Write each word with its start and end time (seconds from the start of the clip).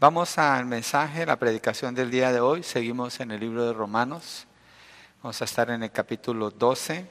Vamos 0.00 0.38
al 0.38 0.64
mensaje, 0.64 1.26
la 1.26 1.34
predicación 1.34 1.92
del 1.92 2.08
día 2.08 2.30
de 2.30 2.38
hoy. 2.38 2.62
Seguimos 2.62 3.18
en 3.18 3.32
el 3.32 3.40
libro 3.40 3.66
de 3.66 3.72
Romanos. 3.72 4.46
Vamos 5.20 5.42
a 5.42 5.44
estar 5.44 5.70
en 5.70 5.82
el 5.82 5.90
capítulo 5.90 6.52
12, 6.52 7.04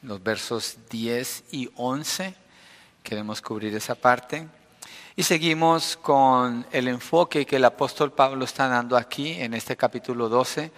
los 0.00 0.22
versos 0.22 0.78
10 0.88 1.44
y 1.52 1.68
11. 1.76 2.34
Queremos 3.02 3.42
cubrir 3.42 3.76
esa 3.76 3.94
parte. 3.94 4.48
Y 5.14 5.24
seguimos 5.24 5.98
con 5.98 6.66
el 6.72 6.88
enfoque 6.88 7.44
que 7.44 7.56
el 7.56 7.66
apóstol 7.66 8.12
Pablo 8.12 8.46
está 8.46 8.66
dando 8.66 8.96
aquí 8.96 9.32
en 9.32 9.52
este 9.52 9.76
capítulo 9.76 10.30
12. 10.30 10.72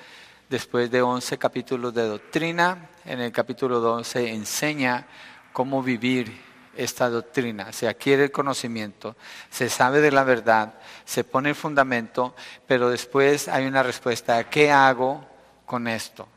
Después 0.49 0.91
de 0.91 1.03
11 1.03 1.39
capítulos 1.39 1.95
de 1.95 2.09
doctrina, 2.09 2.91
en 3.05 3.21
el 3.21 3.31
capítulo 3.31 3.79
12 3.79 4.33
enseña 4.33 5.07
cómo 5.53 5.85
vivir 5.85 6.50
esta 6.77 7.09
doctrina, 7.09 7.73
se 7.73 7.89
adquiere 7.89 8.25
el 8.25 8.31
conocimiento, 8.31 9.17
se 9.51 9.69
sabe 9.69 10.01
de 10.01 10.13
la 10.13 10.25
verdad, 10.25 10.75
se 11.05 11.25
pone 11.25 11.51
el 11.51 11.55
fundamento, 11.55 12.35
pero 12.67 12.91
después 12.91 13.49
hay 13.49 13.67
una 13.67 13.83
respuesta, 13.83 14.49
¿qué 14.49 14.71
hago 14.71 15.27
con 15.67 15.89
esto? 15.89 16.29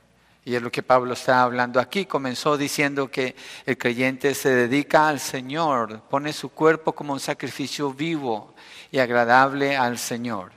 Y 0.46 0.56
es 0.56 0.62
lo 0.62 0.72
que 0.72 0.84
Pablo 0.84 1.14
está 1.14 1.42
hablando 1.42 1.80
aquí. 1.80 2.06
Comenzó 2.06 2.58
diciendo 2.58 3.10
que 3.10 3.36
el 3.66 3.78
creyente 3.78 4.36
se 4.36 4.50
dedica 4.50 5.08
al 5.08 5.20
Señor, 5.20 6.02
pone 6.10 6.34
su 6.34 6.50
cuerpo 6.50 6.92
como 6.92 7.14
un 7.14 7.20
sacrificio 7.20 7.94
vivo 7.94 8.54
y 8.92 9.00
agradable 9.00 9.78
al 9.78 9.98
Señor. 9.98 10.52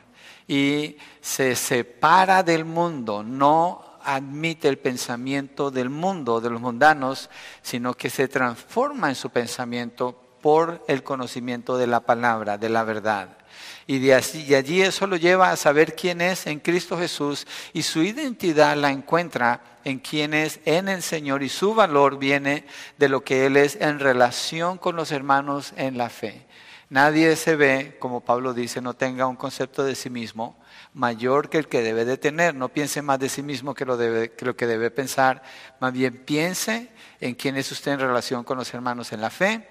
Y 0.48 0.96
se 1.20 1.54
separa 1.54 2.42
del 2.42 2.64
mundo, 2.64 3.22
no 3.22 3.85
admite 4.06 4.68
el 4.68 4.78
pensamiento 4.78 5.70
del 5.70 5.90
mundo, 5.90 6.40
de 6.40 6.48
los 6.48 6.60
mundanos, 6.60 7.28
sino 7.60 7.94
que 7.94 8.08
se 8.08 8.28
transforma 8.28 9.08
en 9.08 9.16
su 9.16 9.30
pensamiento 9.30 10.22
por 10.40 10.84
el 10.86 11.02
conocimiento 11.02 11.76
de 11.76 11.88
la 11.88 12.00
palabra, 12.00 12.56
de 12.56 12.68
la 12.68 12.84
verdad. 12.84 13.36
Y 13.88 13.98
de 13.98 14.14
allí, 14.14 14.82
eso 14.82 15.06
lo 15.06 15.16
lleva 15.16 15.50
a 15.50 15.56
saber 15.56 15.94
quién 15.94 16.20
es 16.20 16.46
en 16.46 16.60
Cristo 16.60 16.98
Jesús 16.98 17.46
y 17.72 17.82
su 17.82 18.02
identidad 18.02 18.76
la 18.76 18.90
encuentra 18.90 19.78
en 19.84 19.98
quién 19.98 20.34
es 20.34 20.60
en 20.64 20.88
el 20.88 21.02
Señor 21.02 21.42
y 21.42 21.48
su 21.48 21.74
valor 21.74 22.18
viene 22.18 22.64
de 22.98 23.08
lo 23.08 23.22
que 23.24 23.46
Él 23.46 23.56
es 23.56 23.76
en 23.80 23.98
relación 23.98 24.78
con 24.78 24.96
los 24.96 25.12
hermanos 25.12 25.72
en 25.76 25.98
la 25.98 26.10
fe. 26.10 26.46
Nadie 26.90 27.34
se 27.36 27.56
ve, 27.56 27.96
como 27.98 28.20
Pablo 28.20 28.54
dice, 28.54 28.80
no 28.80 28.94
tenga 28.94 29.26
un 29.26 29.36
concepto 29.36 29.82
de 29.84 29.94
sí 29.94 30.10
mismo, 30.10 30.56
mayor 30.96 31.50
que 31.50 31.58
el 31.58 31.68
que 31.68 31.82
debe 31.82 32.06
de 32.06 32.16
tener. 32.16 32.54
No 32.54 32.70
piense 32.70 33.02
más 33.02 33.18
de 33.18 33.28
sí 33.28 33.42
mismo 33.42 33.74
que 33.74 33.84
lo, 33.84 33.98
debe, 33.98 34.32
que 34.32 34.46
lo 34.46 34.56
que 34.56 34.66
debe 34.66 34.90
pensar. 34.90 35.42
Más 35.78 35.92
bien 35.92 36.24
piense 36.24 36.90
en 37.20 37.34
quién 37.34 37.56
es 37.56 37.70
usted 37.70 37.92
en 37.92 38.00
relación 38.00 38.42
con 38.44 38.56
los 38.56 38.72
hermanos 38.72 39.12
en 39.12 39.20
la 39.20 39.28
fe. 39.28 39.68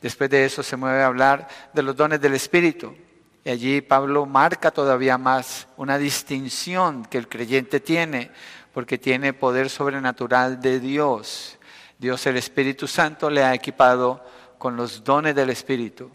Después 0.00 0.30
de 0.30 0.46
eso 0.46 0.62
se 0.62 0.76
mueve 0.76 1.02
a 1.02 1.06
hablar 1.06 1.46
de 1.74 1.82
los 1.82 1.94
dones 1.94 2.20
del 2.20 2.34
Espíritu. 2.34 2.96
Y 3.44 3.50
allí 3.50 3.80
Pablo 3.82 4.24
marca 4.24 4.70
todavía 4.70 5.18
más 5.18 5.68
una 5.76 5.98
distinción 5.98 7.04
que 7.04 7.18
el 7.18 7.28
creyente 7.28 7.78
tiene, 7.80 8.30
porque 8.72 8.96
tiene 8.96 9.34
poder 9.34 9.68
sobrenatural 9.68 10.60
de 10.60 10.80
Dios. 10.80 11.58
Dios 11.98 12.26
el 12.26 12.38
Espíritu 12.38 12.88
Santo 12.88 13.28
le 13.28 13.44
ha 13.44 13.54
equipado 13.54 14.24
con 14.56 14.76
los 14.76 15.04
dones 15.04 15.34
del 15.34 15.50
Espíritu. 15.50 16.10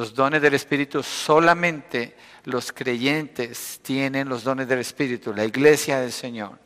Los 0.00 0.14
dones 0.14 0.40
del 0.40 0.54
Espíritu 0.54 1.02
solamente 1.02 2.16
los 2.44 2.72
creyentes 2.72 3.80
tienen 3.82 4.30
los 4.30 4.42
dones 4.42 4.66
del 4.66 4.78
Espíritu, 4.78 5.34
la 5.34 5.44
iglesia 5.44 6.00
del 6.00 6.10
Señor. 6.10 6.58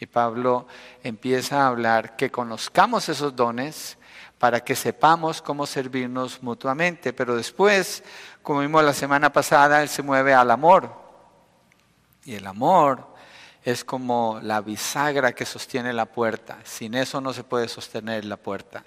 Y 0.00 0.06
Pablo 0.06 0.66
empieza 1.00 1.62
a 1.62 1.68
hablar 1.68 2.16
que 2.16 2.32
conozcamos 2.32 3.08
esos 3.08 3.36
dones 3.36 3.98
para 4.36 4.64
que 4.64 4.74
sepamos 4.74 5.40
cómo 5.40 5.64
servirnos 5.64 6.42
mutuamente. 6.42 7.12
Pero 7.12 7.36
después, 7.36 8.02
como 8.42 8.58
vimos 8.58 8.82
la 8.82 8.94
semana 8.94 9.32
pasada, 9.32 9.80
él 9.80 9.88
se 9.88 10.02
mueve 10.02 10.34
al 10.34 10.50
amor. 10.50 10.92
Y 12.24 12.34
el 12.34 12.48
amor 12.48 13.14
es 13.62 13.84
como 13.84 14.40
la 14.42 14.60
bisagra 14.60 15.30
que 15.30 15.46
sostiene 15.46 15.92
la 15.92 16.06
puerta. 16.06 16.58
Sin 16.64 16.96
eso 16.96 17.20
no 17.20 17.32
se 17.32 17.44
puede 17.44 17.68
sostener 17.68 18.24
la 18.24 18.38
puerta. 18.38 18.82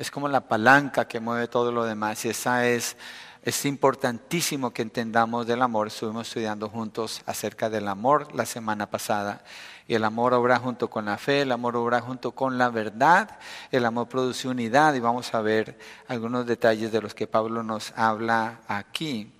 Es 0.00 0.10
como 0.10 0.28
la 0.28 0.40
palanca 0.40 1.06
que 1.06 1.20
mueve 1.20 1.46
todo 1.46 1.70
lo 1.70 1.84
demás. 1.84 2.24
Y 2.24 2.30
esa 2.30 2.66
es 2.66 2.96
es 3.42 3.64
importantísimo 3.64 4.70
que 4.70 4.82
entendamos 4.82 5.46
del 5.46 5.62
amor. 5.62 5.88
Estuvimos 5.88 6.28
estudiando 6.28 6.70
juntos 6.70 7.22
acerca 7.26 7.70
del 7.70 7.86
amor 7.86 8.34
la 8.34 8.44
semana 8.44 8.90
pasada. 8.90 9.42
Y 9.86 9.94
el 9.94 10.04
amor 10.04 10.34
obra 10.34 10.58
junto 10.58 10.88
con 10.88 11.06
la 11.06 11.16
fe, 11.16 11.42
el 11.42 11.52
amor 11.52 11.76
obra 11.76 12.00
junto 12.00 12.32
con 12.32 12.58
la 12.58 12.68
verdad, 12.70 13.38
el 13.70 13.84
amor 13.84 14.08
produce 14.08 14.46
unidad 14.48 14.94
y 14.94 15.00
vamos 15.00 15.34
a 15.34 15.40
ver 15.42 15.78
algunos 16.08 16.46
detalles 16.46 16.92
de 16.92 17.02
los 17.02 17.14
que 17.14 17.26
Pablo 17.26 17.62
nos 17.62 17.92
habla 17.96 18.60
aquí. 18.68 19.32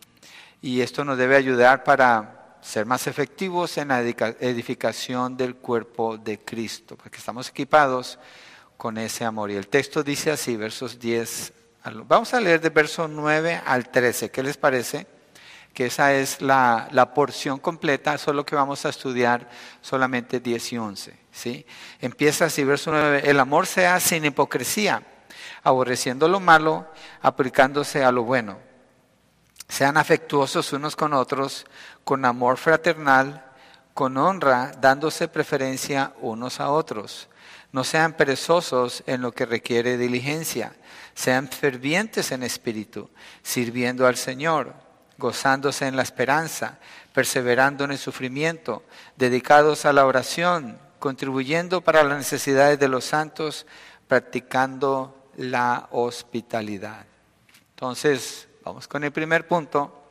Y 0.60 0.82
esto 0.82 1.04
nos 1.04 1.16
debe 1.16 1.36
ayudar 1.36 1.84
para 1.84 2.56
ser 2.60 2.84
más 2.84 3.06
efectivos 3.06 3.78
en 3.78 3.88
la 3.88 4.00
edificación 4.00 5.36
del 5.36 5.56
cuerpo 5.56 6.18
de 6.18 6.38
Cristo, 6.38 6.96
porque 6.96 7.18
estamos 7.18 7.48
equipados 7.48 8.18
con 8.80 8.96
ese 8.96 9.26
amor. 9.26 9.50
Y 9.50 9.56
el 9.56 9.68
texto 9.68 10.02
dice 10.02 10.30
así, 10.30 10.56
versos 10.56 10.98
10 10.98 11.52
Vamos 12.06 12.32
a 12.32 12.40
leer 12.40 12.62
de 12.62 12.70
verso 12.70 13.08
9 13.08 13.60
al 13.66 13.90
13. 13.90 14.30
¿Qué 14.30 14.42
les 14.42 14.56
parece? 14.56 15.06
Que 15.74 15.86
esa 15.86 16.14
es 16.14 16.40
la, 16.40 17.12
porción 17.14 17.58
completa, 17.58 18.16
solo 18.16 18.46
que 18.46 18.54
vamos 18.54 18.86
a 18.86 18.88
estudiar 18.88 19.50
solamente 19.82 20.40
10 20.40 20.72
y 20.72 20.78
11. 20.78 21.18
¿sí? 21.30 21.66
Empieza 22.00 22.46
así, 22.46 22.64
verso 22.64 22.90
9. 22.90 23.22
El 23.24 23.38
amor 23.38 23.66
sea 23.66 24.00
sin 24.00 24.24
hipocresía, 24.24 25.02
aborreciendo 25.62 26.26
lo 26.26 26.40
malo, 26.40 26.86
aplicándose 27.20 28.02
a 28.02 28.12
lo 28.12 28.24
bueno. 28.24 28.58
Sean 29.68 29.98
afectuosos 29.98 30.72
unos 30.72 30.96
con 30.96 31.12
otros, 31.12 31.66
con 32.02 32.24
amor 32.24 32.56
fraternal, 32.56 33.44
con 33.92 34.16
honra, 34.16 34.72
dándose 34.80 35.28
preferencia 35.28 36.14
unos 36.20 36.60
a 36.60 36.70
otros. 36.70 37.28
No 37.72 37.84
sean 37.84 38.14
perezosos 38.14 39.02
en 39.06 39.22
lo 39.22 39.32
que 39.32 39.46
requiere 39.46 39.96
diligencia 39.96 40.72
sean 41.14 41.48
fervientes 41.48 42.32
en 42.32 42.42
espíritu, 42.42 43.10
sirviendo 43.42 44.06
al 44.06 44.16
Señor, 44.16 44.74
gozándose 45.18 45.86
en 45.86 45.96
la 45.96 46.02
esperanza, 46.02 46.78
perseverando 47.12 47.84
en 47.84 47.92
el 47.92 47.98
sufrimiento, 47.98 48.84
dedicados 49.16 49.84
a 49.84 49.92
la 49.92 50.06
oración, 50.06 50.78
contribuyendo 50.98 51.82
para 51.82 52.02
las 52.04 52.16
necesidades 52.16 52.78
de 52.78 52.88
los 52.88 53.04
santos, 53.04 53.66
practicando 54.08 55.28
la 55.36 55.88
hospitalidad. 55.90 57.04
Entonces, 57.74 58.48
vamos 58.64 58.88
con 58.88 59.04
el 59.04 59.12
primer 59.12 59.46
punto 59.46 60.02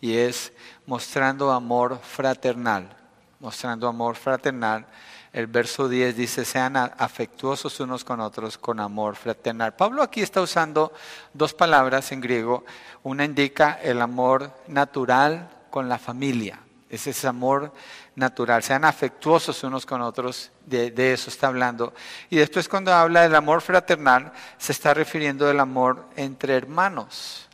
y 0.00 0.16
es 0.16 0.52
mostrando 0.86 1.50
amor 1.50 1.98
fraternal, 2.02 2.94
mostrando 3.40 3.88
amor 3.88 4.16
fraternal 4.16 4.86
el 5.32 5.46
verso 5.46 5.88
10 5.88 6.16
dice, 6.16 6.44
sean 6.44 6.76
afectuosos 6.76 7.78
unos 7.80 8.04
con 8.04 8.20
otros 8.20 8.56
con 8.56 8.80
amor 8.80 9.14
fraternal. 9.16 9.74
Pablo 9.74 10.02
aquí 10.02 10.22
está 10.22 10.40
usando 10.40 10.92
dos 11.34 11.52
palabras 11.52 12.12
en 12.12 12.20
griego. 12.20 12.64
Una 13.02 13.24
indica 13.24 13.78
el 13.82 14.00
amor 14.00 14.52
natural 14.66 15.50
con 15.70 15.88
la 15.88 15.98
familia. 15.98 16.60
Ese 16.88 17.10
es 17.10 17.24
amor 17.26 17.72
natural. 18.14 18.62
Sean 18.62 18.84
afectuosos 18.84 19.62
unos 19.64 19.84
con 19.84 20.00
otros, 20.00 20.50
de, 20.64 20.90
de, 20.90 21.12
eso 21.12 21.28
está 21.28 21.48
hablando. 21.48 21.92
Y 22.30 22.36
después 22.36 22.66
cuando 22.66 22.94
habla 22.94 23.22
del 23.22 23.34
amor 23.34 23.60
fraternal, 23.60 24.32
se 24.56 24.72
está 24.72 24.94
refiriendo 24.94 25.48
al 25.48 25.60
amor 25.60 26.06
entre 26.16 26.56
hermanos. 26.56 27.46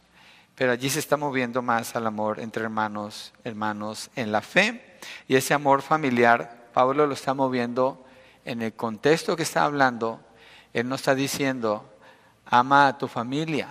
Pero 0.54 0.70
allí 0.70 0.88
se 0.88 1.00
está 1.00 1.16
moviendo 1.16 1.62
más 1.62 1.96
al 1.96 2.06
amor 2.06 2.38
entre 2.38 2.62
hermanos, 2.62 3.32
hermanos 3.42 4.10
en 4.14 4.30
la 4.30 4.40
fe. 4.40 4.98
Y 5.26 5.34
ese 5.34 5.52
amor 5.52 5.82
familiar 5.82 6.63
Pablo 6.74 7.06
lo 7.06 7.14
está 7.14 7.34
moviendo 7.34 8.04
en 8.44 8.60
el 8.60 8.74
contexto 8.74 9.36
que 9.36 9.44
está 9.44 9.62
hablando. 9.62 10.20
Él 10.72 10.88
no 10.88 10.96
está 10.96 11.14
diciendo, 11.14 11.88
ama 12.46 12.88
a 12.88 12.98
tu 12.98 13.06
familia. 13.06 13.68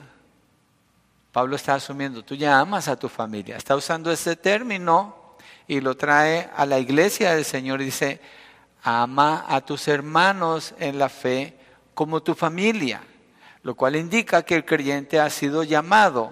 Pablo 1.33 1.57
está 1.57 1.75
asumiendo, 1.75 2.23
tú 2.23 2.35
ya 2.35 2.57
amas 2.59 2.87
a 2.87 2.95
tu 2.95 3.09
familia. 3.09 3.57
Está 3.57 3.75
usando 3.75 4.09
ese 4.09 4.37
término 4.37 5.35
y 5.67 5.81
lo 5.81 5.97
trae 5.97 6.49
a 6.55 6.65
la 6.65 6.79
iglesia 6.79 7.35
del 7.35 7.43
Señor 7.43 7.81
dice, 7.81 8.21
ama 8.81 9.43
a 9.49 9.59
tus 9.59 9.89
hermanos 9.89 10.73
en 10.79 10.97
la 10.97 11.09
fe 11.09 11.57
como 11.93 12.23
tu 12.23 12.35
familia, 12.35 13.01
lo 13.63 13.75
cual 13.75 13.97
indica 13.97 14.43
que 14.43 14.55
el 14.55 14.63
creyente 14.63 15.19
ha 15.19 15.29
sido 15.29 15.63
llamado 15.63 16.31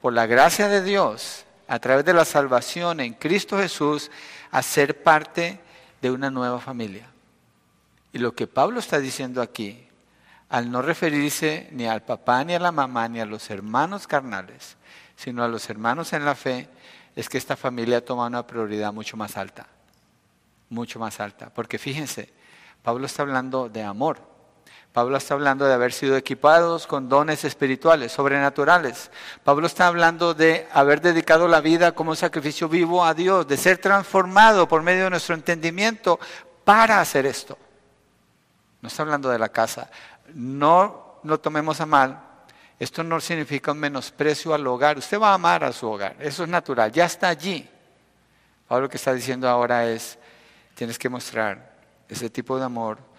por 0.00 0.14
la 0.14 0.24
gracia 0.24 0.68
de 0.68 0.82
Dios 0.82 1.44
a 1.68 1.78
través 1.78 2.04
de 2.04 2.14
la 2.14 2.24
salvación 2.24 3.00
en 3.00 3.14
Cristo 3.14 3.58
Jesús 3.58 4.10
a 4.52 4.62
ser 4.62 5.02
parte 5.02 5.58
de 6.00 6.10
una 6.10 6.30
nueva 6.30 6.60
familia. 6.60 7.08
Y 8.12 8.18
lo 8.18 8.34
que 8.34 8.46
Pablo 8.46 8.78
está 8.78 9.00
diciendo 9.00 9.42
aquí, 9.42 9.88
al 10.50 10.70
no 10.70 10.82
referirse 10.82 11.68
ni 11.72 11.86
al 11.86 12.02
papá, 12.02 12.44
ni 12.44 12.54
a 12.54 12.60
la 12.60 12.70
mamá, 12.70 13.08
ni 13.08 13.18
a 13.18 13.24
los 13.24 13.50
hermanos 13.50 14.06
carnales, 14.06 14.76
sino 15.16 15.42
a 15.42 15.48
los 15.48 15.68
hermanos 15.70 16.12
en 16.12 16.24
la 16.26 16.34
fe, 16.34 16.68
es 17.16 17.28
que 17.28 17.38
esta 17.38 17.56
familia 17.56 18.04
toma 18.04 18.26
una 18.26 18.46
prioridad 18.46 18.92
mucho 18.92 19.16
más 19.16 19.36
alta, 19.38 19.66
mucho 20.68 20.98
más 20.98 21.18
alta. 21.20 21.48
Porque 21.48 21.78
fíjense, 21.78 22.30
Pablo 22.82 23.06
está 23.06 23.22
hablando 23.22 23.70
de 23.70 23.82
amor, 23.82 24.20
Pablo 24.92 25.16
está 25.16 25.34
hablando 25.34 25.64
de 25.64 25.72
haber 25.72 25.92
sido 25.92 26.18
equipados 26.18 26.86
con 26.86 27.08
dones 27.08 27.44
espirituales, 27.44 28.12
sobrenaturales. 28.12 29.10
Pablo 29.42 29.66
está 29.66 29.86
hablando 29.86 30.34
de 30.34 30.68
haber 30.70 31.00
dedicado 31.00 31.48
la 31.48 31.62
vida 31.62 31.92
como 31.92 32.14
sacrificio 32.14 32.68
vivo 32.68 33.02
a 33.02 33.14
Dios, 33.14 33.48
de 33.48 33.56
ser 33.56 33.78
transformado 33.78 34.68
por 34.68 34.82
medio 34.82 35.04
de 35.04 35.10
nuestro 35.10 35.34
entendimiento 35.34 36.20
para 36.64 37.00
hacer 37.00 37.24
esto. 37.24 37.56
No 38.82 38.88
está 38.88 39.02
hablando 39.02 39.30
de 39.30 39.38
la 39.38 39.48
casa. 39.48 39.90
No 40.34 41.20
lo 41.22 41.40
tomemos 41.40 41.80
a 41.80 41.86
mal. 41.86 42.20
Esto 42.78 43.02
no 43.02 43.18
significa 43.18 43.72
un 43.72 43.78
menosprecio 43.78 44.52
al 44.52 44.66
hogar. 44.66 44.98
Usted 44.98 45.18
va 45.18 45.30
a 45.30 45.34
amar 45.34 45.64
a 45.64 45.72
su 45.72 45.88
hogar. 45.88 46.16
Eso 46.18 46.42
es 46.42 46.50
natural. 46.50 46.92
Ya 46.92 47.06
está 47.06 47.28
allí. 47.28 47.66
Pablo 48.68 48.82
lo 48.82 48.88
que 48.90 48.98
está 48.98 49.14
diciendo 49.14 49.48
ahora 49.48 49.86
es, 49.88 50.18
tienes 50.74 50.98
que 50.98 51.08
mostrar 51.08 51.76
ese 52.08 52.28
tipo 52.28 52.58
de 52.58 52.64
amor 52.64 53.11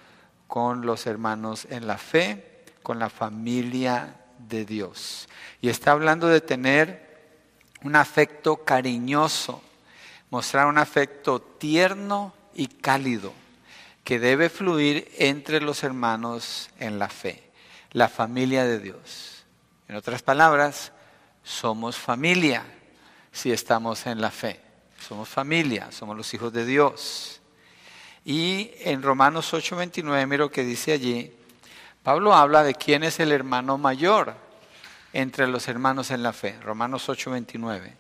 con 0.54 0.86
los 0.86 1.08
hermanos 1.08 1.66
en 1.72 1.88
la 1.88 1.98
fe, 1.98 2.62
con 2.84 3.00
la 3.00 3.10
familia 3.10 4.18
de 4.38 4.66
Dios. 4.66 5.28
Y 5.62 5.70
está 5.70 5.94
hablando 5.94 6.28
de 6.28 6.42
tener 6.42 7.34
un 7.82 7.96
afecto 7.96 8.58
cariñoso, 8.58 9.64
mostrar 10.30 10.68
un 10.68 10.78
afecto 10.78 11.42
tierno 11.42 12.36
y 12.54 12.68
cálido 12.68 13.34
que 14.04 14.20
debe 14.20 14.48
fluir 14.48 15.10
entre 15.18 15.60
los 15.60 15.84
hermanos 15.84 16.70
en 16.78 17.00
la 17.00 17.10
fe, 17.10 17.50
la 17.92 18.08
familia 18.08 18.64
de 18.64 18.78
Dios. 18.78 19.46
En 19.88 19.96
otras 19.96 20.22
palabras, 20.22 20.92
somos 21.42 21.98
familia 21.98 22.64
si 23.32 23.52
estamos 23.52 24.06
en 24.06 24.22
la 24.22 24.30
fe. 24.30 24.62
Somos 25.00 25.28
familia, 25.28 25.92
somos 25.92 26.16
los 26.16 26.32
hijos 26.32 26.54
de 26.54 26.64
Dios. 26.64 27.42
Y 28.26 28.72
en 28.80 29.02
Romanos 29.02 29.54
8:29, 29.54 30.28
miro 30.28 30.50
que 30.50 30.64
dice 30.64 30.94
allí, 30.94 31.34
Pablo 32.04 32.34
habla 32.34 32.64
de 32.64 32.74
quién 32.76 33.04
es 33.04 33.20
el 33.20 33.32
hermano 33.32 33.78
mayor 33.78 34.36
entre 35.14 35.48
los 35.48 35.68
hermanos 35.68 36.12
en 36.12 36.24
la 36.24 36.34
fe. 36.34 36.58
Romanos 36.62 37.08
8:29. 37.10 37.94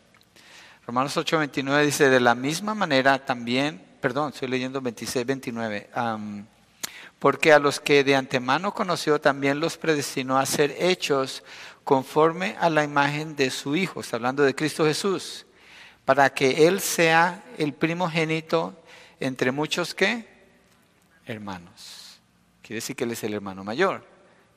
Romanos 0.85 1.15
8:29 1.17 1.85
dice, 1.85 2.09
de 2.09 2.19
la 2.19 2.35
misma 2.35 2.73
manera 2.73 3.25
también, 3.25 3.81
perdón, 4.01 4.31
estoy 4.33 4.49
leyendo 4.49 4.81
26, 4.81 5.25
29. 5.25 5.89
porque 7.19 7.53
a 7.53 7.59
los 7.59 7.79
que 7.79 8.03
de 8.03 8.17
antemano 8.17 8.73
conoció 8.73 9.21
también 9.21 9.61
los 9.61 9.77
predestinó 9.77 10.37
a 10.37 10.45
ser 10.45 10.75
hechos 10.77 11.41
conforme 11.85 12.57
a 12.59 12.69
la 12.69 12.83
imagen 12.83 13.37
de 13.37 13.49
su 13.49 13.77
Hijo, 13.77 14.01
está 14.01 14.17
hablando 14.17 14.43
de 14.43 14.53
Cristo 14.53 14.85
Jesús, 14.85 15.45
para 16.03 16.33
que 16.33 16.67
Él 16.67 16.81
sea 16.81 17.41
el 17.57 17.73
primogénito 17.73 18.82
entre 19.19 19.51
muchos 19.51 19.93
qué? 19.93 20.27
Hermanos. 21.25 22.19
Quiere 22.61 22.75
decir 22.75 22.95
que 22.95 23.03
Él 23.03 23.11
es 23.11 23.23
el 23.23 23.33
hermano 23.33 23.63
mayor. 23.63 24.05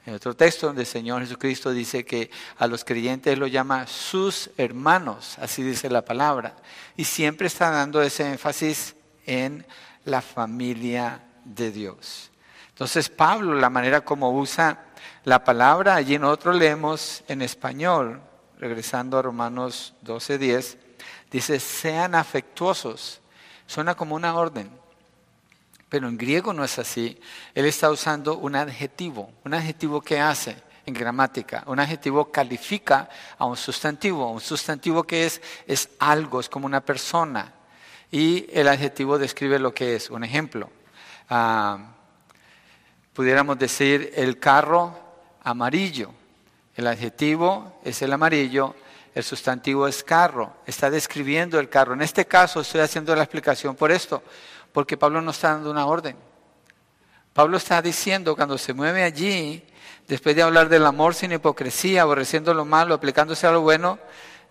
En 0.06 0.14
otro 0.14 0.36
texto 0.36 0.68
donde 0.68 0.82
el 0.82 0.86
Señor 0.86 1.22
Jesucristo 1.22 1.72
dice 1.72 2.04
que 2.04 2.30
a 2.58 2.68
los 2.68 2.84
creyentes 2.84 3.36
lo 3.36 3.48
llama 3.48 3.88
sus 3.88 4.50
hermanos, 4.56 5.36
así 5.40 5.64
dice 5.64 5.90
la 5.90 6.04
palabra. 6.04 6.54
Y 6.96 7.04
siempre 7.04 7.48
está 7.48 7.70
dando 7.70 8.00
ese 8.00 8.30
énfasis 8.30 8.94
en 9.26 9.66
la 10.04 10.22
familia 10.22 11.24
de 11.44 11.72
Dios. 11.72 12.30
Entonces 12.68 13.08
Pablo, 13.08 13.54
la 13.54 13.68
manera 13.68 14.02
como 14.02 14.30
usa 14.38 14.84
la 15.24 15.42
palabra, 15.42 15.96
allí 15.96 16.18
nosotros 16.18 16.54
leemos 16.54 17.24
en 17.26 17.42
español, 17.42 18.20
regresando 18.60 19.18
a 19.18 19.22
Romanos 19.22 19.94
12:10, 20.04 20.76
dice, 21.32 21.58
sean 21.58 22.14
afectuosos 22.14 23.20
Suena 23.66 23.94
como 23.94 24.14
una 24.14 24.34
orden, 24.34 24.70
pero 25.88 26.08
en 26.08 26.16
griego 26.16 26.52
no 26.52 26.64
es 26.64 26.78
así. 26.78 27.20
Él 27.54 27.66
está 27.66 27.90
usando 27.90 28.36
un 28.38 28.56
adjetivo, 28.56 29.30
un 29.44 29.54
adjetivo 29.54 30.00
que 30.00 30.20
hace 30.20 30.56
en 30.86 30.94
gramática. 30.94 31.64
Un 31.66 31.80
adjetivo 31.80 32.30
califica 32.30 33.08
a 33.38 33.44
un 33.44 33.56
sustantivo. 33.56 34.30
Un 34.30 34.40
sustantivo 34.40 35.02
que 35.02 35.26
es 35.26 35.42
es 35.66 35.90
algo, 35.98 36.40
es 36.40 36.48
como 36.48 36.66
una 36.66 36.80
persona. 36.80 37.52
Y 38.10 38.46
el 38.52 38.68
adjetivo 38.68 39.18
describe 39.18 39.58
lo 39.58 39.74
que 39.74 39.96
es. 39.96 40.10
Un 40.10 40.24
ejemplo, 40.24 40.70
ah, 41.28 41.78
pudiéramos 43.12 43.58
decir 43.58 44.12
el 44.14 44.38
carro 44.38 44.96
amarillo. 45.42 46.12
El 46.76 46.86
adjetivo 46.86 47.80
es 47.84 48.02
el 48.02 48.12
amarillo, 48.12 48.74
el 49.16 49.24
sustantivo 49.24 49.88
es 49.88 50.04
carro, 50.04 50.52
está 50.66 50.90
describiendo 50.90 51.58
el 51.58 51.70
carro. 51.70 51.94
En 51.94 52.02
este 52.02 52.26
caso 52.26 52.60
estoy 52.60 52.82
haciendo 52.82 53.16
la 53.16 53.22
explicación 53.22 53.74
por 53.74 53.90
esto, 53.90 54.22
porque 54.74 54.98
Pablo 54.98 55.22
no 55.22 55.30
está 55.30 55.52
dando 55.54 55.70
una 55.70 55.86
orden. 55.86 56.18
Pablo 57.32 57.56
está 57.56 57.80
diciendo 57.80 58.36
cuando 58.36 58.58
se 58.58 58.74
mueve 58.74 59.02
allí, 59.02 59.64
después 60.06 60.36
de 60.36 60.42
hablar 60.42 60.68
del 60.68 60.84
amor 60.84 61.14
sin 61.14 61.32
hipocresía, 61.32 62.02
aborreciendo 62.02 62.52
lo 62.52 62.66
malo, 62.66 62.92
aplicándose 62.92 63.46
a 63.46 63.52
lo 63.52 63.62
bueno, 63.62 63.98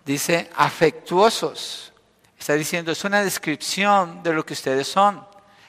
dice 0.04 0.50
afectuosos. 0.56 1.92
Está 2.36 2.54
diciendo, 2.54 2.90
es 2.90 3.04
una 3.04 3.22
descripción 3.22 4.20
de 4.24 4.32
lo 4.32 4.44
que 4.44 4.54
ustedes 4.54 4.88
son, 4.88 5.24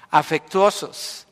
afectuosos. 0.10 1.28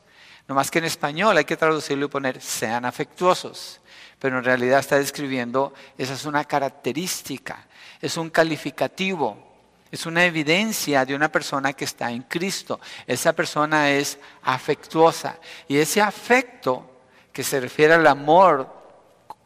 No 0.46 0.54
más 0.54 0.70
que 0.70 0.78
en 0.78 0.84
español 0.84 1.36
hay 1.36 1.44
que 1.44 1.56
traducirlo 1.56 2.06
y 2.06 2.10
poner 2.10 2.40
sean 2.40 2.84
afectuosos 2.84 3.80
pero 4.18 4.38
en 4.38 4.44
realidad 4.44 4.80
está 4.80 4.96
describiendo, 4.96 5.74
esa 5.98 6.14
es 6.14 6.24
una 6.24 6.44
característica, 6.44 7.66
es 8.00 8.16
un 8.16 8.30
calificativo, 8.30 9.46
es 9.90 10.06
una 10.06 10.24
evidencia 10.24 11.04
de 11.04 11.14
una 11.14 11.30
persona 11.30 11.72
que 11.72 11.84
está 11.84 12.10
en 12.10 12.22
Cristo. 12.22 12.80
Esa 13.06 13.32
persona 13.34 13.90
es 13.90 14.18
afectuosa 14.42 15.38
y 15.68 15.76
ese 15.76 16.00
afecto 16.00 16.90
que 17.32 17.44
se 17.44 17.60
refiere 17.60 17.94
al 17.94 18.06
amor 18.06 18.74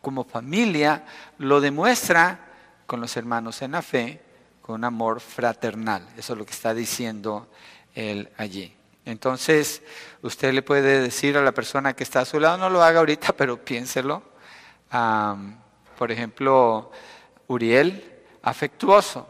como 0.00 0.24
familia 0.24 1.04
lo 1.38 1.60
demuestra 1.60 2.46
con 2.86 3.00
los 3.00 3.16
hermanos 3.16 3.60
en 3.62 3.72
la 3.72 3.82
fe, 3.82 4.20
con 4.62 4.76
un 4.76 4.84
amor 4.84 5.20
fraternal. 5.20 6.08
Eso 6.16 6.32
es 6.32 6.38
lo 6.38 6.46
que 6.46 6.52
está 6.52 6.72
diciendo 6.72 7.48
él 7.94 8.30
allí. 8.36 8.74
Entonces, 9.04 9.82
usted 10.22 10.52
le 10.52 10.62
puede 10.62 11.00
decir 11.00 11.36
a 11.36 11.42
la 11.42 11.52
persona 11.52 11.94
que 11.94 12.04
está 12.04 12.20
a 12.20 12.24
su 12.24 12.38
lado, 12.38 12.56
no 12.56 12.70
lo 12.70 12.82
haga 12.82 13.00
ahorita, 13.00 13.32
pero 13.32 13.62
piénselo 13.62 14.29
por 14.90 16.10
ejemplo, 16.10 16.90
Uriel, 17.46 18.22
afectuoso. 18.42 19.26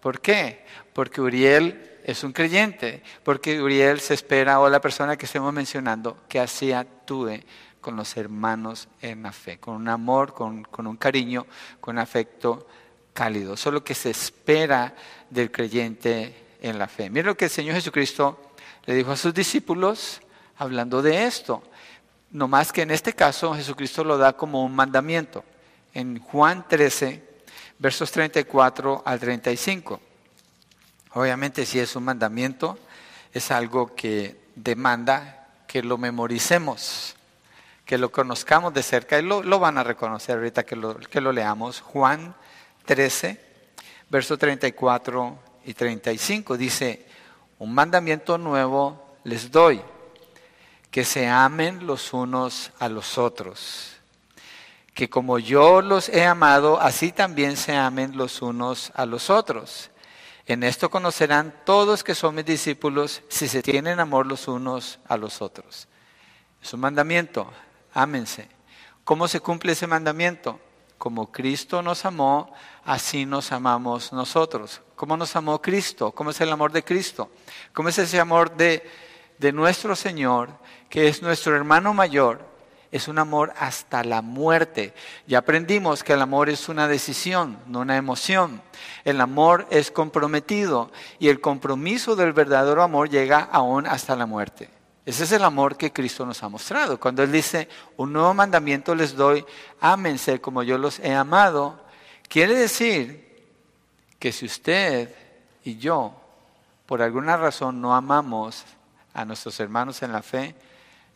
¿Por 0.00 0.20
qué? 0.20 0.64
Porque 0.92 1.20
Uriel 1.20 1.98
es 2.04 2.24
un 2.24 2.32
creyente, 2.32 3.02
porque 3.22 3.60
Uriel 3.60 4.00
se 4.00 4.14
espera, 4.14 4.60
o 4.60 4.68
la 4.68 4.80
persona 4.80 5.16
que 5.16 5.26
estemos 5.26 5.52
mencionando, 5.52 6.18
que 6.28 6.40
así 6.40 6.72
actúe 6.72 7.40
con 7.80 7.96
los 7.96 8.16
hermanos 8.16 8.88
en 9.00 9.22
la 9.22 9.32
fe, 9.32 9.58
con 9.58 9.74
un 9.74 9.88
amor, 9.88 10.34
con, 10.34 10.64
con 10.64 10.86
un 10.86 10.96
cariño, 10.96 11.46
con 11.80 11.98
afecto 11.98 12.66
cálido. 13.12 13.54
Eso 13.54 13.70
es 13.70 13.74
lo 13.74 13.84
que 13.84 13.94
se 13.94 14.10
espera 14.10 14.94
del 15.28 15.50
creyente 15.50 16.56
en 16.60 16.78
la 16.78 16.88
fe. 16.88 17.10
Mira 17.10 17.26
lo 17.26 17.36
que 17.36 17.46
el 17.46 17.50
Señor 17.50 17.74
Jesucristo 17.74 18.52
le 18.86 18.94
dijo 18.94 19.12
a 19.12 19.16
sus 19.16 19.34
discípulos 19.34 20.20
hablando 20.56 21.02
de 21.02 21.24
esto. 21.24 21.62
No 22.30 22.46
más 22.46 22.72
que 22.72 22.82
en 22.82 22.92
este 22.92 23.12
caso 23.12 23.54
Jesucristo 23.54 24.04
lo 24.04 24.16
da 24.16 24.34
como 24.34 24.64
un 24.64 24.74
mandamiento. 24.74 25.44
En 25.92 26.20
Juan 26.20 26.64
13, 26.68 27.22
versos 27.78 28.12
34 28.12 29.02
al 29.04 29.18
35. 29.18 30.00
Obviamente 31.14 31.66
si 31.66 31.80
es 31.80 31.96
un 31.96 32.04
mandamiento, 32.04 32.78
es 33.32 33.50
algo 33.50 33.96
que 33.96 34.40
demanda 34.54 35.48
que 35.66 35.82
lo 35.82 35.98
memoricemos, 35.98 37.16
que 37.84 37.98
lo 37.98 38.12
conozcamos 38.12 38.72
de 38.74 38.84
cerca 38.84 39.18
y 39.18 39.22
lo, 39.22 39.58
van 39.58 39.78
a 39.78 39.82
reconocer 39.82 40.36
ahorita 40.36 40.64
que 40.64 40.76
lo, 40.76 40.96
que 40.96 41.20
lo 41.20 41.32
leamos. 41.32 41.80
Juan 41.80 42.36
13, 42.84 43.40
versos 44.08 44.38
34 44.38 45.38
y 45.64 45.74
35 45.74 46.56
dice, 46.56 47.06
un 47.58 47.74
mandamiento 47.74 48.38
nuevo 48.38 49.16
les 49.24 49.50
doy 49.50 49.82
que 50.90 51.04
se 51.04 51.28
amen 51.28 51.86
los 51.86 52.12
unos 52.12 52.72
a 52.78 52.88
los 52.88 53.16
otros. 53.18 53.96
Que 54.94 55.08
como 55.08 55.38
yo 55.38 55.82
los 55.82 56.08
he 56.08 56.26
amado, 56.26 56.80
así 56.80 57.12
también 57.12 57.56
se 57.56 57.76
amen 57.76 58.16
los 58.16 58.42
unos 58.42 58.92
a 58.94 59.06
los 59.06 59.30
otros. 59.30 59.90
En 60.46 60.64
esto 60.64 60.90
conocerán 60.90 61.54
todos 61.64 62.02
que 62.02 62.14
son 62.14 62.34
mis 62.34 62.44
discípulos 62.44 63.22
si 63.28 63.46
se 63.46 63.62
tienen 63.62 64.00
amor 64.00 64.26
los 64.26 64.48
unos 64.48 64.98
a 65.06 65.16
los 65.16 65.40
otros. 65.42 65.86
Es 66.60 66.74
un 66.74 66.80
mandamiento, 66.80 67.50
ámense. 67.94 68.48
¿Cómo 69.04 69.28
se 69.28 69.40
cumple 69.40 69.72
ese 69.72 69.86
mandamiento? 69.86 70.58
Como 70.98 71.30
Cristo 71.30 71.82
nos 71.82 72.04
amó, 72.04 72.52
así 72.84 73.24
nos 73.24 73.52
amamos 73.52 74.12
nosotros. 74.12 74.82
¿Cómo 74.96 75.16
nos 75.16 75.34
amó 75.36 75.62
Cristo? 75.62 76.12
¿Cómo 76.12 76.30
es 76.30 76.40
el 76.40 76.50
amor 76.52 76.72
de 76.72 76.84
Cristo? 76.84 77.30
¿Cómo 77.72 77.88
es 77.88 77.98
ese 77.98 78.20
amor 78.20 78.54
de, 78.56 78.86
de 79.38 79.52
nuestro 79.52 79.96
Señor? 79.96 80.50
Que 80.90 81.08
es 81.08 81.22
nuestro 81.22 81.56
hermano 81.56 81.94
mayor, 81.94 82.50
es 82.92 83.06
un 83.06 83.20
amor 83.20 83.54
hasta 83.56 84.02
la 84.02 84.20
muerte. 84.20 84.92
Ya 85.26 85.38
aprendimos 85.38 86.02
que 86.02 86.14
el 86.14 86.20
amor 86.20 86.50
es 86.50 86.68
una 86.68 86.88
decisión, 86.88 87.58
no 87.68 87.80
una 87.80 87.96
emoción. 87.96 88.60
El 89.04 89.20
amor 89.20 89.66
es 89.70 89.92
comprometido 89.92 90.90
y 91.20 91.28
el 91.28 91.40
compromiso 91.40 92.16
del 92.16 92.32
verdadero 92.32 92.82
amor 92.82 93.08
llega 93.08 93.48
aún 93.52 93.86
hasta 93.86 94.16
la 94.16 94.26
muerte. 94.26 94.68
Ese 95.06 95.24
es 95.24 95.32
el 95.32 95.44
amor 95.44 95.76
que 95.76 95.92
Cristo 95.92 96.26
nos 96.26 96.42
ha 96.42 96.48
mostrado. 96.48 96.98
Cuando 96.98 97.22
Él 97.22 97.30
dice, 97.30 97.68
un 97.96 98.12
nuevo 98.12 98.34
mandamiento 98.34 98.94
les 98.94 99.14
doy, 99.14 99.44
ámense 99.80 100.40
como 100.40 100.64
yo 100.64 100.76
los 100.76 100.98
he 100.98 101.14
amado, 101.14 101.80
quiere 102.28 102.54
decir 102.54 103.46
que 104.18 104.32
si 104.32 104.46
usted 104.46 105.14
y 105.64 105.76
yo, 105.78 106.12
por 106.86 107.00
alguna 107.00 107.36
razón, 107.36 107.80
no 107.80 107.94
amamos 107.94 108.64
a 109.14 109.24
nuestros 109.24 109.58
hermanos 109.60 110.02
en 110.02 110.12
la 110.12 110.22
fe, 110.22 110.54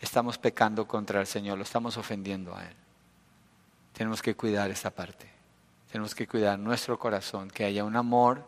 estamos 0.04 0.38
pecando 0.38 0.86
contra 0.86 1.20
el 1.20 1.26
Señor, 1.26 1.58
lo 1.58 1.64
estamos 1.64 1.96
ofendiendo 1.96 2.54
a 2.54 2.64
Él. 2.64 2.76
Tenemos 3.92 4.22
que 4.22 4.34
cuidar 4.36 4.70
esa 4.70 4.90
parte. 4.90 5.28
Tenemos 5.90 6.14
que 6.14 6.26
cuidar 6.26 6.58
nuestro 6.58 6.98
corazón, 6.98 7.50
que 7.50 7.64
haya 7.64 7.84
un 7.84 7.96
amor 7.96 8.44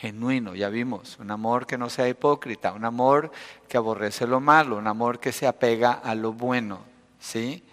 genuino, 0.00 0.54
ya 0.54 0.68
vimos, 0.68 1.18
un 1.18 1.30
amor 1.30 1.66
que 1.66 1.78
no 1.78 1.88
sea 1.88 2.08
hipócrita, 2.08 2.72
un 2.72 2.84
amor 2.84 3.30
que 3.68 3.76
aborrece 3.76 4.26
lo 4.26 4.40
malo, 4.40 4.76
un 4.76 4.86
amor 4.86 5.18
que 5.18 5.32
se 5.32 5.46
apega 5.46 5.92
a 5.92 6.14
lo 6.14 6.32
bueno, 6.32 6.80
¿sí? 7.18 7.64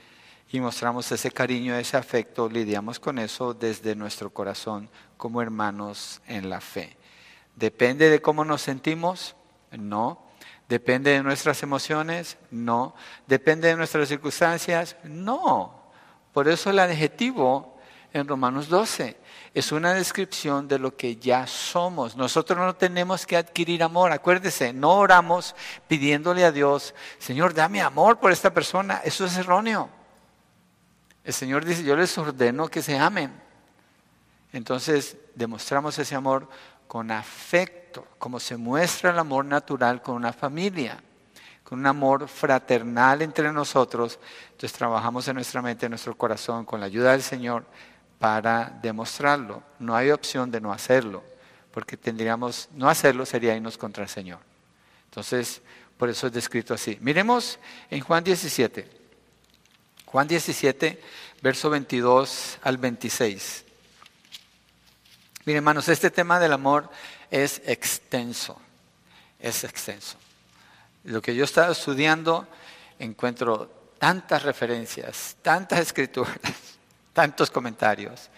Y 0.52 0.60
mostramos 0.60 1.12
ese 1.12 1.32
cariño, 1.32 1.76
ese 1.76 1.98
afecto, 1.98 2.48
lidiamos 2.48 3.00
con 3.00 3.20
eso 3.20 3.54
desde 3.54 3.96
nuestro 3.96 4.30
corazón 4.30 4.90
como 5.18 5.42
hermanos 5.42 6.22
en 6.28 6.50
la 6.50 6.62
fe. 6.62 6.96
¿Depende 7.56 8.10
de 8.10 8.22
cómo 8.22 8.46
nos 8.46 8.62
sentimos? 8.62 9.36
No. 9.72 10.24
¿Depende 10.70 11.12
de 11.12 11.24
nuestras 11.24 11.62
emociones? 11.64 12.38
No. 12.52 12.96
¿Depende 13.28 13.68
de 13.68 13.76
nuestras 13.76 14.08
circunstancias? 14.08 14.96
No. 15.04 15.84
Por 16.32 16.48
eso 16.48 16.70
el 16.70 16.80
adjetivo 16.80 17.78
en 18.14 18.28
Romanos 18.28 18.70
12 18.70 19.18
es 19.54 19.72
una 19.72 19.94
descripción 19.94 20.68
de 20.68 20.80
lo 20.80 20.96
que 20.96 21.18
ya 21.18 21.46
somos. 21.46 22.16
Nosotros 22.16 22.58
no 22.58 22.76
tenemos 22.76 23.26
que 23.26 23.38
adquirir 23.38 23.84
amor. 23.84 24.12
Acuérdese, 24.12 24.74
no 24.74 24.94
oramos 24.94 25.56
pidiéndole 25.88 26.46
a 26.46 26.52
Dios, 26.52 26.96
Señor, 27.20 27.54
dame 27.54 27.82
amor 27.82 28.20
por 28.20 28.32
esta 28.32 28.54
persona. 28.54 29.02
Eso 29.04 29.26
es 29.26 29.38
erróneo. 29.38 29.90
El 31.24 31.34
Señor 31.34 31.66
dice, 31.66 31.84
yo 31.84 31.96
les 31.96 32.18
ordeno 32.18 32.68
que 32.68 32.82
se 32.82 32.98
amen. 32.98 33.34
Entonces, 34.52 35.18
demostramos 35.36 35.98
ese 35.98 36.16
amor 36.16 36.48
con 36.88 37.12
afecto, 37.12 37.83
como 38.18 38.40
se 38.40 38.58
muestra 38.58 39.12
el 39.12 39.20
amor 39.20 39.46
natural 39.46 40.02
con 40.02 40.16
una 40.16 40.34
familia, 40.34 41.02
con 41.64 41.80
un 41.80 41.86
amor 41.86 42.28
fraternal 42.28 43.22
entre 43.22 43.52
nosotros. 43.52 44.20
Entonces 44.52 44.74
trabajamos 44.74 45.28
en 45.28 45.36
nuestra 45.36 45.62
mente, 45.62 45.86
en 45.86 45.92
nuestro 45.92 46.16
corazón, 46.16 46.66
con 46.66 46.80
la 46.80 46.88
ayuda 46.88 47.12
del 47.12 47.22
Señor, 47.22 47.66
para 48.20 48.78
demostrarlo. 48.82 49.64
No 49.80 49.96
hay 49.96 50.12
opción 50.12 50.50
de 50.52 50.62
no 50.62 50.72
hacerlo, 50.72 51.24
porque 51.72 51.98
tendríamos, 51.98 52.70
no 52.74 52.90
hacerlo 52.90 53.26
sería 53.26 53.56
irnos 53.56 53.78
contra 53.78 54.04
el 54.04 54.10
Señor. 54.10 54.40
Entonces, 55.06 55.62
por 55.98 56.10
eso 56.10 56.28
es 56.28 56.34
descrito 56.34 56.74
así. 56.74 56.98
Miremos 57.02 57.60
en 57.90 58.02
Juan 58.02 58.24
17. 58.24 58.90
Juan 60.06 60.28
17, 60.28 61.02
verso 61.42 61.70
22 61.70 62.60
al 62.62 62.78
26. 62.78 63.66
Miren, 65.46 65.58
hermanos, 65.58 65.90
este 65.90 66.10
tema 66.10 66.40
del 66.40 66.54
amor 66.54 66.90
es 67.34 67.64
extenso, 67.66 68.56
es 69.40 69.64
extenso. 69.64 70.18
Lo 71.06 71.20
que 71.20 71.34
yo 71.34 71.46
estaba 71.46 71.72
estudiando, 71.72 72.48
encuentro 73.00 73.72
tantas 73.98 74.44
referencias, 74.44 75.36
tantas 75.42 75.80
escrituras, 75.80 76.38
tantos 77.14 77.50
comentarios, 77.50 78.30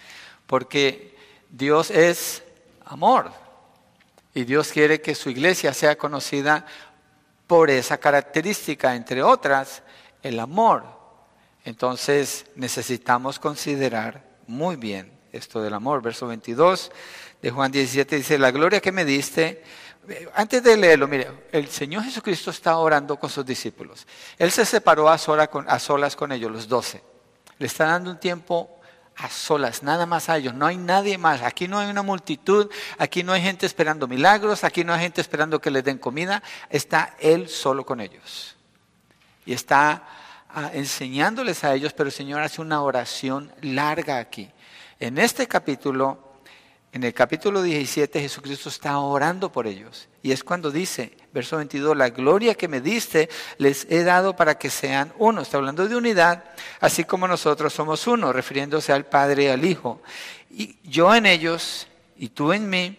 porque 0.48 1.14
Dios 1.50 1.92
es 1.92 2.42
amor 2.86 3.34
y 4.34 4.46
Dios 4.46 4.72
quiere 4.72 5.02
que 5.02 5.14
su 5.14 5.30
iglesia 5.30 5.74
sea 5.74 5.98
conocida 5.98 6.66
por 7.48 7.70
esa 7.70 7.98
característica, 7.98 8.96
entre 8.96 9.22
otras, 9.22 9.84
el 10.24 10.40
amor. 10.40 10.86
Entonces 11.66 12.46
necesitamos 12.56 13.40
considerar 13.40 14.24
muy 14.48 14.78
bien 14.78 15.12
esto 15.34 15.62
del 15.62 15.74
amor. 15.74 16.02
Verso 16.02 16.28
22 16.28 16.92
Juan 17.52 17.72
17 17.72 18.16
dice, 18.16 18.38
la 18.38 18.52
gloria 18.52 18.80
que 18.80 18.92
me 18.92 19.06
diste, 19.06 19.64
antes 20.36 20.64
de 20.64 20.78
leerlo, 20.78 21.08
mire, 21.08 21.30
el 21.52 21.68
Señor 21.68 22.04
Jesucristo 22.04 22.52
está 22.52 22.78
orando 22.78 23.18
con 23.18 23.30
sus 23.30 23.46
discípulos. 23.46 24.06
Él 24.38 24.52
se 24.52 24.66
separó 24.66 25.10
a, 25.10 25.16
a 25.16 25.80
solas 25.80 26.16
con 26.16 26.32
ellos, 26.32 26.52
los 26.52 26.68
doce. 26.68 27.04
Le 27.58 27.68
está 27.68 27.86
dando 27.86 28.12
un 28.12 28.20
tiempo 28.20 28.70
a 29.18 29.30
solas, 29.30 29.82
nada 29.82 30.06
más 30.06 30.30
a 30.30 30.38
ellos, 30.38 30.54
no 30.54 30.66
hay 30.66 30.78
nadie 30.78 31.18
más. 31.18 31.42
Aquí 31.42 31.68
no 31.68 31.80
hay 31.80 31.90
una 31.90 32.04
multitud, 32.04 32.70
aquí 32.98 33.24
no 33.24 33.34
hay 33.34 33.42
gente 33.42 33.66
esperando 33.66 34.08
milagros, 34.08 34.64
aquí 34.64 34.84
no 34.84 34.94
hay 34.94 35.02
gente 35.02 35.22
esperando 35.22 35.60
que 35.60 35.72
les 35.72 35.84
den 35.84 35.98
comida, 35.98 36.44
está 36.70 37.16
Él 37.20 37.48
solo 37.48 37.86
con 37.86 38.02
ellos. 38.02 38.56
Y 39.46 39.54
está 39.54 40.04
ah, 40.50 40.72
enseñándoles 40.74 41.64
a 41.64 41.74
ellos, 41.74 41.94
pero 41.94 42.08
el 42.08 42.14
Señor 42.14 42.42
hace 42.42 42.62
una 42.62 42.82
oración 42.82 43.52
larga 43.62 44.18
aquí. 44.18 44.52
En 45.00 45.18
este 45.18 45.48
capítulo, 45.48 46.35
en 46.96 47.04
el 47.04 47.14
capítulo 47.14 47.62
17, 47.62 48.22
Jesucristo 48.22 48.70
está 48.70 48.98
orando 49.00 49.52
por 49.52 49.68
ellos. 49.68 50.08
Y 50.24 50.32
es 50.32 50.46
cuando 50.46 50.72
dice, 50.72 51.12
verso 51.34 51.58
22, 51.58 51.98
la 51.98 52.08
gloria 52.08 52.56
que 52.56 52.70
me 52.70 52.80
diste 52.80 53.28
les 53.58 53.86
he 53.90 54.06
dado 54.06 54.38
para 54.38 54.58
que 54.58 54.70
sean 54.70 55.12
uno. 55.18 55.42
Está 55.42 55.58
hablando 55.58 55.90
de 55.90 55.98
unidad, 55.98 56.46
así 56.80 57.04
como 57.04 57.28
nosotros 57.28 57.74
somos 57.74 58.08
uno, 58.08 58.32
refiriéndose 58.32 58.94
al 58.94 59.08
Padre 59.08 59.44
y 59.44 59.48
al 59.48 59.66
Hijo. 59.66 60.02
Y 60.50 60.78
yo 60.86 61.14
en 61.14 61.26
ellos 61.26 61.86
y 62.16 62.30
tú 62.30 62.54
en 62.54 62.70
mí, 62.70 62.98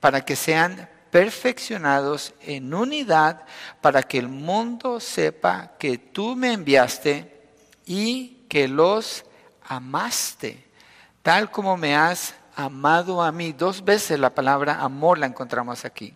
para 0.00 0.22
que 0.22 0.36
sean 0.36 0.90
perfeccionados 1.10 2.34
en 2.42 2.74
unidad, 2.74 3.46
para 3.80 4.02
que 4.02 4.18
el 4.18 4.28
mundo 4.28 5.00
sepa 5.00 5.72
que 5.78 5.96
tú 5.96 6.36
me 6.36 6.52
enviaste 6.52 7.40
y 7.86 8.44
que 8.50 8.68
los 8.68 9.24
amaste 9.62 10.68
tal 11.22 11.50
como 11.50 11.76
me 11.76 11.94
has 11.94 12.34
amado 12.54 13.22
a 13.22 13.32
mí. 13.32 13.52
Dos 13.52 13.84
veces 13.84 14.18
la 14.18 14.34
palabra 14.34 14.80
amor 14.80 15.18
la 15.18 15.26
encontramos 15.26 15.84
aquí. 15.84 16.14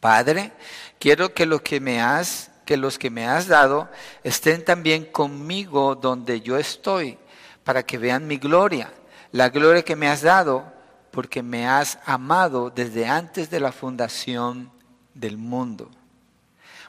Padre, 0.00 0.52
quiero 0.98 1.34
que 1.34 1.46
lo 1.46 1.62
que 1.62 1.80
me 1.80 2.00
has 2.00 2.50
que 2.66 2.76
los 2.76 2.98
que 2.98 3.10
me 3.10 3.26
has 3.26 3.46
dado 3.46 3.88
estén 4.24 4.64
también 4.64 5.04
conmigo 5.04 5.94
donde 5.94 6.40
yo 6.42 6.58
estoy, 6.58 7.16
para 7.64 7.84
que 7.84 7.96
vean 7.96 8.26
mi 8.26 8.36
gloria, 8.36 8.92
la 9.32 9.48
gloria 9.48 9.84
que 9.84 9.96
me 9.96 10.08
has 10.08 10.22
dado, 10.22 10.64
porque 11.12 11.42
me 11.42 11.66
has 11.66 11.98
amado 12.04 12.68
desde 12.68 13.06
antes 13.06 13.48
de 13.48 13.60
la 13.60 13.72
fundación 13.72 14.70
del 15.14 15.38
mundo. 15.38 15.88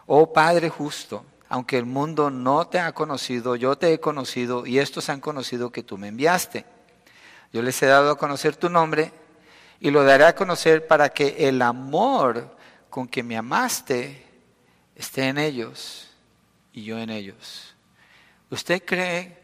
Oh 0.08 0.34
Padre 0.34 0.70
justo, 0.70 1.24
aunque 1.48 1.77
el 1.77 1.86
mundo 1.86 2.30
no 2.30 2.68
te 2.68 2.80
ha 2.80 2.92
conocido, 2.92 3.56
yo 3.56 3.77
te 3.77 3.94
he 3.94 4.00
conocido 4.00 4.66
y 4.66 4.80
estos 4.80 5.10
han 5.10 5.22
conocido 5.22 5.72
que 5.72 5.84
tú 5.84 5.98
me 5.98 6.10
enviaste. 6.10 6.66
Yo 7.54 7.62
les 7.62 7.82
he 7.82 7.86
dado 7.86 8.12
a 8.12 8.18
conocer 8.18 8.56
tu 8.56 8.70
nombre 8.70 9.12
y 9.80 9.92
lo 9.92 10.04
daré 10.04 10.25
a 10.25 10.36
conocer 10.36 10.88
para 10.88 11.10
que 11.10 11.48
el 11.48 11.62
amor 11.62 12.56
con 12.89 13.08
que 13.08 13.24
me 13.24 13.38
amaste 13.38 14.25
esté 14.96 15.27
en 15.27 15.38
ellos 15.38 16.10
y 16.74 16.84
yo 16.84 16.98
en 16.98 17.10
ellos. 17.10 17.75
¿Usted 18.50 18.84
cree 18.84 19.38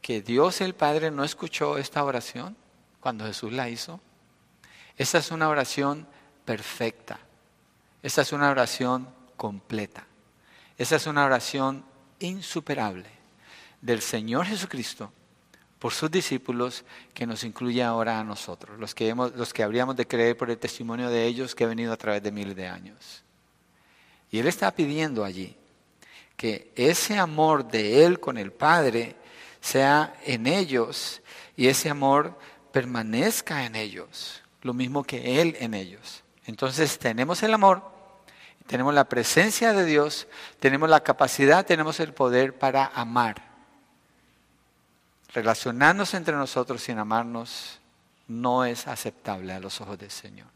que 0.00 0.20
Dios 0.20 0.60
el 0.60 0.74
Padre 0.74 1.10
no 1.10 1.24
escuchó 1.24 1.78
esta 1.78 2.02
oración 2.04 2.56
cuando 3.00 3.24
Jesús 3.24 3.52
la 3.52 3.68
hizo? 3.68 4.00
Esta 4.96 5.18
es 5.18 5.30
una 5.30 5.48
oración 5.48 6.06
perfecta. 6.44 7.20
Esta 8.02 8.22
es 8.22 8.32
una 8.32 8.50
oración 8.50 9.08
completa. 9.36 10.06
Esta 10.76 10.96
es 10.96 11.06
una 11.06 11.24
oración 11.24 11.84
insuperable 12.20 13.08
del 13.80 14.00
Señor 14.00 14.46
Jesucristo 14.46 15.12
por 15.78 15.92
sus 15.92 16.10
discípulos 16.10 16.84
que 17.14 17.26
nos 17.26 17.44
incluye 17.44 17.82
ahora 17.82 18.18
a 18.18 18.24
nosotros, 18.24 18.78
los 18.78 18.94
que, 18.94 19.08
hemos, 19.08 19.34
los 19.36 19.52
que 19.52 19.62
habríamos 19.62 19.96
de 19.96 20.06
creer 20.06 20.36
por 20.36 20.50
el 20.50 20.58
testimonio 20.58 21.08
de 21.08 21.24
ellos 21.24 21.54
que 21.54 21.64
ha 21.64 21.68
venido 21.68 21.92
a 21.92 21.96
través 21.96 22.22
de 22.22 22.32
miles 22.32 22.56
de 22.56 22.66
años. 22.66 23.22
Y 24.30 24.38
Él 24.38 24.46
está 24.46 24.72
pidiendo 24.72 25.24
allí 25.24 25.56
que 26.36 26.70
ese 26.74 27.18
amor 27.18 27.68
de 27.68 28.04
Él 28.04 28.20
con 28.20 28.38
el 28.38 28.52
Padre 28.52 29.16
sea 29.60 30.14
en 30.24 30.46
ellos 30.46 31.22
y 31.56 31.68
ese 31.68 31.90
amor 31.90 32.38
permanezca 32.72 33.64
en 33.64 33.76
ellos, 33.76 34.42
lo 34.62 34.74
mismo 34.74 35.04
que 35.04 35.40
Él 35.40 35.56
en 35.60 35.74
ellos. 35.74 36.22
Entonces 36.44 36.98
tenemos 36.98 37.42
el 37.42 37.54
amor, 37.54 37.82
tenemos 38.66 38.94
la 38.94 39.08
presencia 39.08 39.72
de 39.72 39.84
Dios, 39.84 40.26
tenemos 40.58 40.88
la 40.88 41.00
capacidad, 41.00 41.64
tenemos 41.64 42.00
el 42.00 42.12
poder 42.12 42.58
para 42.58 42.86
amar 42.86 43.47
relacionarnos 45.32 46.14
entre 46.14 46.34
nosotros 46.34 46.82
sin 46.82 46.98
amarnos 46.98 47.80
no 48.28 48.64
es 48.64 48.86
aceptable 48.86 49.52
a 49.52 49.60
los 49.60 49.80
ojos 49.80 49.98
del 49.98 50.10
Señor. 50.10 50.46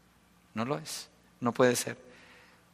No 0.53 0.65
lo 0.65 0.77
es, 0.77 1.09
no 1.39 1.51
puede 1.51 1.75
ser, 1.75 1.97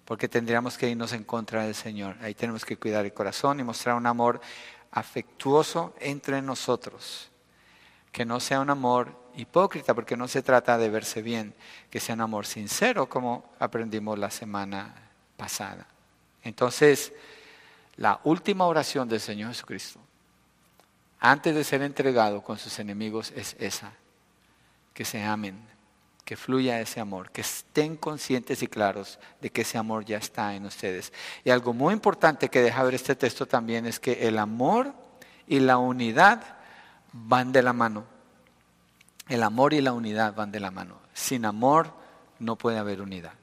porque 0.05 0.27
tendríamos 0.27 0.77
que 0.77 0.89
irnos 0.89 1.13
en 1.13 1.23
contra 1.23 1.63
del 1.63 1.75
Señor. 1.75 2.15
Ahí 2.21 2.35
tenemos 2.35 2.65
que 2.65 2.77
cuidar 2.77 3.05
el 3.05 3.13
corazón 3.13 3.59
y 3.59 3.63
mostrar 3.63 3.95
un 3.95 4.05
amor 4.05 4.41
afectuoso 4.91 5.93
entre 5.99 6.41
nosotros, 6.41 7.29
que 8.11 8.25
no 8.25 8.39
sea 8.39 8.59
un 8.59 8.69
amor 8.69 9.15
hipócrita, 9.35 9.93
porque 9.93 10.17
no 10.17 10.27
se 10.27 10.41
trata 10.41 10.77
de 10.77 10.89
verse 10.89 11.21
bien, 11.21 11.53
que 11.89 11.99
sea 11.99 12.15
un 12.15 12.21
amor 12.21 12.45
sincero, 12.45 13.07
como 13.07 13.51
aprendimos 13.59 14.19
la 14.19 14.31
semana 14.31 14.93
pasada. 15.37 15.87
Entonces, 16.43 17.13
la 17.97 18.19
última 18.23 18.65
oración 18.65 19.07
del 19.07 19.19
Señor 19.19 19.49
Jesucristo, 19.49 19.99
antes 21.19 21.55
de 21.55 21.63
ser 21.63 21.81
entregado 21.81 22.41
con 22.41 22.57
sus 22.57 22.79
enemigos, 22.79 23.33
es 23.35 23.55
esa, 23.59 23.91
que 24.93 25.05
se 25.05 25.23
amen, 25.23 25.59
que 26.23 26.37
fluya 26.37 26.79
ese 26.79 26.99
amor, 26.99 27.31
que 27.31 27.41
estén 27.41 27.97
conscientes 27.97 28.61
y 28.63 28.67
claros 28.67 29.19
de 29.41 29.49
que 29.49 29.61
ese 29.61 29.77
amor 29.77 30.05
ya 30.05 30.17
está 30.17 30.55
en 30.55 30.65
ustedes. 30.65 31.11
Y 31.43 31.49
algo 31.49 31.73
muy 31.73 31.93
importante 31.93 32.49
que 32.49 32.61
deja 32.61 32.83
ver 32.83 32.93
este 32.93 33.15
texto 33.15 33.45
también 33.45 33.85
es 33.85 33.99
que 33.99 34.27
el 34.27 34.37
amor 34.37 34.93
y 35.47 35.59
la 35.59 35.77
unidad 35.77 36.57
van 37.11 37.51
de 37.51 37.63
la 37.63 37.73
mano. 37.73 38.05
El 39.27 39.43
amor 39.43 39.73
y 39.73 39.81
la 39.81 39.93
unidad 39.93 40.33
van 40.33 40.51
de 40.51 40.59
la 40.59 40.71
mano. 40.71 40.99
Sin 41.13 41.45
amor 41.45 41.93
no 42.39 42.55
puede 42.55 42.77
haber 42.77 43.01
unidad 43.01 43.33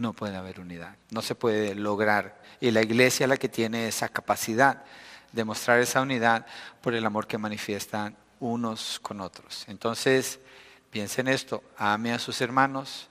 no 0.00 0.14
puede 0.14 0.34
haber 0.34 0.60
unidad, 0.60 0.96
no 1.10 1.20
se 1.20 1.34
puede 1.34 1.74
lograr. 1.74 2.40
Y 2.58 2.70
la 2.70 2.80
iglesia 2.80 3.24
es 3.24 3.28
la 3.28 3.36
que 3.36 3.50
tiene 3.50 3.86
esa 3.86 4.08
capacidad 4.08 4.82
de 5.32 5.44
mostrar 5.44 5.80
esa 5.80 6.00
unidad 6.00 6.46
por 6.80 6.94
el 6.94 7.04
amor 7.06 7.26
que 7.26 7.38
manifiestan 7.38 8.16
unos 8.40 8.98
con 9.00 9.20
otros. 9.20 9.64
Entonces, 9.68 10.40
piensen 10.90 11.28
esto, 11.28 11.62
ame 11.76 12.12
a 12.12 12.18
sus 12.18 12.40
hermanos, 12.40 13.08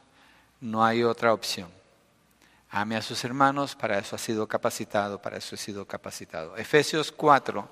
no 0.61 0.83
hay 0.83 1.03
otra 1.03 1.33
opción. 1.33 1.69
Ame 2.71 2.95
a 2.97 3.01
sus 3.01 3.23
hermanos, 3.23 3.75
para 3.75 3.97
eso 3.97 4.15
ha 4.15 4.19
sido 4.19 4.47
capacitado, 4.47 5.21
para 5.21 5.37
eso 5.37 5.55
ha 5.55 5.57
sido 5.57 5.85
capacitado. 5.85 6.55
Efesios 6.55 7.11
4, 7.11 7.67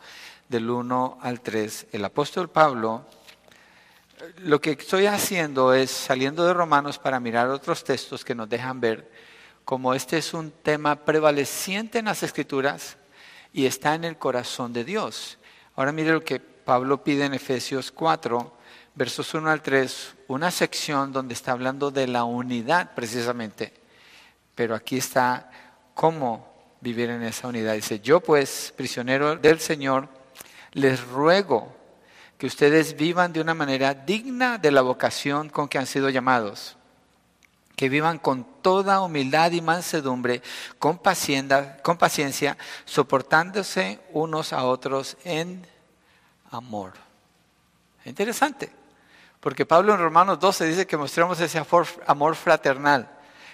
del 0.49 0.69
1 0.69 1.19
al 1.21 1.41
3, 1.41 1.87
el 1.91 2.05
apóstol 2.05 2.49
Pablo 2.49 3.05
lo 4.39 4.59
que 4.59 4.71
estoy 4.71 5.05
haciendo 5.05 5.73
es 5.73 5.91
saliendo 5.91 6.45
de 6.45 6.53
Romanos 6.53 6.97
para 6.97 7.19
mirar 7.19 7.49
otros 7.49 7.83
textos 7.83 8.25
que 8.25 8.33
nos 8.33 8.49
dejan 8.49 8.79
ver 8.79 9.11
cómo 9.63 9.93
este 9.93 10.17
es 10.17 10.33
un 10.33 10.51
tema 10.51 10.95
prevaleciente 11.05 11.99
en 11.99 12.05
las 12.05 12.23
escrituras 12.23 12.96
y 13.57 13.65
está 13.65 13.95
en 13.95 14.03
el 14.03 14.17
corazón 14.17 14.71
de 14.71 14.83
Dios. 14.83 15.39
Ahora 15.75 15.91
mire 15.91 16.11
lo 16.11 16.23
que 16.23 16.39
Pablo 16.39 17.03
pide 17.03 17.25
en 17.25 17.33
Efesios 17.33 17.91
4, 17.91 18.55
versos 18.93 19.33
1 19.33 19.49
al 19.49 19.63
3, 19.63 20.15
una 20.27 20.51
sección 20.51 21.11
donde 21.11 21.33
está 21.33 21.53
hablando 21.53 21.89
de 21.89 22.05
la 22.05 22.23
unidad 22.23 22.93
precisamente, 22.93 23.73
pero 24.53 24.75
aquí 24.75 24.97
está 24.97 25.49
cómo 25.95 26.77
vivir 26.81 27.09
en 27.09 27.23
esa 27.23 27.47
unidad. 27.47 27.73
Dice, 27.73 27.99
yo 27.99 28.19
pues, 28.19 28.71
prisionero 28.77 29.35
del 29.35 29.59
Señor, 29.59 30.07
les 30.73 31.03
ruego 31.07 31.75
que 32.37 32.45
ustedes 32.45 32.95
vivan 32.95 33.33
de 33.33 33.41
una 33.41 33.55
manera 33.55 33.95
digna 33.95 34.59
de 34.59 34.69
la 34.69 34.83
vocación 34.83 35.49
con 35.49 35.67
que 35.67 35.79
han 35.79 35.87
sido 35.87 36.11
llamados. 36.11 36.77
Que 37.77 37.87
vivan 37.87 38.17
con 38.17 38.43
toda 38.61 38.99
humildad 38.99 39.53
y 39.53 39.61
mansedumbre, 39.61 40.41
con 40.77 40.97
paciencia, 40.97 41.81
con 41.81 41.97
paciencia, 41.97 42.57
soportándose 42.83 44.01
unos 44.11 44.51
a 44.51 44.65
otros 44.65 45.15
en 45.23 45.65
amor. 46.51 46.91
Interesante, 48.03 48.69
porque 49.39 49.65
Pablo 49.65 49.93
en 49.93 50.01
Romanos 50.01 50.39
12 50.39 50.65
dice 50.65 50.87
que 50.87 50.97
mostremos 50.97 51.39
ese 51.39 51.63
amor 52.05 52.35
fraternal, 52.35 53.09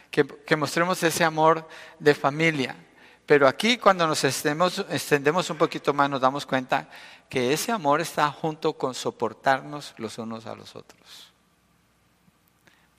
que, 0.09 0.25
que 0.25 0.55
mostremos 0.55 1.03
ese 1.03 1.23
amor 1.23 1.67
de 1.99 2.15
familia. 2.15 2.75
Pero 3.25 3.47
aquí 3.47 3.77
cuando 3.77 4.05
nos 4.05 4.23
extendemos, 4.23 5.49
un 5.49 5.57
poquito 5.57 5.93
más 5.93 6.09
nos 6.09 6.21
damos 6.21 6.45
cuenta 6.45 6.89
que 7.29 7.53
ese 7.53 7.71
amor 7.71 8.01
está 8.01 8.29
junto 8.31 8.73
con 8.73 8.93
soportarnos 8.93 9.93
los 9.97 10.17
unos 10.17 10.45
a 10.45 10.55
los 10.55 10.75
otros. 10.75 11.32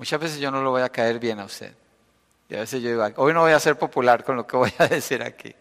Muchas 0.04 0.20
veces 0.20 0.38
yo 0.38 0.50
no 0.50 0.62
lo 0.62 0.70
voy 0.70 0.82
a 0.82 0.90
caer 0.90 1.18
bien 1.18 1.40
a 1.40 1.46
usted. 1.46 1.72
Y 2.50 2.54
a 2.54 2.60
veces 2.60 2.82
yo 2.82 2.90
digo, 2.90 3.08
hoy 3.16 3.32
no 3.32 3.40
voy 3.40 3.52
a 3.52 3.58
ser 3.58 3.78
popular 3.78 4.22
con 4.22 4.36
lo 4.36 4.46
que 4.46 4.54
voy 4.54 4.70
a 4.76 4.86
decir 4.88 5.22
aquí. 5.22 5.54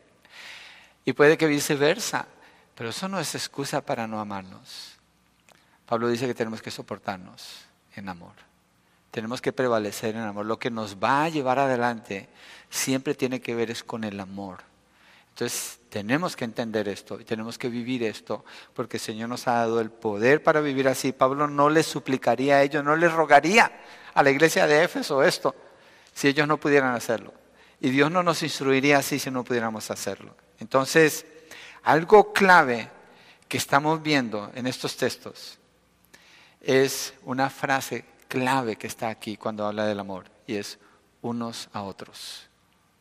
Y 1.05 1.13
puede 1.13 1.37
que 1.37 1.47
viceversa, 1.47 2.27
pero 2.75 2.89
eso 2.89 3.07
no 3.07 3.21
es 3.21 3.35
excusa 3.35 3.79
para 3.79 4.05
no 4.05 4.19
amarnos. 4.19 4.97
Pablo 5.85 6.09
dice 6.09 6.27
que 6.27 6.33
tenemos 6.33 6.61
que 6.61 6.71
soportarnos 6.71 7.61
en 7.95 8.09
amor. 8.09 8.33
Tenemos 9.11 9.39
que 9.39 9.53
prevalecer 9.53 10.17
en 10.17 10.23
amor. 10.23 10.45
Lo 10.45 10.59
que 10.59 10.69
nos 10.69 10.97
va 10.97 11.23
a 11.23 11.29
llevar 11.29 11.57
adelante 11.57 12.27
siempre 12.69 13.15
tiene 13.15 13.39
que 13.39 13.55
ver 13.55 13.71
es 13.71 13.81
con 13.81 14.03
el 14.03 14.19
amor. 14.19 14.59
Entonces 15.29 15.79
tenemos 15.87 16.35
que 16.35 16.43
entender 16.43 16.89
esto 16.89 17.17
y 17.17 17.23
tenemos 17.23 17.57
que 17.57 17.69
vivir 17.69 18.03
esto 18.03 18.43
porque 18.73 18.97
el 18.97 19.01
Señor 19.01 19.29
nos 19.29 19.47
ha 19.47 19.53
dado 19.53 19.79
el 19.79 19.89
poder 19.89 20.43
para 20.43 20.59
vivir 20.59 20.89
así. 20.89 21.13
Pablo 21.13 21.47
no 21.47 21.69
les 21.69 21.85
suplicaría 21.85 22.55
a 22.55 22.63
ellos, 22.63 22.83
no 22.83 22.97
les 22.97 23.13
rogaría 23.13 23.71
a 24.13 24.23
la 24.23 24.29
iglesia 24.29 24.67
de 24.67 24.83
Éfeso 24.83 25.23
esto 25.23 25.55
si 26.13 26.27
ellos 26.27 26.47
no 26.47 26.57
pudieran 26.57 26.93
hacerlo. 26.93 27.33
Y 27.79 27.89
Dios 27.89 28.11
no 28.11 28.23
nos 28.23 28.43
instruiría 28.43 28.99
así 28.99 29.19
si 29.19 29.29
no 29.31 29.43
pudiéramos 29.43 29.91
hacerlo. 29.91 30.35
Entonces, 30.59 31.25
algo 31.83 32.31
clave 32.31 32.89
que 33.47 33.57
estamos 33.57 34.01
viendo 34.01 34.51
en 34.55 34.67
estos 34.67 34.95
textos 34.95 35.59
es 36.61 37.13
una 37.23 37.49
frase 37.49 38.05
clave 38.27 38.77
que 38.77 38.87
está 38.87 39.09
aquí 39.09 39.35
cuando 39.35 39.65
habla 39.65 39.85
del 39.85 39.99
amor 39.99 40.25
y 40.47 40.55
es 40.55 40.79
unos 41.21 41.69
a 41.73 41.81
otros 41.81 42.47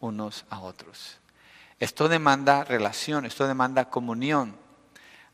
unos 0.02 0.44
a 0.50 0.60
otros. 0.60 1.18
Esto 1.80 2.08
demanda 2.08 2.64
relación, 2.64 3.24
esto 3.24 3.46
demanda 3.46 3.88
comunión. 3.88 4.56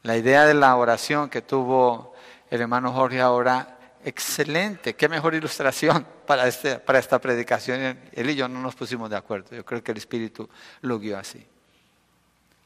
La 0.03 0.17
idea 0.17 0.47
de 0.47 0.55
la 0.55 0.77
oración 0.77 1.29
que 1.29 1.43
tuvo 1.43 2.15
el 2.51 2.61
hermano 2.61 2.93
Jorge 2.93 3.21
ahora, 3.21 3.78
excelente, 4.05 4.95
qué 4.95 5.09
mejor 5.09 5.35
ilustración 5.35 6.07
para, 6.27 6.47
este, 6.47 6.79
para 6.79 6.99
esta 6.99 7.19
predicación. 7.19 7.99
Él 8.13 8.31
y 8.31 8.35
yo 8.35 8.49
no 8.49 8.61
nos 8.61 8.75
pusimos 8.75 9.11
de 9.11 9.17
acuerdo, 9.17 9.55
yo 9.55 9.65
creo 9.65 9.83
que 9.83 9.93
el 9.93 9.99
Espíritu 9.99 10.49
lo 10.83 10.99
guió 10.99 11.19
así. 11.19 11.45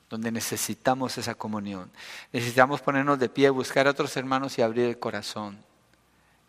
Donde 0.09 0.31
necesitamos 0.31 1.17
esa 1.17 1.35
comunión. 1.35 1.91
Necesitamos 2.33 2.83
ponernos 2.83 3.19
de 3.19 3.31
pie, 3.31 3.49
buscar 3.49 3.87
a 3.87 3.91
otros 3.91 4.15
hermanos 4.17 4.59
y 4.59 4.63
abrir 4.63 4.87
el 4.87 4.99
corazón. 4.99 5.59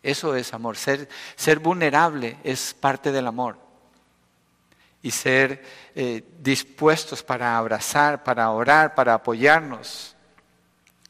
Eso 0.02 0.36
es 0.36 0.52
amor. 0.52 0.76
Ser, 0.76 1.08
ser 1.34 1.60
vulnerable 1.60 2.36
es 2.44 2.74
parte 2.74 3.10
del 3.10 3.26
amor 3.26 3.56
y 5.04 5.10
ser 5.10 5.62
eh, 5.94 6.24
dispuestos 6.40 7.22
para 7.22 7.58
abrazar, 7.58 8.24
para 8.24 8.50
orar, 8.50 8.94
para 8.94 9.12
apoyarnos. 9.12 10.16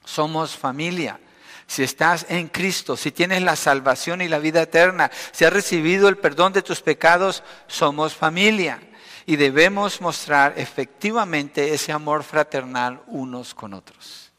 Somos 0.04 0.56
familia. 0.56 1.20
Si 1.66 1.82
estás 1.82 2.26
en 2.28 2.48
Cristo, 2.48 2.96
si 2.96 3.10
tienes 3.10 3.42
la 3.42 3.56
salvación 3.56 4.20
y 4.20 4.28
la 4.28 4.38
vida 4.38 4.62
eterna, 4.62 5.10
si 5.32 5.44
has 5.44 5.52
recibido 5.52 6.08
el 6.08 6.18
perdón 6.18 6.52
de 6.52 6.62
tus 6.62 6.80
pecados, 6.80 7.42
somos 7.66 8.14
familia. 8.14 8.80
Y 9.26 9.36
debemos 9.36 10.00
mostrar 10.00 10.54
efectivamente 10.56 11.72
ese 11.72 11.92
amor 11.92 12.22
fraternal 12.22 13.00
unos 13.06 13.54
con 13.54 13.72
otros. 13.72 14.30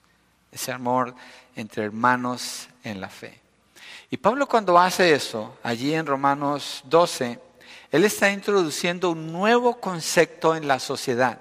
Ese 0.52 0.72
amor 0.72 1.16
entre 1.56 1.84
hermanos 1.84 2.70
en 2.84 3.02
la 3.02 3.10
fe. 3.10 3.42
Y 4.10 4.18
Pablo 4.18 4.48
cuando 4.48 4.78
hace 4.78 5.14
eso, 5.14 5.58
allí 5.64 5.94
en 5.94 6.06
Romanos 6.06 6.84
12, 6.86 7.40
él 7.92 8.04
está 8.04 8.30
introduciendo 8.30 9.12
un 9.12 9.32
nuevo 9.32 9.80
concepto 9.80 10.56
en 10.56 10.68
la 10.68 10.80
sociedad, 10.80 11.40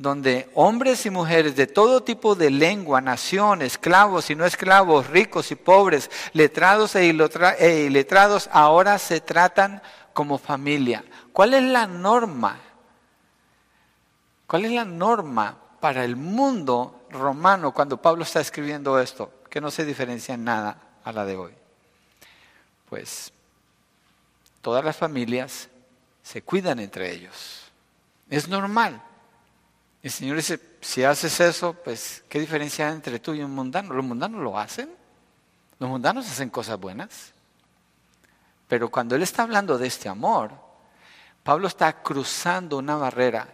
donde 0.00 0.48
hombres 0.54 1.04
y 1.04 1.10
mujeres 1.10 1.56
de 1.56 1.66
todo 1.66 2.02
tipo 2.02 2.34
de 2.34 2.48
lengua, 2.48 3.02
nación, 3.02 3.60
esclavos 3.60 4.30
y 4.30 4.34
no 4.34 4.46
esclavos, 4.46 5.08
ricos 5.08 5.50
y 5.50 5.56
pobres, 5.56 6.10
letrados 6.32 6.94
e, 6.94 7.10
e 7.10 7.80
iletrados, 7.84 8.48
ahora 8.50 8.98
se 8.98 9.20
tratan 9.20 9.82
como 10.14 10.38
familia. 10.38 11.04
¿Cuál 11.34 11.52
es 11.52 11.64
la 11.64 11.86
norma? 11.86 12.58
¿Cuál 14.46 14.64
es 14.64 14.72
la 14.72 14.86
norma 14.86 15.58
para 15.80 16.02
el 16.02 16.16
mundo 16.16 17.02
romano 17.10 17.74
cuando 17.74 18.00
Pablo 18.00 18.22
está 18.22 18.40
escribiendo 18.40 18.98
esto? 18.98 19.30
Que 19.50 19.60
no 19.60 19.70
se 19.70 19.84
diferencia 19.84 20.34
en 20.34 20.44
nada 20.44 20.78
a 21.04 21.12
la 21.12 21.26
de 21.26 21.36
hoy. 21.36 21.52
Pues 22.88 23.34
todas 24.62 24.82
las 24.82 24.96
familias 24.96 25.68
se 26.22 26.40
cuidan 26.40 26.78
entre 26.78 27.12
ellos. 27.12 27.70
Es 28.30 28.48
normal. 28.48 29.02
El 30.02 30.10
Señor 30.10 30.36
dice, 30.36 30.60
si 30.80 31.04
haces 31.04 31.38
eso, 31.40 31.74
pues, 31.74 32.24
¿qué 32.28 32.40
diferencia 32.40 32.88
hay 32.88 32.94
entre 32.94 33.18
tú 33.18 33.34
y 33.34 33.42
un 33.42 33.50
mundano? 33.50 33.92
Los 33.94 34.04
mundanos 34.04 34.40
lo 34.42 34.58
hacen. 34.58 34.90
Los 35.78 35.90
mundanos 35.90 36.26
hacen 36.26 36.50
cosas 36.50 36.78
buenas. 36.78 37.32
Pero 38.66 38.90
cuando 38.90 39.14
Él 39.14 39.22
está 39.22 39.42
hablando 39.42 39.76
de 39.76 39.86
este 39.86 40.08
amor, 40.08 40.52
Pablo 41.42 41.68
está 41.68 42.02
cruzando 42.02 42.78
una 42.78 42.96
barrera 42.96 43.48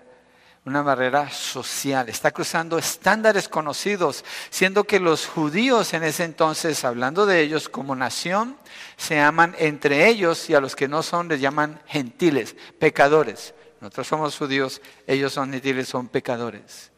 una 0.67 0.83
barrera 0.83 1.31
social, 1.31 2.09
está 2.09 2.33
cruzando 2.33 2.77
estándares 2.77 3.49
conocidos, 3.49 4.25
siendo 4.51 4.83
que 4.83 4.99
los 4.99 5.25
judíos 5.25 5.95
en 5.95 6.03
ese 6.03 6.25
entonces, 6.25 6.85
hablando 6.85 7.25
de 7.25 7.41
ellos 7.41 7.69
como 7.69 7.95
nación, 7.95 8.57
se 8.97 9.21
aman 9.21 9.55
entre 9.59 10.09
ellos 10.09 10.51
y 10.51 10.55
a 10.55 10.61
los 10.61 10.75
que 10.75 10.89
no 10.89 11.05
son 11.05 11.29
les 11.29 11.41
llaman 11.41 11.81
gentiles, 11.87 12.57
pecadores. 12.81 13.55
Nosotros 13.81 14.07
somos 14.07 14.37
judíos, 14.37 14.81
ellos 15.07 15.33
son 15.33 15.53
gentiles, 15.53 15.89
son 15.89 16.09
pecadores. 16.09 16.93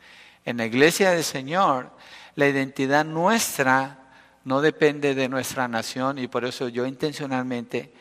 En 0.44 0.56
la 0.56 0.66
iglesia 0.66 1.10
del 1.10 1.24
Señor, 1.24 1.90
la 2.34 2.46
identidad 2.46 3.04
nuestra 3.04 3.98
no 4.44 4.60
depende 4.60 5.14
de 5.14 5.28
nuestra 5.28 5.68
nación 5.68 6.18
y 6.18 6.28
por 6.28 6.44
eso 6.44 6.68
yo 6.68 6.86
intencionalmente 6.86 7.92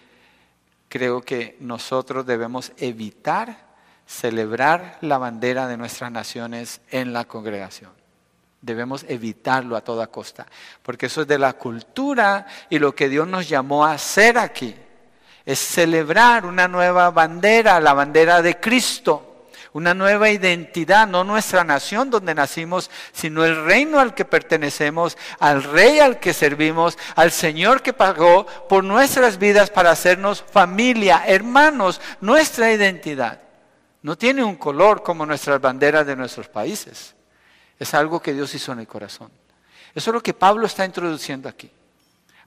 creo 0.87 1.21
que 1.21 1.57
nosotros 1.59 2.25
debemos 2.25 2.71
evitar 2.77 3.67
celebrar 4.05 4.97
la 5.01 5.17
bandera 5.17 5.67
de 5.67 5.75
nuestras 5.75 6.11
naciones 6.11 6.81
en 6.91 7.11
la 7.11 7.25
congregación. 7.25 7.91
Debemos 8.61 9.05
evitarlo 9.07 9.75
a 9.75 9.83
toda 9.83 10.07
costa, 10.07 10.47
porque 10.81 11.07
eso 11.07 11.21
es 11.21 11.27
de 11.27 11.37
la 11.37 11.53
cultura 11.53 12.47
y 12.69 12.79
lo 12.79 12.95
que 12.95 13.09
Dios 13.09 13.27
nos 13.27 13.49
llamó 13.49 13.85
a 13.85 13.93
hacer 13.93 14.37
aquí. 14.37 14.75
Es 15.47 15.57
celebrar 15.57 16.45
una 16.45 16.67
nueva 16.67 17.09
bandera, 17.09 17.79
la 17.79 17.93
bandera 17.93 18.43
de 18.43 18.59
Cristo 18.59 19.27
una 19.77 19.93
nueva 19.93 20.31
identidad, 20.31 21.07
no 21.07 21.23
nuestra 21.23 21.63
nación 21.63 22.09
donde 22.09 22.33
nacimos, 22.33 22.89
sino 23.11 23.45
el 23.45 23.63
reino 23.63 23.99
al 23.99 24.15
que 24.15 24.25
pertenecemos, 24.25 25.15
al 25.37 25.61
rey 25.61 25.99
al 25.99 26.19
que 26.19 26.33
servimos, 26.33 26.97
al 27.15 27.31
Señor 27.31 27.83
que 27.83 27.93
pagó 27.93 28.47
por 28.67 28.83
nuestras 28.83 29.37
vidas 29.37 29.69
para 29.69 29.91
hacernos 29.91 30.43
familia, 30.51 31.25
hermanos, 31.27 32.01
nuestra 32.21 32.71
identidad. 32.71 33.39
No 34.01 34.17
tiene 34.17 34.43
un 34.43 34.55
color 34.55 35.03
como 35.03 35.27
nuestras 35.27 35.61
banderas 35.61 36.07
de 36.07 36.15
nuestros 36.15 36.47
países. 36.47 37.13
Es 37.77 37.93
algo 37.93 38.19
que 38.19 38.33
Dios 38.33 38.55
hizo 38.55 38.71
en 38.71 38.79
el 38.79 38.87
corazón. 38.87 39.29
Eso 39.93 40.09
es 40.09 40.13
lo 40.13 40.23
que 40.23 40.33
Pablo 40.33 40.65
está 40.65 40.85
introduciendo 40.85 41.47
aquí. 41.47 41.69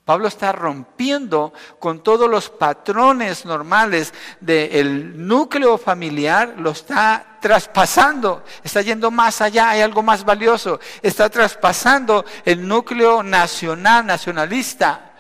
Pablo 0.04 0.28
está 0.28 0.50
rompiendo 0.52 1.52
con 1.78 2.02
todos 2.02 2.28
los 2.28 2.50
patrones 2.50 3.44
normales 3.44 4.12
del 4.40 5.26
núcleo 5.26 5.78
familiar, 5.78 6.54
lo 6.58 6.70
está 6.70 7.38
traspasando, 7.40 8.42
está 8.64 8.82
yendo 8.82 9.10
más 9.10 9.40
allá, 9.40 9.70
hay 9.70 9.82
algo 9.82 10.02
más 10.02 10.24
valioso, 10.24 10.80
está 11.02 11.28
traspasando 11.28 12.24
el 12.44 12.66
núcleo 12.66 13.22
nacional, 13.22 14.06
nacionalista, 14.06 15.12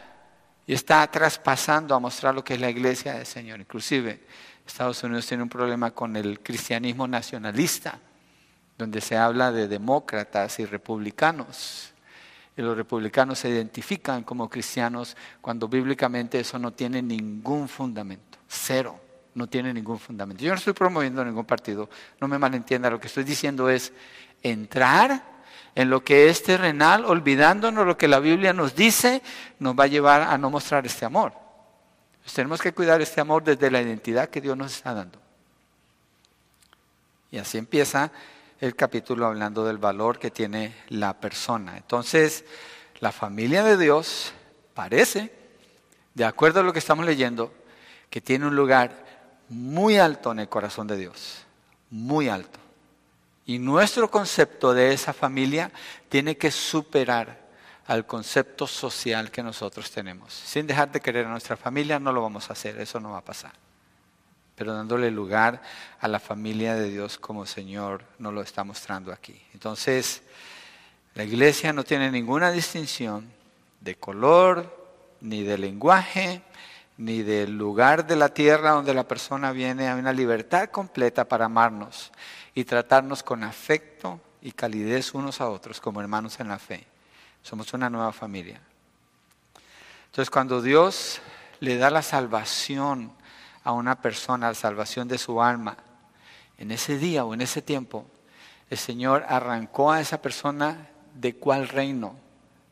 y 0.66 0.74
está 0.74 1.06
traspasando 1.08 1.94
a 1.94 2.00
mostrar 2.00 2.34
lo 2.34 2.44
que 2.44 2.54
es 2.54 2.60
la 2.60 2.70
iglesia 2.70 3.14
del 3.14 3.26
Señor. 3.26 3.60
Inclusive 3.60 4.20
Estados 4.66 5.02
Unidos 5.02 5.26
tiene 5.26 5.42
un 5.42 5.48
problema 5.48 5.90
con 5.90 6.16
el 6.16 6.40
cristianismo 6.40 7.06
nacionalista, 7.08 7.98
donde 8.78 9.00
se 9.00 9.16
habla 9.16 9.52
de 9.52 9.68
demócratas 9.68 10.58
y 10.58 10.64
republicanos 10.64 11.89
y 12.56 12.62
los 12.62 12.76
republicanos 12.76 13.38
se 13.38 13.48
identifican 13.48 14.22
como 14.22 14.48
cristianos 14.48 15.16
cuando 15.40 15.68
bíblicamente 15.68 16.40
eso 16.40 16.58
no 16.58 16.72
tiene 16.72 17.02
ningún 17.02 17.68
fundamento, 17.68 18.38
cero, 18.48 19.00
no 19.34 19.46
tiene 19.46 19.72
ningún 19.72 19.98
fundamento. 19.98 20.42
Yo 20.42 20.50
no 20.50 20.58
estoy 20.58 20.72
promoviendo 20.72 21.24
ningún 21.24 21.44
partido, 21.44 21.88
no 22.20 22.28
me 22.28 22.38
malentienda, 22.38 22.90
lo 22.90 23.00
que 23.00 23.06
estoy 23.06 23.24
diciendo 23.24 23.70
es 23.70 23.92
entrar 24.42 25.22
en 25.74 25.90
lo 25.90 26.02
que 26.02 26.28
es 26.28 26.42
terrenal, 26.42 27.04
olvidándonos 27.04 27.86
lo 27.86 27.96
que 27.96 28.08
la 28.08 28.18
Biblia 28.18 28.52
nos 28.52 28.74
dice, 28.74 29.22
nos 29.58 29.78
va 29.78 29.84
a 29.84 29.88
llevar 29.88 30.22
a 30.22 30.36
no 30.36 30.50
mostrar 30.50 30.84
este 30.86 31.04
amor. 31.04 31.32
Tenemos 32.34 32.60
que 32.60 32.72
cuidar 32.72 33.00
este 33.00 33.20
amor 33.20 33.42
desde 33.42 33.70
la 33.70 33.82
identidad 33.82 34.28
que 34.28 34.40
Dios 34.40 34.56
nos 34.56 34.76
está 34.76 34.94
dando. 34.94 35.18
Y 37.30 37.38
así 37.38 37.58
empieza 37.58 38.10
el 38.60 38.76
capítulo 38.76 39.26
hablando 39.26 39.64
del 39.64 39.78
valor 39.78 40.18
que 40.18 40.30
tiene 40.30 40.76
la 40.88 41.18
persona. 41.18 41.78
Entonces, 41.78 42.44
la 43.00 43.10
familia 43.10 43.64
de 43.64 43.78
Dios 43.78 44.32
parece, 44.74 45.32
de 46.14 46.26
acuerdo 46.26 46.60
a 46.60 46.62
lo 46.62 46.72
que 46.72 46.78
estamos 46.78 47.06
leyendo, 47.06 47.52
que 48.10 48.20
tiene 48.20 48.46
un 48.46 48.54
lugar 48.54 49.06
muy 49.48 49.96
alto 49.96 50.30
en 50.32 50.40
el 50.40 50.48
corazón 50.48 50.86
de 50.86 50.98
Dios, 50.98 51.46
muy 51.90 52.28
alto. 52.28 52.58
Y 53.46 53.58
nuestro 53.58 54.10
concepto 54.10 54.74
de 54.74 54.92
esa 54.92 55.14
familia 55.14 55.72
tiene 56.08 56.36
que 56.36 56.50
superar 56.50 57.40
al 57.86 58.06
concepto 58.06 58.66
social 58.66 59.30
que 59.30 59.42
nosotros 59.42 59.90
tenemos. 59.90 60.34
Sin 60.34 60.66
dejar 60.66 60.92
de 60.92 61.00
querer 61.00 61.26
a 61.26 61.30
nuestra 61.30 61.56
familia, 61.56 61.98
no 61.98 62.12
lo 62.12 62.22
vamos 62.22 62.50
a 62.50 62.52
hacer, 62.52 62.78
eso 62.78 63.00
no 63.00 63.12
va 63.12 63.18
a 63.18 63.24
pasar 63.24 63.69
pero 64.60 64.74
dándole 64.74 65.10
lugar 65.10 65.62
a 66.00 66.06
la 66.06 66.20
familia 66.20 66.74
de 66.74 66.90
Dios 66.90 67.16
como 67.16 67.46
Señor 67.46 68.04
nos 68.18 68.34
lo 68.34 68.42
está 68.42 68.62
mostrando 68.62 69.10
aquí. 69.10 69.40
Entonces, 69.54 70.22
la 71.14 71.24
iglesia 71.24 71.72
no 71.72 71.82
tiene 71.82 72.10
ninguna 72.10 72.52
distinción 72.52 73.32
de 73.80 73.94
color, 73.94 74.92
ni 75.22 75.44
de 75.44 75.56
lenguaje, 75.56 76.42
ni 76.98 77.22
del 77.22 77.56
lugar 77.56 78.06
de 78.06 78.16
la 78.16 78.34
tierra 78.34 78.72
donde 78.72 78.92
la 78.92 79.08
persona 79.08 79.50
viene. 79.52 79.88
Hay 79.88 79.98
una 79.98 80.12
libertad 80.12 80.68
completa 80.68 81.26
para 81.26 81.46
amarnos 81.46 82.12
y 82.54 82.64
tratarnos 82.64 83.22
con 83.22 83.42
afecto 83.44 84.20
y 84.42 84.52
calidez 84.52 85.14
unos 85.14 85.40
a 85.40 85.48
otros 85.48 85.80
como 85.80 86.02
hermanos 86.02 86.38
en 86.38 86.48
la 86.48 86.58
fe. 86.58 86.86
Somos 87.42 87.72
una 87.72 87.88
nueva 87.88 88.12
familia. 88.12 88.60
Entonces, 90.04 90.28
cuando 90.28 90.60
Dios 90.60 91.22
le 91.60 91.78
da 91.78 91.88
la 91.88 92.02
salvación 92.02 93.18
a 93.64 93.72
una 93.72 94.00
persona 94.00 94.48
la 94.48 94.54
salvación 94.54 95.08
de 95.08 95.18
su 95.18 95.42
alma, 95.42 95.76
en 96.58 96.70
ese 96.70 96.98
día 96.98 97.24
o 97.24 97.34
en 97.34 97.40
ese 97.40 97.62
tiempo, 97.62 98.06
el 98.68 98.78
Señor 98.78 99.24
arrancó 99.28 99.90
a 99.90 100.00
esa 100.00 100.22
persona 100.22 100.88
de 101.14 101.34
cuál 101.36 101.68
reino, 101.68 102.16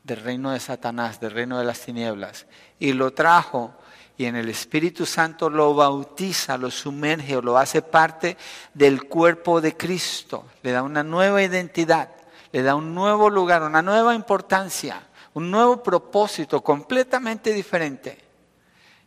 del 0.05 0.23
reino 0.23 0.51
de 0.51 0.61
Satanás, 0.61 1.21
del 1.21 1.33
reino 1.33 1.59
de 1.59 1.65
las 1.65 1.81
tinieblas, 1.81 2.47
y 2.79 2.93
lo 2.93 3.13
trajo 3.13 3.75
y 4.17 4.25
en 4.25 4.37
el 4.37 4.49
Espíritu 4.49 5.07
Santo 5.07 5.49
lo 5.49 5.75
bautiza, 5.75 6.59
lo 6.59 6.71
sumerge 6.71 7.37
o 7.37 7.43
lo 7.43 7.57
hace 7.57 7.83
parte 7.83 8.37
del 8.75 9.05
cuerpo 9.05 9.61
de 9.61 9.77
Cristo, 9.77 10.45
le 10.63 10.73
da 10.73 10.83
una 10.83 11.03
nueva 11.03 11.43
identidad, 11.43 12.11
le 12.53 12.63
da 12.63 12.75
un 12.75 12.95
nuevo 12.95 13.31
lugar, 13.31 13.63
una 13.63 13.83
nueva 13.83 14.15
importancia, 14.15 15.03
un 15.35 15.51
nuevo 15.51 15.83
propósito 15.83 16.63
completamente 16.63 17.53
diferente 17.53 18.28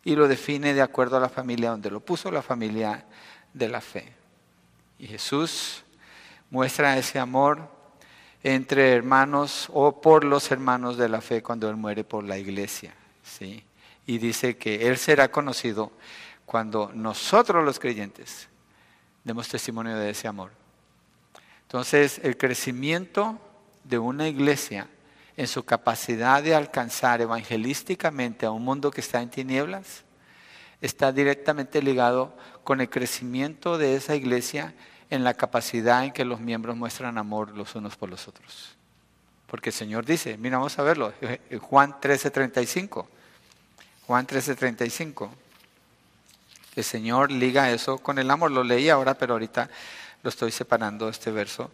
y 0.03 0.15
lo 0.15 0.27
define 0.27 0.73
de 0.73 0.81
acuerdo 0.81 1.17
a 1.17 1.19
la 1.19 1.29
familia 1.29 1.71
donde 1.71 1.91
lo 1.91 1.99
puso, 1.99 2.31
la 2.31 2.41
familia 2.41 3.05
de 3.53 3.69
la 3.69 3.81
fe. 3.81 4.13
Y 4.97 5.07
Jesús 5.07 5.83
muestra 6.49 6.97
ese 6.97 7.19
amor 7.19 7.69
entre 8.43 8.93
hermanos 8.93 9.67
o 9.71 10.01
por 10.01 10.23
los 10.23 10.51
hermanos 10.51 10.97
de 10.97 11.09
la 11.09 11.21
fe 11.21 11.43
cuando 11.43 11.69
Él 11.69 11.75
muere 11.75 12.03
por 12.03 12.23
la 12.23 12.37
iglesia. 12.37 12.93
¿sí? 13.23 13.63
Y 14.05 14.17
dice 14.17 14.57
que 14.57 14.87
Él 14.87 14.97
será 14.97 15.31
conocido 15.31 15.91
cuando 16.45 16.91
nosotros 16.93 17.63
los 17.63 17.79
creyentes 17.79 18.47
demos 19.23 19.47
testimonio 19.47 19.95
de 19.95 20.09
ese 20.09 20.27
amor. 20.27 20.51
Entonces, 21.63 22.19
el 22.23 22.37
crecimiento 22.37 23.39
de 23.83 23.97
una 23.97 24.27
iglesia 24.27 24.87
en 25.37 25.47
su 25.47 25.63
capacidad 25.63 26.43
de 26.43 26.55
alcanzar 26.55 27.21
evangelísticamente 27.21 28.45
a 28.45 28.51
un 28.51 28.63
mundo 28.63 28.91
que 28.91 29.01
está 29.01 29.21
en 29.21 29.29
tinieblas, 29.29 30.03
está 30.81 31.11
directamente 31.11 31.81
ligado 31.81 32.35
con 32.63 32.81
el 32.81 32.89
crecimiento 32.89 33.77
de 33.77 33.95
esa 33.95 34.15
iglesia 34.15 34.73
en 35.09 35.23
la 35.23 35.33
capacidad 35.33 36.03
en 36.05 36.11
que 36.11 36.25
los 36.25 36.39
miembros 36.39 36.75
muestran 36.75 37.17
amor 37.17 37.55
los 37.55 37.75
unos 37.75 37.95
por 37.95 38.09
los 38.09 38.27
otros. 38.27 38.75
Porque 39.47 39.69
el 39.69 39.73
Señor 39.73 40.05
dice, 40.05 40.37
mira, 40.37 40.57
vamos 40.57 40.79
a 40.79 40.83
verlo, 40.83 41.13
Juan 41.59 41.99
13:35. 41.99 43.05
Juan 44.07 44.25
13:35. 44.25 45.29
El 46.75 46.83
Señor 46.85 47.31
liga 47.31 47.69
eso 47.69 47.97
con 47.97 48.17
el 48.17 48.31
amor, 48.31 48.51
lo 48.51 48.63
leí 48.63 48.89
ahora, 48.89 49.13
pero 49.13 49.33
ahorita 49.33 49.69
lo 50.23 50.29
estoy 50.29 50.51
separando 50.51 51.09
este 51.09 51.31
verso. 51.31 51.69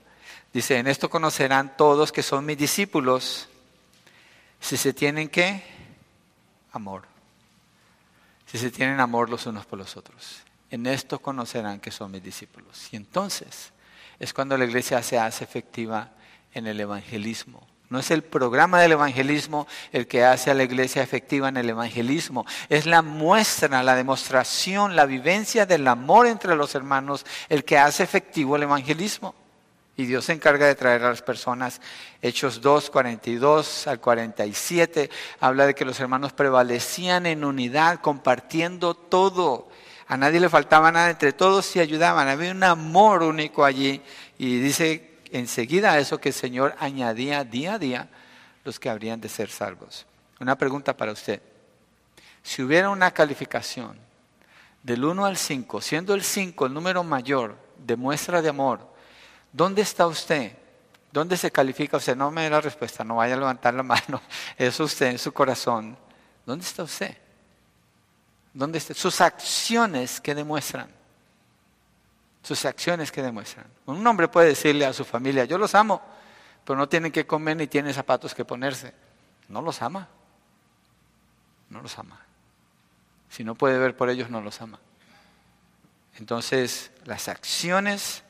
Dice, 0.58 0.80
en 0.80 0.88
esto 0.88 1.08
conocerán 1.08 1.78
todos 1.78 2.12
que 2.12 2.24
son 2.24 2.44
mis 2.44 2.58
discípulos, 2.58 3.48
si 4.60 4.76
se 4.76 4.92
tienen 4.92 5.30
qué? 5.30 5.62
Amor. 6.72 7.04
Si 8.48 8.58
se 8.58 8.72
tienen 8.72 9.00
amor 9.00 9.30
los 9.30 9.46
unos 9.46 9.68
por 9.68 9.78
los 9.78 9.96
otros. 9.96 10.42
En 10.72 10.88
esto 10.88 11.20
conocerán 11.20 11.80
que 11.80 11.92
son 11.92 12.10
mis 12.10 12.24
discípulos. 12.24 12.88
Y 12.92 12.96
entonces 12.96 13.72
es 14.18 14.34
cuando 14.34 14.58
la 14.58 14.66
iglesia 14.66 15.04
se 15.04 15.20
hace 15.20 15.44
efectiva 15.44 16.10
en 16.52 16.66
el 16.66 16.80
evangelismo. 16.80 17.68
No 17.90 18.00
es 18.00 18.10
el 18.10 18.24
programa 18.24 18.82
del 18.82 18.94
evangelismo 18.94 19.68
el 19.92 20.08
que 20.08 20.26
hace 20.26 20.50
a 20.50 20.56
la 20.56 20.64
iglesia 20.64 21.04
efectiva 21.04 21.50
en 21.50 21.58
el 21.58 21.70
evangelismo. 21.70 22.48
Es 22.68 22.88
la 22.88 23.04
muestra, 23.04 23.84
la 23.84 23.94
demostración, 23.94 24.96
la 24.96 25.06
vivencia 25.06 25.68
del 25.68 25.88
amor 25.88 26.26
entre 26.26 26.56
los 26.56 26.74
hermanos 26.74 27.28
el 27.48 27.64
que 27.64 27.78
hace 27.78 28.02
efectivo 28.02 28.56
el 28.56 28.64
evangelismo. 28.64 29.36
Y 29.98 30.06
Dios 30.06 30.26
se 30.26 30.34
encarga 30.34 30.68
de 30.68 30.76
traer 30.76 31.04
a 31.04 31.10
las 31.10 31.24
personas. 31.24 31.82
Hechos 32.22 32.62
2, 32.62 32.92
42 32.92 33.88
al 33.88 34.00
47 34.00 35.10
habla 35.40 35.66
de 35.66 35.74
que 35.74 35.86
los 35.86 36.00
hermanos 36.00 36.34
prevalecían 36.34 37.26
en 37.26 37.44
unidad, 37.44 38.00
compartiendo 38.00 38.94
todo. 38.94 39.70
A 40.08 40.16
nadie 40.16 40.40
le 40.40 40.50
faltaba 40.50 40.92
nada, 40.92 41.10
entre 41.10 41.34
todos 41.34 41.66
se 41.66 41.80
ayudaban. 41.80 42.28
Había 42.28 42.52
un 42.52 42.64
amor 42.64 43.24
único 43.24 43.66
allí. 43.66 44.04
Y 44.38 44.60
dice 44.60 45.18
enseguida 45.32 45.98
eso 45.98 46.20
que 46.20 46.30
el 46.30 46.36
Señor 46.36 46.76
añadía 46.80 47.44
día 47.44 47.74
a 47.74 47.80
día 47.80 48.10
los 48.64 48.80
que 48.80 48.92
habrían 48.92 49.20
de 49.20 49.30
ser 49.30 49.50
salvos. 49.50 50.06
Una 50.40 50.56
pregunta 50.56 50.96
para 50.96 51.12
usted. 51.12 51.42
Si 52.44 52.62
hubiera 52.62 52.92
una 52.92 53.10
calificación 53.10 53.98
del 54.84 55.04
1 55.04 55.26
al 55.26 55.38
5, 55.38 55.82
siendo 55.82 56.14
el 56.14 56.22
5 56.22 56.68
el 56.68 56.74
número 56.74 57.04
mayor 57.04 57.58
de 57.84 57.96
muestra 57.96 58.44
de 58.44 58.50
amor, 58.50 58.96
¿Dónde 59.58 59.82
está 59.82 60.06
usted? 60.06 60.56
¿Dónde 61.12 61.36
se 61.36 61.50
califica 61.50 61.98
usted? 61.98 62.16
No 62.16 62.30
me 62.30 62.44
dé 62.44 62.50
la 62.52 62.62
respuesta, 62.62 63.04
no 63.04 63.16
vaya 63.16 63.34
a 63.34 63.38
levantar 63.38 63.74
la 63.74 63.82
mano. 63.96 64.22
Es 64.56 64.80
usted 64.80 65.08
en 65.08 65.18
su 65.18 65.34
corazón. 65.34 65.98
¿Dónde 66.46 66.64
está 66.64 66.84
usted? 66.84 67.18
¿Dónde 68.54 68.78
está? 68.78 68.94
Sus 68.94 69.20
acciones 69.20 70.22
que 70.22 70.36
demuestran. 70.36 70.92
sus 72.44 72.66
acciones 72.66 73.12
que 73.12 73.24
demuestran. 73.24 73.66
Un 73.88 74.06
hombre 74.06 74.28
puede 74.28 74.50
decirle 74.50 74.86
a 74.86 74.94
su 74.94 75.04
familia, 75.04 75.46
yo 75.46 75.58
los 75.58 75.74
amo, 75.74 76.04
pero 76.64 76.78
no 76.78 76.88
tienen 76.88 77.12
que 77.12 77.26
comer 77.26 77.58
ni 77.58 77.66
tienen 77.66 77.96
zapatos 77.96 78.36
que 78.36 78.46
ponerse. 78.46 78.94
No 79.50 79.64
los 79.64 79.82
ama. 79.82 80.08
No 81.72 81.82
los 81.82 81.98
ama. 81.98 82.22
Si 83.28 83.44
no 83.44 83.56
puede 83.56 83.80
ver 83.80 83.98
por 83.98 84.12
ellos, 84.12 84.30
no 84.30 84.40
los 84.40 84.62
ama. 84.62 84.80
Entonces, 86.20 86.92
las 87.06 87.28
acciones 87.28 88.24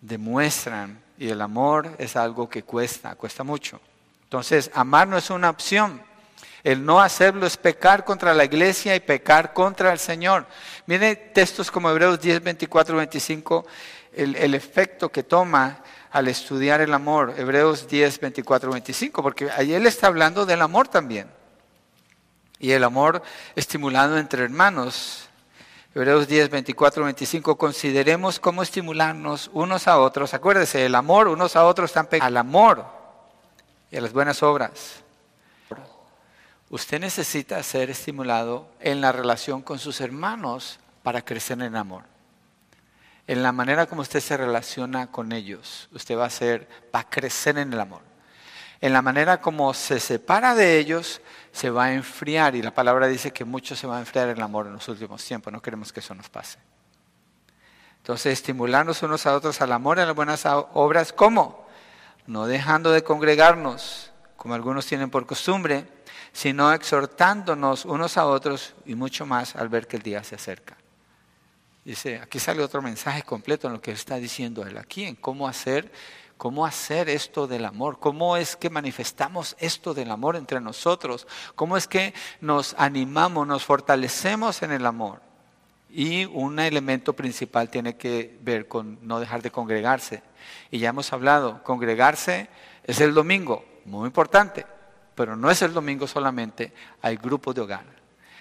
demuestran 0.00 1.02
y 1.18 1.28
el 1.28 1.40
amor 1.40 1.94
es 1.98 2.16
algo 2.16 2.48
que 2.48 2.62
cuesta, 2.62 3.14
cuesta 3.14 3.44
mucho. 3.44 3.80
Entonces, 4.24 4.70
amar 4.74 5.08
no 5.08 5.18
es 5.18 5.28
una 5.30 5.50
opción. 5.50 6.02
El 6.62 6.84
no 6.84 7.00
hacerlo 7.00 7.46
es 7.46 7.56
pecar 7.56 8.04
contra 8.04 8.34
la 8.34 8.44
iglesia 8.44 8.94
y 8.94 9.00
pecar 9.00 9.52
contra 9.52 9.92
el 9.92 9.98
Señor. 9.98 10.46
Mire 10.86 11.16
textos 11.16 11.70
como 11.70 11.90
Hebreos 11.90 12.20
10, 12.20 12.42
24, 12.42 12.96
25, 12.96 13.66
el, 14.14 14.36
el 14.36 14.54
efecto 14.54 15.10
que 15.10 15.22
toma 15.22 15.82
al 16.10 16.28
estudiar 16.28 16.80
el 16.80 16.92
amor. 16.92 17.34
Hebreos 17.36 17.88
10, 17.88 18.20
24, 18.20 18.72
25, 18.72 19.22
porque 19.22 19.50
ahí 19.50 19.72
él 19.72 19.86
está 19.86 20.08
hablando 20.08 20.44
del 20.44 20.60
amor 20.60 20.88
también. 20.88 21.30
Y 22.58 22.72
el 22.72 22.84
amor 22.84 23.22
estimulado 23.56 24.18
entre 24.18 24.44
hermanos. 24.44 25.29
Hebreos 25.92 26.28
10, 26.28 26.50
24, 26.50 27.02
25, 27.02 27.58
consideremos 27.58 28.38
cómo 28.38 28.62
estimularnos 28.62 29.50
unos 29.52 29.88
a 29.88 29.98
otros. 29.98 30.34
Acuérdese, 30.34 30.86
el 30.86 30.94
amor 30.94 31.26
unos 31.26 31.56
a 31.56 31.64
otros 31.64 31.90
están 31.90 32.06
pegados 32.06 32.28
al 32.28 32.36
amor 32.36 32.86
y 33.90 33.96
a 33.96 34.00
las 34.00 34.12
buenas 34.12 34.40
obras. 34.44 35.02
Usted 36.68 37.00
necesita 37.00 37.60
ser 37.64 37.90
estimulado 37.90 38.68
en 38.78 39.00
la 39.00 39.10
relación 39.10 39.62
con 39.62 39.80
sus 39.80 40.00
hermanos 40.00 40.78
para 41.02 41.24
crecer 41.24 41.60
en 41.60 41.74
amor. 41.74 42.04
En 43.26 43.42
la 43.42 43.50
manera 43.50 43.86
como 43.86 44.02
usted 44.02 44.20
se 44.20 44.36
relaciona 44.36 45.08
con 45.10 45.32
ellos, 45.32 45.88
usted 45.92 46.16
va 46.16 46.26
a 46.26 46.30
ser, 46.30 46.68
va 46.94 47.00
a 47.00 47.10
crecer 47.10 47.58
en 47.58 47.72
el 47.72 47.80
amor. 47.80 48.02
En 48.80 48.92
la 48.92 49.02
manera 49.02 49.40
como 49.40 49.74
se 49.74 49.98
separa 49.98 50.54
de 50.54 50.78
ellos, 50.78 51.20
se 51.52 51.70
va 51.70 51.84
a 51.84 51.92
enfriar. 51.94 52.54
Y 52.54 52.62
la 52.62 52.72
palabra 52.72 53.06
dice 53.06 53.32
que 53.32 53.44
mucho 53.44 53.74
se 53.76 53.86
va 53.86 53.96
a 53.96 54.00
enfriar 54.00 54.28
el 54.28 54.40
amor 54.40 54.66
en 54.66 54.74
los 54.74 54.88
últimos 54.88 55.24
tiempos. 55.24 55.52
No 55.52 55.60
queremos 55.60 55.92
que 55.92 56.00
eso 56.00 56.14
nos 56.14 56.28
pase. 56.28 56.58
Entonces, 57.98 58.32
estimularnos 58.32 59.02
unos 59.02 59.26
a 59.26 59.34
otros 59.34 59.60
al 59.60 59.72
amor 59.72 59.98
y 59.98 60.00
a 60.00 60.06
las 60.06 60.14
buenas 60.14 60.44
obras. 60.46 61.12
¿Cómo? 61.12 61.66
No 62.26 62.46
dejando 62.46 62.92
de 62.92 63.02
congregarnos, 63.02 64.10
como 64.36 64.54
algunos 64.54 64.86
tienen 64.86 65.10
por 65.10 65.26
costumbre, 65.26 65.86
sino 66.32 66.72
exhortándonos 66.72 67.84
unos 67.84 68.16
a 68.16 68.26
otros 68.26 68.74
y 68.86 68.94
mucho 68.94 69.26
más 69.26 69.56
al 69.56 69.68
ver 69.68 69.86
que 69.86 69.96
el 69.96 70.02
día 70.02 70.24
se 70.24 70.36
acerca. 70.36 70.76
Dice, 71.84 72.18
aquí 72.18 72.38
sale 72.38 72.62
otro 72.62 72.82
mensaje 72.82 73.22
completo 73.22 73.66
en 73.66 73.74
lo 73.74 73.80
que 73.80 73.92
está 73.92 74.16
diciendo 74.16 74.64
él 74.66 74.78
aquí, 74.78 75.04
en 75.04 75.16
cómo 75.16 75.48
hacer, 75.48 75.90
cómo 76.40 76.64
hacer 76.64 77.10
esto 77.10 77.46
del 77.46 77.66
amor, 77.66 77.98
cómo 78.00 78.34
es 78.38 78.56
que 78.56 78.70
manifestamos 78.70 79.54
esto 79.58 79.92
del 79.92 80.10
amor 80.10 80.36
entre 80.36 80.58
nosotros, 80.58 81.26
cómo 81.54 81.76
es 81.76 81.86
que 81.86 82.14
nos 82.40 82.74
animamos, 82.78 83.46
nos 83.46 83.62
fortalecemos 83.62 84.62
en 84.62 84.72
el 84.72 84.86
amor. 84.86 85.20
Y 85.90 86.24
un 86.24 86.58
elemento 86.58 87.12
principal 87.12 87.68
tiene 87.68 87.98
que 87.98 88.38
ver 88.40 88.68
con 88.68 88.98
no 89.02 89.20
dejar 89.20 89.42
de 89.42 89.50
congregarse. 89.50 90.22
Y 90.70 90.78
ya 90.78 90.88
hemos 90.88 91.12
hablado, 91.12 91.62
congregarse 91.62 92.48
es 92.84 93.02
el 93.02 93.12
domingo, 93.12 93.62
muy 93.84 94.06
importante, 94.06 94.64
pero 95.14 95.36
no 95.36 95.50
es 95.50 95.60
el 95.60 95.74
domingo 95.74 96.06
solamente, 96.06 96.72
hay 97.02 97.16
grupos 97.16 97.54
de 97.54 97.60
hogar, 97.60 97.84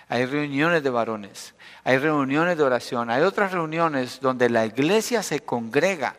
hay 0.08 0.26
reuniones 0.26 0.84
de 0.84 0.90
varones, 0.90 1.54
hay 1.84 1.98
reuniones 1.98 2.58
de 2.58 2.64
oración, 2.64 3.10
hay 3.10 3.24
otras 3.24 3.52
reuniones 3.52 4.22
donde 4.22 4.50
la 4.50 4.66
iglesia 4.66 5.22
se 5.22 5.42
congrega, 5.42 6.16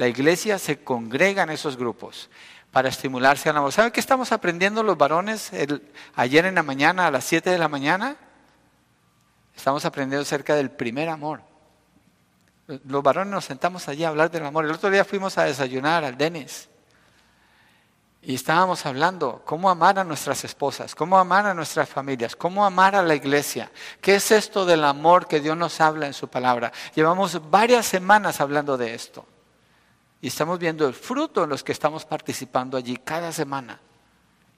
la 0.00 0.08
iglesia 0.08 0.58
se 0.58 0.82
congrega 0.82 1.42
en 1.42 1.50
esos 1.50 1.76
grupos 1.76 2.30
para 2.72 2.88
estimularse 2.88 3.50
al 3.50 3.58
amor. 3.58 3.70
¿Saben 3.70 3.92
qué 3.92 4.00
estamos 4.00 4.32
aprendiendo 4.32 4.82
los 4.82 4.96
varones 4.96 5.50
ayer 6.14 6.46
en 6.46 6.54
la 6.54 6.62
mañana, 6.62 7.06
a 7.06 7.10
las 7.10 7.24
7 7.24 7.50
de 7.50 7.58
la 7.58 7.68
mañana? 7.68 8.16
Estamos 9.54 9.84
aprendiendo 9.84 10.22
acerca 10.22 10.56
del 10.56 10.70
primer 10.70 11.10
amor. 11.10 11.42
Los 12.66 13.02
varones 13.02 13.30
nos 13.30 13.44
sentamos 13.44 13.88
allí 13.88 14.02
a 14.02 14.08
hablar 14.08 14.30
del 14.30 14.46
amor. 14.46 14.64
El 14.64 14.70
otro 14.70 14.88
día 14.88 15.04
fuimos 15.04 15.36
a 15.36 15.44
desayunar 15.44 16.02
al 16.02 16.16
Denis. 16.16 16.70
Y 18.22 18.36
estábamos 18.36 18.86
hablando 18.86 19.42
cómo 19.44 19.68
amar 19.68 19.98
a 19.98 20.04
nuestras 20.04 20.42
esposas, 20.44 20.94
cómo 20.94 21.18
amar 21.18 21.44
a 21.44 21.52
nuestras 21.52 21.90
familias, 21.90 22.34
cómo 22.34 22.64
amar 22.64 22.96
a 22.96 23.02
la 23.02 23.14
iglesia. 23.14 23.70
¿Qué 24.00 24.14
es 24.14 24.30
esto 24.30 24.64
del 24.64 24.82
amor 24.82 25.28
que 25.28 25.40
Dios 25.40 25.58
nos 25.58 25.78
habla 25.78 26.06
en 26.06 26.14
su 26.14 26.28
palabra? 26.28 26.72
Llevamos 26.94 27.50
varias 27.50 27.84
semanas 27.84 28.40
hablando 28.40 28.78
de 28.78 28.94
esto. 28.94 29.26
Y 30.20 30.28
estamos 30.28 30.58
viendo 30.58 30.86
el 30.86 30.94
fruto 30.94 31.44
en 31.44 31.50
los 31.50 31.64
que 31.64 31.72
estamos 31.72 32.04
participando 32.04 32.76
allí 32.76 32.96
cada 32.96 33.32
semana. 33.32 33.80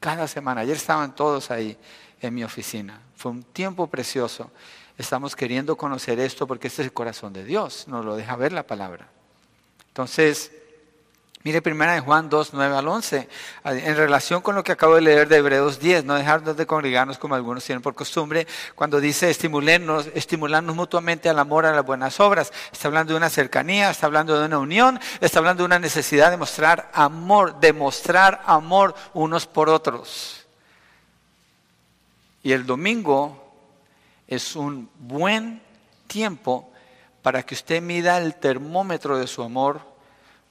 Cada 0.01 0.27
semana. 0.27 0.63
Ayer 0.63 0.77
estaban 0.77 1.15
todos 1.15 1.51
ahí 1.51 1.77
en 2.21 2.35
mi 2.35 2.43
oficina. 2.43 3.01
Fue 3.15 3.31
un 3.31 3.43
tiempo 3.43 3.87
precioso. 3.87 4.51
Estamos 4.99 5.37
queriendo 5.37 5.77
conocer 5.77 6.19
esto 6.21 6.47
porque 6.47 6.69
este 6.69 6.83
es 6.83 6.87
el 6.87 6.93
corazón 6.93 7.33
de 7.33 7.45
Dios. 7.45 7.87
Nos 7.87 8.05
lo 8.05 8.17
deja 8.17 8.35
ver 8.37 8.53
la 8.53 8.67
palabra. 8.67 9.09
Entonces, 9.89 10.53
Mire 11.45 11.61
primera 11.61 11.95
de 11.95 12.01
Juan 12.01 12.29
2, 12.29 12.51
9 12.53 12.77
al 12.77 12.87
11, 12.87 13.29
en 13.65 13.97
relación 13.97 14.43
con 14.43 14.55
lo 14.55 14.63
que 14.63 14.71
acabo 14.71 14.95
de 14.95 15.01
leer 15.01 15.27
de 15.27 15.39
Hebreos 15.39 15.81
10, 15.81 16.05
no 16.05 16.15
dejarnos 16.15 16.57
de 16.57 16.67
congregarnos 16.67 17.19
como 17.19 17.35
algunos 17.35 17.65
tienen 17.65 17.83
por 17.83 17.97
costumbre, 17.97 18.47
cuando 18.77 19.01
dice 19.01 19.29
estimularnos, 19.29 20.07
estimularnos 20.15 20.77
mutuamente 20.77 21.29
al 21.29 21.41
amor, 21.41 21.67
a 21.67 21.73
las 21.73 21.85
buenas 21.85 22.21
obras, 22.21 22.53
está 22.71 22.87
hablando 22.87 23.13
de 23.13 23.17
una 23.17 23.29
cercanía, 23.29 23.91
está 23.91 24.07
hablando 24.07 24.39
de 24.39 24.47
una 24.47 24.59
unión, 24.59 25.01
está 25.21 25.41
hablando 25.41 25.65
de 25.65 25.67
una 25.67 25.81
necesidad 25.81 26.31
de 26.31 26.37
mostrar 26.37 26.93
amor, 26.95 27.59
de 27.59 27.73
mostrar 27.73 28.41
amor 28.47 28.95
unos 29.13 29.45
por 29.45 29.69
otros. 29.69 30.47
Y 32.45 32.53
el 32.53 32.67
domingo 32.67 33.53
es 34.29 34.55
un 34.55 34.89
buen 34.97 35.61
tiempo 36.07 36.71
para 37.21 37.43
que 37.43 37.57
usted 37.57 37.83
mida 37.83 38.19
el 38.19 38.37
termómetro 38.37 39.19
de 39.19 39.27
su 39.27 39.43
amor 39.43 39.92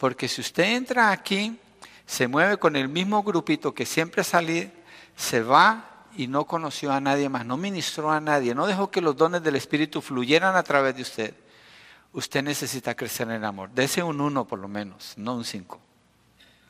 porque 0.01 0.27
si 0.27 0.41
usted 0.41 0.63
entra 0.63 1.11
aquí, 1.11 1.59
se 2.07 2.27
mueve 2.27 2.57
con 2.57 2.75
el 2.75 2.89
mismo 2.89 3.21
grupito 3.21 3.71
que 3.71 3.85
siempre 3.85 4.23
salí, 4.23 4.71
se 5.15 5.43
va 5.43 6.07
y 6.17 6.25
no 6.25 6.45
conoció 6.45 6.91
a 6.91 6.99
nadie 6.99 7.29
más, 7.29 7.45
no 7.45 7.55
ministró 7.55 8.09
a 8.09 8.19
nadie, 8.19 8.55
no 8.55 8.65
dejó 8.65 8.89
que 8.89 8.99
los 8.99 9.15
dones 9.15 9.43
del 9.43 9.57
Espíritu 9.57 10.01
fluyeran 10.01 10.55
a 10.55 10.63
través 10.63 10.95
de 10.95 11.03
usted. 11.03 11.35
Usted 12.13 12.41
necesita 12.41 12.95
crecer 12.95 13.27
en 13.27 13.35
el 13.35 13.45
amor. 13.45 13.69
Dese 13.75 14.01
un 14.01 14.19
uno 14.21 14.47
por 14.47 14.57
lo 14.57 14.67
menos, 14.67 15.13
no 15.17 15.35
un 15.35 15.45
cinco. 15.45 15.79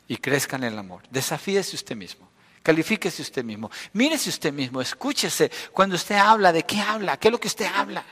Y 0.10 0.18
crezca 0.18 0.58
en 0.58 0.66
el 0.66 0.78
amor. 0.78 1.04
Desafíese 1.10 1.78
usted 1.78 1.96
mismo. 1.96 2.28
Califíquese 2.62 3.22
usted 3.22 3.46
mismo. 3.46 3.72
Mírese 3.94 4.28
usted 4.28 4.52
mismo. 4.52 4.82
Escúchese 4.82 5.50
cuando 5.72 5.96
usted 5.96 6.16
habla. 6.16 6.52
¿De 6.52 6.64
qué 6.64 6.82
habla? 6.82 7.16
¿Qué 7.16 7.30
es 7.30 7.32
lo 7.32 7.40
que 7.40 7.48
usted 7.48 7.68
habla? 7.74 8.04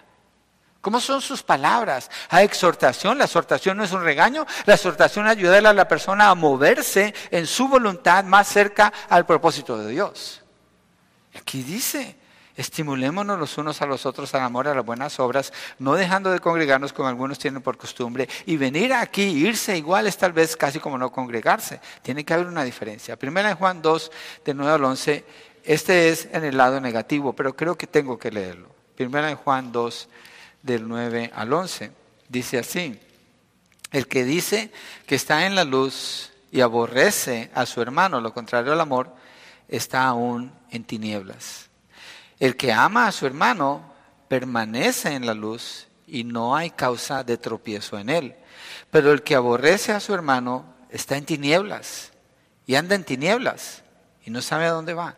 ¿Cómo 0.81 1.01
son 1.01 1.21
sus 1.21 1.43
palabras? 1.43 2.09
Hay 2.29 2.45
exhortación, 2.45 3.17
la 3.17 3.25
exhortación 3.25 3.77
no 3.77 3.83
es 3.83 3.91
un 3.91 4.03
regaño, 4.03 4.45
la 4.65 4.75
exhortación 4.75 5.27
ayuda 5.27 5.57
a 5.57 5.73
la 5.73 5.87
persona 5.87 6.29
a 6.29 6.35
moverse 6.35 7.13
en 7.31 7.45
su 7.47 7.67
voluntad 7.67 8.23
más 8.23 8.47
cerca 8.47 8.93
al 9.09 9.25
propósito 9.25 9.77
de 9.77 9.91
Dios. 9.91 10.41
Aquí 11.37 11.63
dice, 11.63 12.15
estimulémonos 12.55 13.37
los 13.37 13.57
unos 13.57 13.81
a 13.81 13.85
los 13.85 14.05
otros 14.05 14.33
al 14.35 14.41
amor, 14.41 14.69
a 14.69 14.73
las 14.73 14.85
buenas 14.85 15.19
obras, 15.19 15.51
no 15.79 15.95
dejando 15.95 16.31
de 16.31 16.39
congregarnos 16.39 16.93
como 16.93 17.09
algunos 17.09 17.39
tienen 17.39 17.61
por 17.61 17.77
costumbre, 17.77 18.29
y 18.45 18.55
venir 18.55 18.93
aquí, 18.93 19.23
irse 19.23 19.77
igual 19.77 20.07
es 20.07 20.17
tal 20.17 20.31
vez 20.31 20.55
casi 20.55 20.79
como 20.79 20.97
no 20.97 21.11
congregarse. 21.11 21.81
Tiene 22.01 22.23
que 22.23 22.33
haber 22.33 22.47
una 22.47 22.63
diferencia. 22.63 23.17
Primera 23.17 23.49
en 23.51 23.57
Juan 23.57 23.81
2, 23.81 24.11
de 24.45 24.53
9 24.53 24.71
al 24.71 24.83
11, 24.85 25.25
este 25.65 26.09
es 26.09 26.29
en 26.31 26.45
el 26.45 26.55
lado 26.55 26.79
negativo, 26.79 27.33
pero 27.33 27.53
creo 27.53 27.77
que 27.77 27.85
tengo 27.85 28.17
que 28.17 28.31
leerlo. 28.31 28.69
Primera 28.95 29.29
en 29.29 29.37
Juan 29.37 29.71
2, 29.71 30.09
del 30.69 30.88
9 30.88 31.32
al 31.34 31.51
11. 31.51 31.91
Dice 32.27 32.60
así, 32.60 32.99
el 33.91 34.08
que 34.08 34.23
dice 34.23 34.71
que 35.08 35.15
está 35.15 35.47
en 35.47 35.55
la 35.55 35.63
luz 35.63 36.32
y 36.51 36.62
aborrece 36.62 37.49
a 37.55 37.65
su 37.65 37.82
hermano, 37.82 38.21
lo 38.21 38.34
contrario 38.34 38.73
al 38.73 38.82
amor, 38.82 39.13
está 39.67 40.05
aún 40.05 40.51
en 40.69 40.84
tinieblas. 40.84 41.69
El 42.39 42.55
que 42.55 42.71
ama 42.71 43.08
a 43.08 43.12
su 43.12 43.25
hermano 43.25 43.93
permanece 44.27 45.13
en 45.13 45.25
la 45.25 45.34
luz 45.34 45.88
y 46.05 46.23
no 46.23 46.55
hay 46.55 46.69
causa 46.69 47.23
de 47.23 47.38
tropiezo 47.38 47.97
en 47.97 48.10
él. 48.10 48.36
Pero 48.91 49.12
el 49.12 49.23
que 49.23 49.36
aborrece 49.36 49.91
a 49.91 49.99
su 49.99 50.13
hermano 50.13 50.65
está 50.89 51.17
en 51.17 51.25
tinieblas 51.25 52.12
y 52.67 52.75
anda 52.75 52.93
en 52.93 53.03
tinieblas 53.03 53.84
y 54.23 54.29
no 54.29 54.43
sabe 54.43 54.65
a 54.65 54.71
dónde 54.71 54.93
va, 54.93 55.15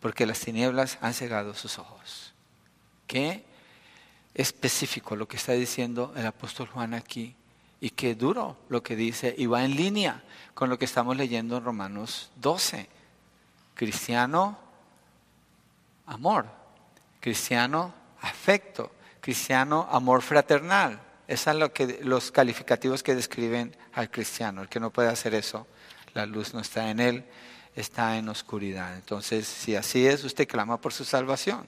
porque 0.00 0.24
las 0.24 0.40
tinieblas 0.40 0.96
han 1.02 1.12
cegado 1.12 1.52
sus 1.52 1.78
ojos. 1.78 2.32
¿Qué 3.06 3.47
específico 4.38 5.16
lo 5.16 5.26
que 5.26 5.36
está 5.36 5.52
diciendo 5.52 6.12
el 6.16 6.24
apóstol 6.24 6.68
Juan 6.68 6.94
aquí 6.94 7.34
y 7.80 7.90
qué 7.90 8.14
duro 8.14 8.56
lo 8.68 8.82
que 8.84 8.94
dice 8.94 9.34
y 9.36 9.46
va 9.46 9.64
en 9.64 9.74
línea 9.74 10.22
con 10.54 10.70
lo 10.70 10.78
que 10.78 10.84
estamos 10.84 11.16
leyendo 11.16 11.56
en 11.56 11.64
Romanos 11.64 12.30
12. 12.36 12.88
Cristiano, 13.74 14.56
amor. 16.06 16.46
Cristiano, 17.20 17.92
afecto. 18.20 18.92
Cristiano, 19.20 19.88
amor 19.90 20.22
fraternal. 20.22 21.00
Esos 21.26 21.44
son 21.44 21.58
lo 21.58 21.72
que, 21.72 22.00
los 22.02 22.30
calificativos 22.30 23.02
que 23.02 23.16
describen 23.16 23.76
al 23.92 24.10
cristiano. 24.10 24.62
El 24.62 24.68
que 24.68 24.80
no 24.80 24.90
puede 24.90 25.08
hacer 25.08 25.34
eso, 25.34 25.66
la 26.14 26.26
luz 26.26 26.54
no 26.54 26.60
está 26.60 26.90
en 26.90 27.00
él, 27.00 27.24
está 27.74 28.16
en 28.16 28.28
oscuridad. 28.28 28.94
Entonces, 28.94 29.46
si 29.46 29.74
así 29.74 30.06
es, 30.06 30.24
usted 30.24 30.46
clama 30.48 30.80
por 30.80 30.92
su 30.92 31.04
salvación. 31.04 31.66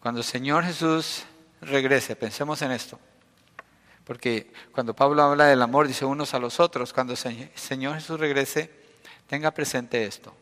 Cuando 0.00 0.20
el 0.20 0.24
Señor 0.24 0.64
Jesús 0.64 1.24
regrese, 1.60 2.16
pensemos 2.16 2.62
en 2.62 2.72
esto. 2.72 2.98
Porque 4.04 4.52
cuando 4.72 4.94
Pablo 4.94 5.22
habla 5.22 5.46
del 5.46 5.60
amor, 5.60 5.86
dice 5.86 6.04
unos 6.04 6.32
a 6.34 6.38
los 6.38 6.60
otros, 6.60 6.92
cuando 6.92 7.12
el 7.12 7.50
Señor 7.54 7.94
Jesús 7.96 8.18
regrese, 8.18 8.70
tenga 9.26 9.50
presente 9.50 10.04
esto. 10.04 10.34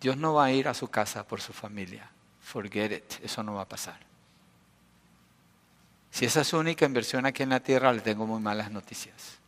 Dios 0.00 0.16
no 0.16 0.34
va 0.34 0.46
a 0.46 0.52
ir 0.52 0.68
a 0.68 0.74
su 0.74 0.88
casa 0.88 1.26
por 1.26 1.40
su 1.40 1.52
familia. 1.52 2.10
Forget 2.42 2.92
it, 2.92 3.24
eso 3.24 3.42
no 3.42 3.54
va 3.54 3.62
a 3.62 3.68
pasar. 3.68 3.98
Si 6.10 6.24
esa 6.24 6.40
es 6.40 6.48
su 6.48 6.58
única 6.58 6.86
inversión 6.86 7.26
aquí 7.26 7.42
en 7.42 7.50
la 7.50 7.60
tierra, 7.60 7.92
le 7.92 8.00
tengo 8.00 8.26
muy 8.26 8.40
malas 8.40 8.70
noticias. 8.70 9.38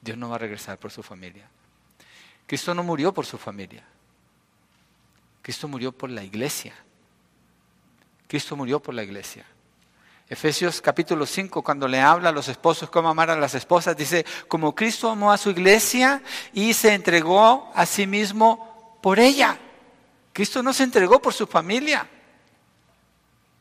Dios 0.00 0.18
no 0.18 0.28
va 0.28 0.36
a 0.36 0.38
regresar 0.38 0.78
por 0.78 0.90
su 0.90 1.02
familia. 1.02 1.48
Cristo 2.46 2.74
no 2.74 2.82
murió 2.82 3.12
por 3.12 3.24
su 3.24 3.38
familia. 3.38 3.84
Cristo 5.42 5.68
murió 5.68 5.92
por 5.92 6.10
la 6.10 6.24
iglesia. 6.24 6.74
Cristo 8.28 8.54
murió 8.54 8.78
por 8.78 8.94
la 8.94 9.02
iglesia. 9.02 9.44
Efesios 10.28 10.82
capítulo 10.82 11.24
5, 11.24 11.62
cuando 11.62 11.88
le 11.88 12.00
habla 12.00 12.28
a 12.28 12.32
los 12.32 12.48
esposos 12.48 12.90
cómo 12.90 13.08
amar 13.08 13.30
a 13.30 13.36
las 13.36 13.54
esposas, 13.54 13.96
dice, 13.96 14.26
como 14.46 14.74
Cristo 14.74 15.10
amó 15.10 15.32
a 15.32 15.38
su 15.38 15.48
iglesia 15.48 16.22
y 16.52 16.74
se 16.74 16.92
entregó 16.92 17.72
a 17.74 17.86
sí 17.86 18.06
mismo 18.06 18.98
por 19.00 19.18
ella. 19.18 19.58
Cristo 20.34 20.62
no 20.62 20.74
se 20.74 20.84
entregó 20.84 21.20
por 21.20 21.32
su 21.32 21.46
familia. 21.46 22.06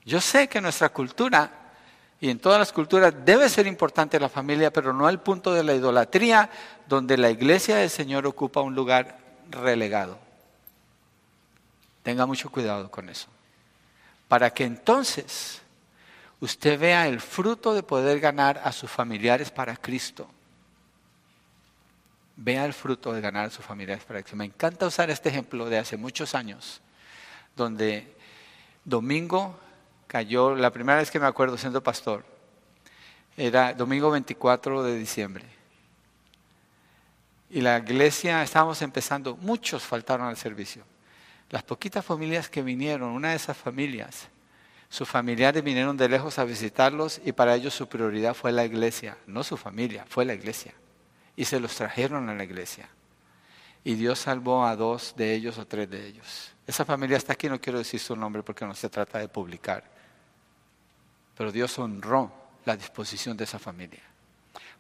Yo 0.04 0.20
sé 0.20 0.50
que 0.50 0.60
nuestra 0.60 0.90
cultura 0.90 1.52
y 2.20 2.30
en 2.30 2.40
todas 2.40 2.60
las 2.60 2.74
culturas 2.74 3.14
debe 3.24 3.48
ser 3.48 3.66
importante 3.66 4.20
la 4.20 4.28
familia, 4.28 4.74
pero 4.74 4.92
no 4.92 5.08
al 5.08 5.22
punto 5.22 5.54
de 5.54 5.64
la 5.64 5.74
idolatría, 5.74 6.50
donde 6.88 7.18
la 7.18 7.30
iglesia 7.30 7.78
del 7.78 7.90
Señor 7.90 8.28
ocupa 8.28 8.60
un 8.60 8.76
lugar 8.76 9.20
relegado. 9.50 10.20
Tenga 12.04 12.26
mucho 12.26 12.50
cuidado 12.50 12.92
con 12.92 13.08
eso. 13.08 13.28
Para 14.28 14.50
que 14.54 14.66
entonces 14.66 15.62
usted 16.40 16.80
vea 16.80 17.08
el 17.08 17.20
fruto 17.22 17.74
de 17.74 17.84
poder 17.84 18.20
ganar 18.20 18.62
a 18.64 18.72
sus 18.72 18.90
familiares 18.90 19.52
para 19.52 19.76
Cristo. 19.76 20.28
Vea 22.36 22.66
el 22.66 22.74
fruto 22.74 23.14
de 23.14 23.22
ganar 23.22 23.46
a 23.46 23.50
sus 23.50 23.66
familiares 23.66 24.04
para 24.04 24.22
Cristo. 24.22 24.36
Me 24.36 24.46
encanta 24.46 24.86
usar 24.86 25.10
este 25.10 25.30
ejemplo 25.30 25.70
de 25.70 25.80
hace 25.80 25.98
muchos 25.98 26.36
años, 26.36 26.82
donde 27.56 28.16
domingo 28.86 29.60
cayó, 30.08 30.56
la 30.56 30.72
primera 30.72 31.00
vez 31.00 31.12
que 31.12 31.20
me 31.20 31.26
acuerdo 31.26 31.58
siendo 31.58 31.82
pastor, 31.82 32.26
era 33.36 33.74
domingo 33.74 34.10
24 34.12 34.84
de 34.84 34.98
diciembre. 34.98 35.46
Y 37.50 37.62
la 37.62 37.78
iglesia, 37.78 38.44
estábamos 38.44 38.82
empezando, 38.82 39.38
muchos 39.38 39.84
faltaron 39.84 40.28
al 40.28 40.38
servicio. 40.38 40.84
Las 41.50 41.64
poquitas 41.64 42.04
familias 42.04 42.50
que 42.50 42.62
vinieron, 42.62 43.10
una 43.10 43.30
de 43.30 43.36
esas 43.36 43.58
familias, 43.58 44.28
sus 44.90 45.08
familiares 45.08 45.64
vinieron 45.64 45.98
de 45.98 46.10
lejos 46.10 46.40
a 46.40 46.46
visitarlos 46.46 47.22
y 47.26 47.32
para 47.32 47.56
ellos 47.56 47.74
su 47.74 47.88
prioridad 47.88 48.34
fue 48.34 48.52
la 48.52 48.66
iglesia, 48.66 49.18
no 49.28 49.44
su 49.44 49.58
familia, 49.58 50.06
fue 50.08 50.26
la 50.26 50.34
iglesia. 50.34 50.74
Y 51.36 51.46
se 51.46 51.60
los 51.60 51.76
trajeron 51.76 52.30
a 52.30 52.34
la 52.34 52.44
iglesia. 52.44 52.90
Y 53.84 53.96
Dios 53.96 54.20
salvó 54.20 54.66
a 54.66 54.76
dos 54.76 55.14
de 55.16 55.34
ellos 55.34 55.58
o 55.58 55.68
tres 55.68 55.90
de 55.90 56.08
ellos. 56.08 56.52
Esa 56.66 56.84
familia 56.84 57.18
está 57.18 57.34
aquí, 57.34 57.48
no 57.48 57.62
quiero 57.62 57.80
decir 57.80 58.00
su 58.00 58.16
nombre 58.16 58.44
porque 58.44 58.66
no 58.66 58.74
se 58.74 58.90
trata 58.90 59.20
de 59.20 59.28
publicar 59.28 59.98
pero 61.38 61.52
Dios 61.52 61.78
honró 61.78 62.32
la 62.66 62.76
disposición 62.76 63.38
de 63.38 63.44
esa 63.44 63.60
familia. 63.60 64.02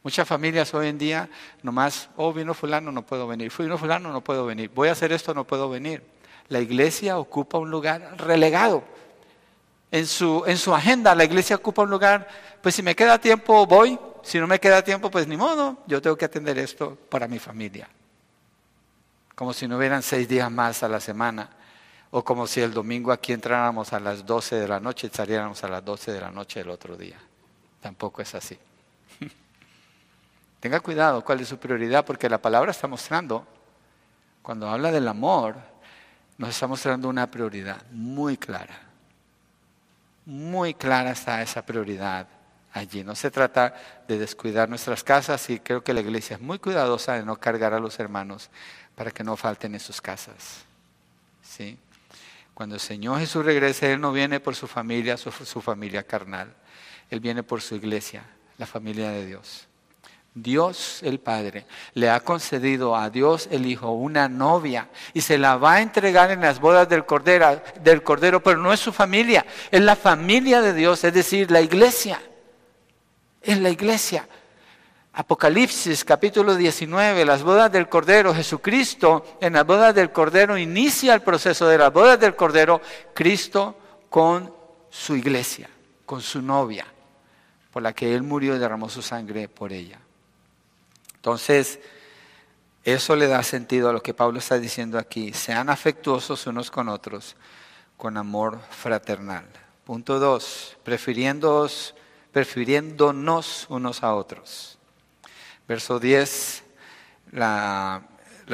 Muchas 0.03 0.27
familias 0.27 0.73
hoy 0.73 0.87
en 0.87 0.97
día 0.97 1.29
nomás, 1.61 2.09
oh, 2.15 2.33
vino 2.33 2.53
fulano, 2.53 2.91
no 2.91 3.05
puedo 3.05 3.27
venir, 3.27 3.51
vino 3.57 3.77
fulano, 3.77 4.11
no 4.11 4.21
puedo 4.21 4.45
venir, 4.45 4.71
voy 4.73 4.89
a 4.89 4.93
hacer 4.93 5.11
esto, 5.11 5.33
no 5.33 5.45
puedo 5.45 5.69
venir. 5.69 6.03
La 6.49 6.59
iglesia 6.59 7.17
ocupa 7.17 7.57
un 7.57 7.69
lugar 7.69 8.15
relegado. 8.17 8.83
En 9.91 10.05
su, 10.05 10.43
en 10.45 10.57
su 10.57 10.73
agenda 10.73 11.15
la 11.15 11.23
iglesia 11.23 11.55
ocupa 11.55 11.83
un 11.83 11.89
lugar, 11.89 12.27
pues 12.61 12.75
si 12.75 12.83
me 12.83 12.95
queda 12.95 13.19
tiempo 13.19 13.65
voy, 13.65 13.97
si 14.21 14.39
no 14.39 14.47
me 14.47 14.59
queda 14.59 14.83
tiempo, 14.83 15.09
pues 15.09 15.27
ni 15.27 15.37
modo, 15.37 15.77
yo 15.87 16.01
tengo 16.01 16.17
que 16.17 16.25
atender 16.25 16.57
esto 16.57 16.97
para 17.09 17.27
mi 17.27 17.39
familia. 17.39 17.87
Como 19.35 19.53
si 19.53 19.67
no 19.67 19.77
hubieran 19.77 20.03
seis 20.03 20.27
días 20.27 20.51
más 20.51 20.83
a 20.83 20.89
la 20.89 20.99
semana 20.99 21.49
o 22.11 22.23
como 22.23 22.47
si 22.47 22.61
el 22.61 22.73
domingo 22.73 23.11
aquí 23.11 23.33
entráramos 23.33 23.93
a 23.93 23.99
las 23.99 24.25
12 24.25 24.55
de 24.55 24.67
la 24.67 24.79
noche 24.79 25.07
y 25.07 25.15
saliéramos 25.15 25.63
a 25.63 25.67
las 25.67 25.83
12 25.83 26.11
de 26.11 26.21
la 26.21 26.31
noche 26.31 26.61
el 26.61 26.69
otro 26.69 26.95
día. 26.95 27.17
Tampoco 27.81 28.21
es 28.21 28.33
así. 28.35 28.57
Tenga 30.59 30.79
cuidado 30.79 31.23
cuál 31.23 31.41
es 31.41 31.47
su 31.47 31.57
prioridad, 31.57 32.05
porque 32.05 32.29
la 32.29 32.41
palabra 32.41 32.71
está 32.71 32.87
mostrando, 32.87 33.45
cuando 34.41 34.69
habla 34.69 34.91
del 34.91 35.07
amor, 35.07 35.55
nos 36.37 36.49
está 36.49 36.67
mostrando 36.67 37.09
una 37.09 37.29
prioridad 37.29 37.83
muy 37.91 38.37
clara. 38.37 38.79
Muy 40.25 40.73
clara 40.73 41.11
está 41.11 41.41
esa 41.41 41.65
prioridad 41.65 42.27
allí. 42.73 43.03
No 43.03 43.15
se 43.15 43.31
trata 43.31 43.73
de 44.07 44.19
descuidar 44.19 44.69
nuestras 44.69 45.03
casas 45.03 45.49
y 45.49 45.59
creo 45.59 45.83
que 45.83 45.93
la 45.93 46.01
iglesia 46.01 46.35
es 46.35 46.41
muy 46.41 46.59
cuidadosa 46.59 47.13
de 47.13 47.23
no 47.23 47.37
cargar 47.39 47.73
a 47.73 47.79
los 47.79 47.99
hermanos 47.99 48.49
para 48.95 49.11
que 49.11 49.23
no 49.23 49.35
falten 49.35 49.73
en 49.73 49.79
sus 49.79 50.01
casas. 50.01 50.65
¿Sí? 51.41 51.77
Cuando 52.53 52.75
el 52.75 52.81
Señor 52.81 53.19
Jesús 53.19 53.45
regrese, 53.45 53.93
Él 53.93 54.01
no 54.01 54.11
viene 54.11 54.39
por 54.39 54.55
su 54.55 54.67
familia, 54.67 55.17
su, 55.17 55.31
su 55.31 55.61
familia 55.61 56.03
carnal. 56.03 56.53
Él 57.09 57.19
viene 57.19 57.43
por 57.43 57.61
su 57.61 57.75
iglesia, 57.75 58.23
la 58.57 58.65
familia 58.65 59.11
de 59.11 59.25
Dios. 59.25 59.66
Dios 60.41 60.99
el 61.01 61.19
Padre 61.19 61.65
le 61.93 62.11
ha 62.11 62.19
concedido 62.19 62.95
a 62.95 63.09
Dios 63.09 63.47
el 63.51 63.65
Hijo 63.65 63.91
una 63.91 64.29
novia 64.29 64.89
y 65.13 65.21
se 65.21 65.37
la 65.37 65.57
va 65.57 65.73
a 65.73 65.81
entregar 65.81 66.29
en 66.29 66.41
las 66.41 66.59
bodas 66.59 66.87
del 66.87 67.05
cordero, 67.05 67.59
del 67.81 68.03
cordero, 68.03 68.43
pero 68.43 68.57
no 68.57 68.71
es 68.71 68.79
su 68.79 68.93
familia, 68.93 69.45
es 69.71 69.81
la 69.81 69.95
familia 69.95 70.61
de 70.61 70.73
Dios, 70.73 71.03
es 71.03 71.13
decir, 71.13 71.49
la 71.49 71.61
iglesia. 71.61 72.21
Es 73.41 73.57
la 73.57 73.69
iglesia. 73.69 74.27
Apocalipsis 75.13 76.05
capítulo 76.05 76.55
19, 76.55 77.25
las 77.25 77.41
bodas 77.41 77.71
del 77.71 77.89
Cordero, 77.89 78.35
Jesucristo 78.35 79.37
en 79.41 79.53
las 79.53 79.65
bodas 79.65 79.95
del 79.95 80.11
Cordero 80.11 80.55
inicia 80.59 81.15
el 81.15 81.21
proceso 81.21 81.67
de 81.67 81.79
las 81.79 81.91
bodas 81.91 82.19
del 82.19 82.35
Cordero, 82.35 82.81
Cristo 83.15 83.75
con 84.09 84.53
su 84.91 85.15
iglesia, 85.15 85.67
con 86.05 86.21
su 86.21 86.43
novia, 86.43 86.85
por 87.71 87.81
la 87.81 87.93
que 87.93 88.13
Él 88.13 88.21
murió 88.21 88.55
y 88.55 88.59
derramó 88.59 88.89
su 88.89 89.01
sangre 89.01 89.49
por 89.49 89.73
ella. 89.73 89.99
Entonces, 91.27 91.81
eso 92.85 93.17
le 93.17 93.27
da 93.27 93.43
sentido 93.43 93.89
a 93.89 93.91
lo 93.91 94.01
que 94.01 94.13
Pablo 94.13 94.39
está 94.39 94.57
diciendo 94.57 94.97
aquí. 94.97 95.33
Sean 95.33 95.69
afectuosos 95.69 96.47
unos 96.47 96.71
con 96.71 96.87
otros, 96.87 97.35
con 97.97 98.15
amor 98.15 98.61
fraternal. 98.69 99.45
Punto 99.83 100.19
dos, 100.19 100.77
prefiriéndonos 100.85 101.95
unos 103.67 104.03
a 104.03 104.15
otros. 104.15 104.79
Verso 105.67 105.99
10, 105.99 106.63
la, 107.33 108.03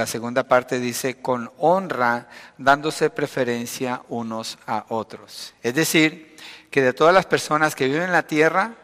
segunda 0.08 0.48
parte 0.48 0.80
dice, 0.80 1.22
con 1.22 1.52
honra, 1.60 2.28
dándose 2.58 3.12
preferencia 3.12 4.02
unos 4.10 4.58
a 4.66 4.88
otros. 4.90 5.54
Es 5.62 5.76
decir, 5.76 6.36
que 6.72 6.82
de 6.82 6.94
todas 6.94 7.14
las 7.14 7.28
personas 7.28 7.76
que 7.76 7.86
viven 7.86 8.02
en 8.02 8.12
la 8.12 8.26
tierra, 8.26 8.78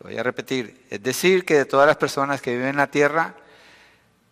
lo 0.00 0.08
voy 0.08 0.18
a 0.18 0.22
repetir, 0.22 0.86
es 0.90 1.02
decir, 1.02 1.44
que 1.44 1.54
de 1.54 1.64
todas 1.64 1.86
las 1.86 1.96
personas 1.96 2.42
que 2.42 2.52
viven 2.52 2.68
en 2.68 2.76
la 2.76 2.90
tierra, 2.90 3.36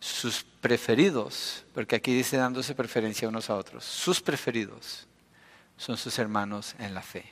sus 0.00 0.44
preferidos, 0.60 1.64
porque 1.74 1.96
aquí 1.96 2.14
dice 2.14 2.36
dándose 2.36 2.74
preferencia 2.74 3.28
unos 3.28 3.50
a 3.50 3.56
otros, 3.56 3.84
sus 3.84 4.20
preferidos 4.20 5.06
son 5.76 5.96
sus 5.96 6.18
hermanos 6.18 6.74
en 6.78 6.94
la 6.94 7.02
fe. 7.02 7.24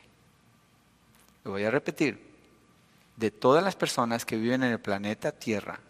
Lo 1.45 1.53
voy 1.53 1.65
a 1.65 1.71
repetir 1.71 2.31
de 3.17 3.31
todas 3.31 3.63
las 3.63 3.77
personas 3.77 4.25
que 4.25 4.37
viven 4.37 4.63
en 4.63 4.73
el 4.73 4.81
planeta 4.81 5.33
Tierra, 5.33 5.81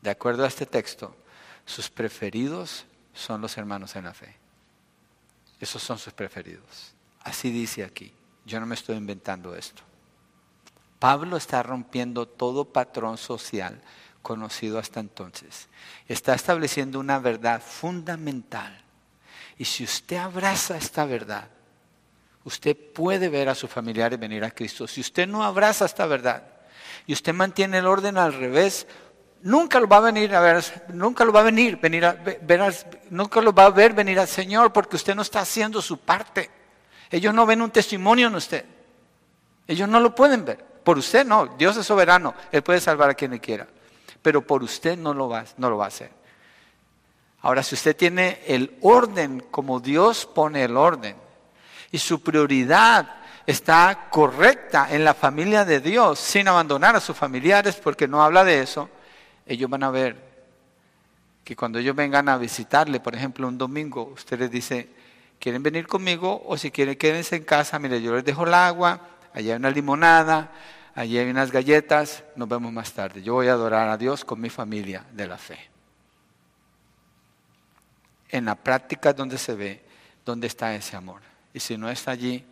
de 0.00 0.10
acuerdo 0.10 0.44
a 0.44 0.48
este 0.48 0.64
texto, 0.64 1.14
sus 1.66 1.90
preferidos 1.90 2.86
son 3.12 3.40
los 3.40 3.56
hermanos 3.58 3.94
en 3.96 4.04
la 4.04 4.14
fe. 4.14 4.34
Esos 5.60 5.82
son 5.82 5.98
sus 5.98 6.12
preferidos. 6.12 6.94
Así 7.20 7.50
dice 7.50 7.84
aquí. 7.84 8.12
Yo 8.46 8.58
no 8.58 8.66
me 8.66 8.74
estoy 8.74 8.96
inventando 8.96 9.54
esto. 9.54 9.82
Pablo 11.00 11.38
está 11.38 11.62
rompiendo 11.62 12.28
todo 12.28 12.66
patrón 12.66 13.16
social 13.16 13.80
conocido 14.22 14.78
hasta 14.78 15.00
entonces. 15.00 15.68
Está 16.06 16.34
estableciendo 16.34 17.00
una 17.00 17.18
verdad 17.18 17.62
fundamental. 17.62 18.78
Y 19.56 19.64
si 19.64 19.82
usted 19.82 20.18
abraza 20.18 20.76
esta 20.76 21.06
verdad, 21.06 21.48
usted 22.44 22.76
puede 22.76 23.30
ver 23.30 23.48
a 23.48 23.54
sus 23.54 23.70
familiares 23.70 24.20
venir 24.20 24.44
a 24.44 24.50
Cristo. 24.50 24.86
Si 24.86 25.00
usted 25.00 25.26
no 25.26 25.42
abraza 25.42 25.86
esta 25.86 26.06
verdad 26.06 26.44
y 27.06 27.14
usted 27.14 27.32
mantiene 27.32 27.78
el 27.78 27.86
orden 27.86 28.18
al 28.18 28.34
revés, 28.34 28.86
nunca 29.42 29.80
lo 29.80 29.88
va 29.88 29.96
a 29.96 30.00
venir 30.00 30.34
a 30.34 30.40
ver, 30.40 30.62
nunca 30.92 31.24
lo 31.24 31.32
va 31.32 31.40
a 31.40 31.44
venir, 31.44 31.78
venir 31.78 32.04
a 32.04 32.12
ver, 32.12 32.74
nunca 33.08 33.40
lo 33.40 33.54
va 33.54 33.64
a 33.64 33.70
ver 33.70 33.94
venir 33.94 34.20
al 34.20 34.28
Señor 34.28 34.70
porque 34.70 34.96
usted 34.96 35.14
no 35.14 35.22
está 35.22 35.40
haciendo 35.40 35.80
su 35.80 35.98
parte. 35.98 36.50
Ellos 37.10 37.32
no 37.32 37.46
ven 37.46 37.62
un 37.62 37.70
testimonio 37.70 38.28
en 38.28 38.34
usted. 38.34 38.66
Ellos 39.66 39.88
no 39.88 39.98
lo 39.98 40.14
pueden 40.14 40.44
ver. 40.44 40.69
Por 40.84 40.98
usted 40.98 41.26
no, 41.26 41.46
Dios 41.46 41.76
es 41.76 41.86
soberano, 41.86 42.34
Él 42.50 42.62
puede 42.62 42.80
salvar 42.80 43.10
a 43.10 43.14
quien 43.14 43.32
le 43.32 43.40
quiera, 43.40 43.66
pero 44.22 44.46
por 44.46 44.62
usted 44.62 44.96
no 44.96 45.12
lo 45.14 45.28
va, 45.28 45.44
no 45.56 45.70
lo 45.70 45.76
va 45.76 45.84
a 45.84 45.88
hacer. 45.88 46.10
Ahora, 47.42 47.62
si 47.62 47.74
usted 47.74 47.96
tiene 47.96 48.40
el 48.46 48.76
orden 48.82 49.44
como 49.50 49.80
Dios 49.80 50.26
pone 50.26 50.62
el 50.64 50.76
orden 50.76 51.16
y 51.90 51.98
su 51.98 52.22
prioridad 52.22 53.16
está 53.46 54.08
correcta 54.10 54.88
en 54.90 55.04
la 55.04 55.14
familia 55.14 55.64
de 55.64 55.80
Dios 55.80 56.18
sin 56.18 56.48
abandonar 56.48 56.96
a 56.96 57.00
sus 57.00 57.16
familiares 57.16 57.76
porque 57.76 58.06
no 58.06 58.22
habla 58.22 58.44
de 58.44 58.60
eso, 58.60 58.90
ellos 59.46 59.70
van 59.70 59.82
a 59.82 59.90
ver 59.90 60.30
que 61.42 61.56
cuando 61.56 61.78
ellos 61.78 61.96
vengan 61.96 62.28
a 62.28 62.36
visitarle, 62.36 63.00
por 63.00 63.14
ejemplo, 63.14 63.48
un 63.48 63.58
domingo, 63.58 64.12
usted 64.14 64.38
les 64.38 64.50
dice, 64.50 64.88
¿quieren 65.40 65.62
venir 65.62 65.86
conmigo? 65.86 66.42
O 66.46 66.56
si 66.56 66.70
quieren, 66.70 66.96
quédense 66.96 67.36
en 67.36 67.44
casa, 67.44 67.78
mire, 67.78 68.00
yo 68.00 68.14
les 68.14 68.24
dejo 68.24 68.46
el 68.46 68.54
agua, 68.54 69.00
allá 69.32 69.54
hay 69.54 69.58
una 69.58 69.70
limonada, 69.70 70.50
allí 70.94 71.18
hay 71.18 71.30
unas 71.30 71.50
galletas, 71.50 72.24
nos 72.36 72.48
vemos 72.48 72.72
más 72.72 72.92
tarde. 72.92 73.22
Yo 73.22 73.34
voy 73.34 73.48
a 73.48 73.52
adorar 73.52 73.88
a 73.88 73.96
Dios 73.96 74.24
con 74.24 74.40
mi 74.40 74.50
familia 74.50 75.04
de 75.12 75.26
la 75.26 75.38
fe. 75.38 75.58
En 78.28 78.44
la 78.44 78.54
práctica 78.54 79.12
donde 79.12 79.38
se 79.38 79.54
ve 79.54 79.84
dónde 80.24 80.46
está 80.46 80.74
ese 80.74 80.96
amor. 80.96 81.22
Y 81.52 81.60
si 81.60 81.76
no 81.76 81.90
está 81.90 82.12
allí, 82.12 82.44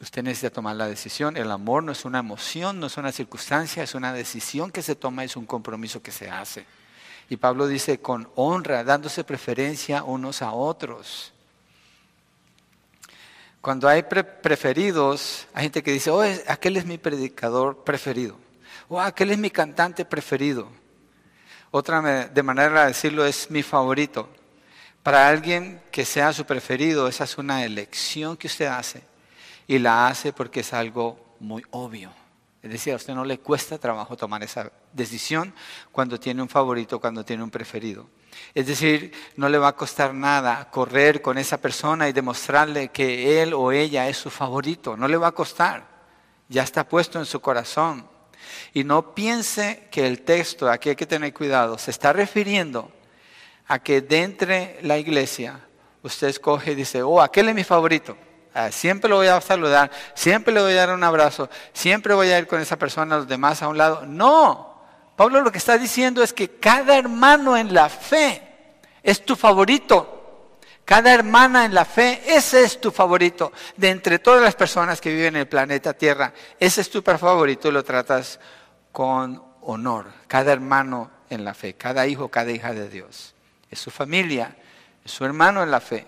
usted 0.00 0.22
necesita 0.22 0.50
tomar 0.50 0.76
la 0.76 0.86
decisión. 0.86 1.36
El 1.36 1.50
amor 1.50 1.82
no 1.82 1.92
es 1.92 2.04
una 2.04 2.18
emoción, 2.18 2.78
no 2.80 2.86
es 2.86 2.96
una 2.96 3.12
circunstancia, 3.12 3.82
es 3.82 3.94
una 3.94 4.12
decisión 4.12 4.70
que 4.70 4.82
se 4.82 4.94
toma, 4.94 5.24
es 5.24 5.36
un 5.36 5.46
compromiso 5.46 6.02
que 6.02 6.12
se 6.12 6.30
hace. 6.30 6.66
Y 7.28 7.36
Pablo 7.36 7.66
dice 7.66 8.00
con 8.00 8.28
honra, 8.34 8.84
dándose 8.84 9.24
preferencia 9.24 10.02
unos 10.02 10.42
a 10.42 10.52
otros. 10.52 11.33
Cuando 13.64 13.88
hay 13.88 14.02
preferidos, 14.02 15.46
hay 15.54 15.62
gente 15.62 15.82
que 15.82 15.90
dice, 15.90 16.10
oh, 16.10 16.22
aquel 16.48 16.76
es 16.76 16.84
mi 16.84 16.98
predicador 16.98 17.82
preferido, 17.82 18.36
o 18.90 19.00
aquel 19.00 19.30
es 19.30 19.38
mi 19.38 19.48
cantante 19.48 20.04
preferido. 20.04 20.68
Otra 21.70 22.28
de 22.28 22.42
manera 22.42 22.82
de 22.82 22.88
decirlo 22.88 23.24
es 23.24 23.50
mi 23.50 23.62
favorito. 23.62 24.28
Para 25.02 25.26
alguien 25.26 25.80
que 25.90 26.04
sea 26.04 26.34
su 26.34 26.44
preferido, 26.44 27.08
esa 27.08 27.24
es 27.24 27.38
una 27.38 27.64
elección 27.64 28.36
que 28.36 28.48
usted 28.48 28.66
hace 28.66 29.02
y 29.66 29.78
la 29.78 30.08
hace 30.08 30.34
porque 30.34 30.60
es 30.60 30.74
algo 30.74 31.34
muy 31.40 31.62
obvio. 31.70 32.12
Es 32.62 32.70
decir, 32.70 32.92
a 32.92 32.96
usted 32.96 33.14
no 33.14 33.24
le 33.24 33.38
cuesta 33.38 33.78
trabajo 33.78 34.14
tomar 34.14 34.42
esa 34.42 34.70
decisión 34.92 35.54
cuando 35.90 36.20
tiene 36.20 36.42
un 36.42 36.50
favorito, 36.50 37.00
cuando 37.00 37.24
tiene 37.24 37.42
un 37.42 37.50
preferido. 37.50 38.10
Es 38.54 38.66
decir, 38.66 39.12
no 39.36 39.48
le 39.48 39.58
va 39.58 39.68
a 39.68 39.76
costar 39.76 40.14
nada 40.14 40.70
correr 40.70 41.20
con 41.20 41.38
esa 41.38 41.58
persona 41.58 42.08
y 42.08 42.12
demostrarle 42.12 42.88
que 42.88 43.42
él 43.42 43.52
o 43.52 43.72
ella 43.72 44.08
es 44.08 44.16
su 44.16 44.30
favorito. 44.30 44.96
No 44.96 45.08
le 45.08 45.16
va 45.16 45.28
a 45.28 45.32
costar. 45.32 45.86
Ya 46.48 46.62
está 46.62 46.88
puesto 46.88 47.18
en 47.18 47.26
su 47.26 47.40
corazón. 47.40 48.08
Y 48.72 48.84
no 48.84 49.14
piense 49.14 49.88
que 49.90 50.06
el 50.06 50.22
texto, 50.22 50.70
aquí 50.70 50.90
hay 50.90 50.96
que 50.96 51.06
tener 51.06 51.32
cuidado, 51.32 51.78
se 51.78 51.90
está 51.90 52.12
refiriendo 52.12 52.90
a 53.66 53.78
que 53.78 54.00
dentro 54.00 54.48
de 54.48 54.78
la 54.82 54.98
iglesia 54.98 55.60
usted 56.02 56.28
escoge 56.28 56.72
y 56.72 56.74
dice, 56.74 57.02
oh, 57.02 57.20
aquel 57.20 57.48
es 57.48 57.54
mi 57.54 57.64
favorito. 57.64 58.16
Ah, 58.52 58.70
siempre 58.70 59.10
lo 59.10 59.16
voy 59.16 59.26
a 59.26 59.40
saludar, 59.40 59.90
siempre 60.14 60.54
le 60.54 60.60
voy 60.60 60.72
a 60.74 60.86
dar 60.86 60.94
un 60.94 61.02
abrazo, 61.02 61.50
siempre 61.72 62.14
voy 62.14 62.28
a 62.28 62.38
ir 62.38 62.46
con 62.46 62.60
esa 62.60 62.76
persona, 62.76 63.16
los 63.16 63.26
demás 63.26 63.62
a 63.62 63.68
un 63.68 63.78
lado. 63.78 64.06
No, 64.06 64.73
Pablo 65.16 65.40
lo 65.40 65.52
que 65.52 65.58
está 65.58 65.78
diciendo 65.78 66.22
es 66.22 66.32
que 66.32 66.58
cada 66.58 66.96
hermano 66.96 67.56
en 67.56 67.72
la 67.72 67.88
fe 67.88 68.42
es 69.02 69.24
tu 69.24 69.36
favorito. 69.36 70.10
Cada 70.84 71.14
hermana 71.14 71.64
en 71.64 71.72
la 71.72 71.84
fe, 71.84 72.20
ese 72.26 72.62
es 72.62 72.80
tu 72.80 72.90
favorito. 72.90 73.52
De 73.76 73.88
entre 73.88 74.18
todas 74.18 74.42
las 74.42 74.54
personas 74.54 75.00
que 75.00 75.10
viven 75.10 75.36
en 75.36 75.42
el 75.42 75.48
planeta 75.48 75.94
Tierra, 75.94 76.34
ese 76.58 76.82
es 76.82 76.90
tu 76.90 77.00
favorito 77.00 77.68
y 77.68 77.72
lo 77.72 77.84
tratas 77.84 78.38
con 78.92 79.42
honor. 79.62 80.06
Cada 80.26 80.52
hermano 80.52 81.10
en 81.30 81.44
la 81.44 81.54
fe, 81.54 81.74
cada 81.74 82.06
hijo, 82.06 82.28
cada 82.28 82.50
hija 82.50 82.72
de 82.72 82.88
Dios. 82.88 83.34
Es 83.70 83.78
su 83.78 83.90
familia, 83.90 84.56
es 85.04 85.12
su 85.12 85.24
hermano 85.24 85.62
en 85.62 85.70
la 85.70 85.80
fe. 85.80 86.06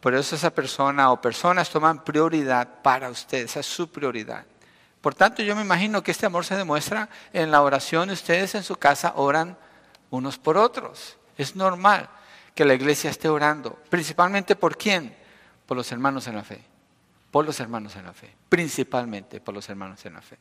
Por 0.00 0.14
eso 0.14 0.34
esa 0.34 0.50
persona 0.50 1.10
o 1.12 1.20
personas 1.20 1.70
toman 1.70 2.04
prioridad 2.04 2.82
para 2.82 3.10
usted, 3.10 3.44
esa 3.44 3.60
es 3.60 3.66
su 3.66 3.90
prioridad. 3.90 4.44
Por 5.06 5.14
tanto, 5.14 5.40
yo 5.40 5.54
me 5.54 5.62
imagino 5.62 6.02
que 6.02 6.10
este 6.10 6.26
amor 6.26 6.44
se 6.44 6.56
demuestra 6.56 7.08
en 7.32 7.52
la 7.52 7.62
oración. 7.62 8.10
Ustedes 8.10 8.56
en 8.56 8.64
su 8.64 8.74
casa 8.74 9.12
oran 9.14 9.56
unos 10.10 10.36
por 10.36 10.56
otros. 10.56 11.16
Es 11.38 11.54
normal 11.54 12.10
que 12.56 12.64
la 12.64 12.74
iglesia 12.74 13.10
esté 13.10 13.28
orando. 13.28 13.78
Principalmente 13.88 14.56
por 14.56 14.76
quién? 14.76 15.14
Por 15.64 15.76
los 15.76 15.92
hermanos 15.92 16.26
en 16.26 16.34
la 16.34 16.42
fe. 16.42 16.60
Por 17.30 17.46
los 17.46 17.60
hermanos 17.60 17.94
en 17.94 18.04
la 18.04 18.12
fe. 18.12 18.34
Principalmente 18.48 19.40
por 19.40 19.54
los 19.54 19.68
hermanos 19.68 20.04
en 20.04 20.14
la 20.14 20.22
fe. 20.22 20.38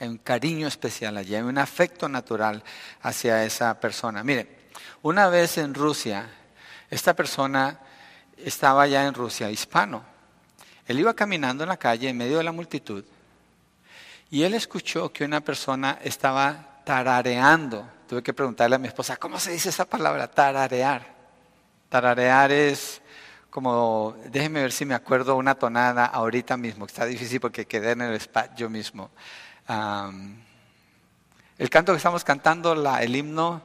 Hay 0.00 0.08
un 0.08 0.16
cariño 0.16 0.68
especial 0.68 1.18
allí, 1.18 1.34
hay 1.34 1.42
un 1.42 1.58
afecto 1.58 2.08
natural 2.08 2.64
hacia 3.02 3.44
esa 3.44 3.78
persona. 3.78 4.24
Miren, 4.24 4.48
una 5.02 5.28
vez 5.28 5.58
en 5.58 5.74
Rusia, 5.74 6.26
esta 6.88 7.14
persona 7.14 7.80
estaba 8.38 8.86
ya 8.86 9.06
en 9.06 9.12
Rusia, 9.12 9.50
hispano. 9.50 10.11
Él 10.86 10.98
iba 10.98 11.14
caminando 11.14 11.64
en 11.64 11.68
la 11.68 11.76
calle 11.76 12.08
en 12.08 12.16
medio 12.16 12.38
de 12.38 12.44
la 12.44 12.52
multitud 12.52 13.04
y 14.32 14.42
él 14.44 14.54
escuchó 14.54 15.12
que 15.12 15.24
una 15.26 15.42
persona 15.42 15.98
estaba 16.02 16.80
tarareando. 16.84 17.86
Tuve 18.08 18.22
que 18.22 18.32
preguntarle 18.32 18.76
a 18.76 18.78
mi 18.78 18.88
esposa, 18.88 19.18
¿cómo 19.18 19.38
se 19.38 19.52
dice 19.52 19.68
esa 19.68 19.84
palabra? 19.84 20.26
Tararear. 20.26 21.06
Tararear 21.90 22.50
es 22.50 23.02
como, 23.50 24.16
déjeme 24.30 24.62
ver 24.62 24.72
si 24.72 24.86
me 24.86 24.94
acuerdo 24.94 25.36
una 25.36 25.54
tonada 25.54 26.06
ahorita 26.06 26.56
mismo, 26.56 26.86
está 26.86 27.04
difícil 27.04 27.38
porque 27.38 27.66
quedé 27.66 27.90
en 27.90 28.00
el 28.00 28.14
spa 28.14 28.54
yo 28.56 28.70
mismo. 28.70 29.10
el 31.58 31.68
canto 31.68 31.92
que 31.92 31.98
estamos 31.98 32.24
cantando, 32.24 32.72
el 32.72 33.14
himno, 33.14 33.60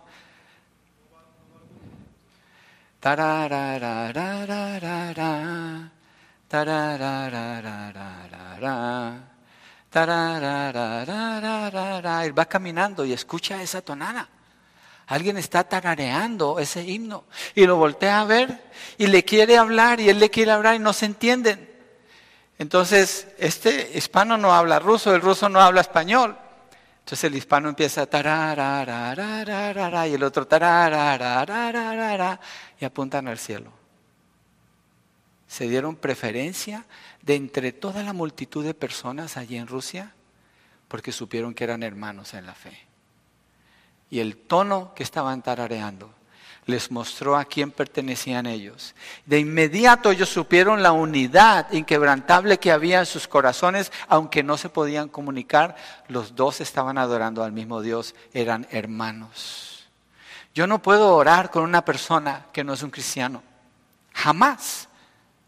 él 12.25 12.37
va 12.37 12.45
caminando 12.45 13.05
y 13.05 13.13
escucha 13.13 13.61
esa 13.61 13.81
tonada. 13.81 14.29
Alguien 15.07 15.37
está 15.37 15.63
tarareando 15.63 16.59
ese 16.59 16.83
himno 16.83 17.25
y 17.55 17.65
lo 17.65 17.77
voltea 17.77 18.21
a 18.21 18.25
ver 18.25 18.65
y 18.97 19.07
le 19.07 19.23
quiere 19.23 19.57
hablar 19.57 19.99
y 19.99 20.09
él 20.09 20.19
le 20.19 20.29
quiere 20.29 20.51
hablar 20.51 20.75
y 20.75 20.79
no 20.79 20.91
se 20.93 21.05
entienden. 21.05 21.69
Entonces, 22.59 23.27
este 23.37 23.91
hispano 23.93 24.37
no 24.37 24.53
habla 24.53 24.79
ruso, 24.79 25.15
el 25.15 25.21
ruso 25.21 25.47
no 25.47 25.61
habla 25.61 25.81
español. 25.81 26.37
Entonces 26.99 27.23
el 27.23 27.35
hispano 27.35 27.69
empieza 27.69 28.05
y 30.07 30.13
el 30.13 30.23
otro 30.23 30.45
y 32.81 32.83
apuntan 32.83 33.29
al 33.29 33.37
cielo. 33.37 33.76
Se 35.47 35.67
dieron 35.67 35.95
preferencia 35.95 36.85
de 37.21 37.35
entre 37.35 37.71
toda 37.71 38.03
la 38.03 38.13
multitud 38.13 38.65
de 38.65 38.73
personas 38.73 39.37
allí 39.37 39.57
en 39.57 39.67
Rusia 39.67 40.13
porque 40.87 41.11
supieron 41.11 41.53
que 41.53 41.63
eran 41.63 41.83
hermanos 41.83 42.33
en 42.33 42.45
la 42.45 42.53
fe. 42.53 42.77
Y 44.09 44.19
el 44.19 44.37
tono 44.37 44.93
que 44.95 45.03
estaban 45.03 45.41
tarareando 45.41 46.13
les 46.67 46.91
mostró 46.91 47.37
a 47.37 47.45
quién 47.45 47.71
pertenecían 47.71 48.45
ellos. 48.45 48.93
De 49.25 49.39
inmediato 49.39 50.11
ellos 50.11 50.29
supieron 50.29 50.83
la 50.83 50.91
unidad 50.91 51.71
inquebrantable 51.71 52.59
que 52.59 52.71
había 52.71 52.99
en 52.99 53.05
sus 53.05 53.27
corazones, 53.27 53.91
aunque 54.07 54.43
no 54.43 54.57
se 54.57 54.69
podían 54.69 55.07
comunicar, 55.07 55.77
los 56.09 56.35
dos 56.35 56.59
estaban 56.59 56.97
adorando 56.97 57.43
al 57.43 57.53
mismo 57.53 57.81
Dios, 57.81 58.15
eran 58.33 58.67
hermanos. 58.69 59.87
Yo 60.53 60.67
no 60.67 60.81
puedo 60.81 61.15
orar 61.15 61.51
con 61.51 61.63
una 61.63 61.85
persona 61.85 62.47
que 62.51 62.65
no 62.65 62.73
es 62.73 62.83
un 62.83 62.91
cristiano, 62.91 63.43
jamás, 64.13 64.86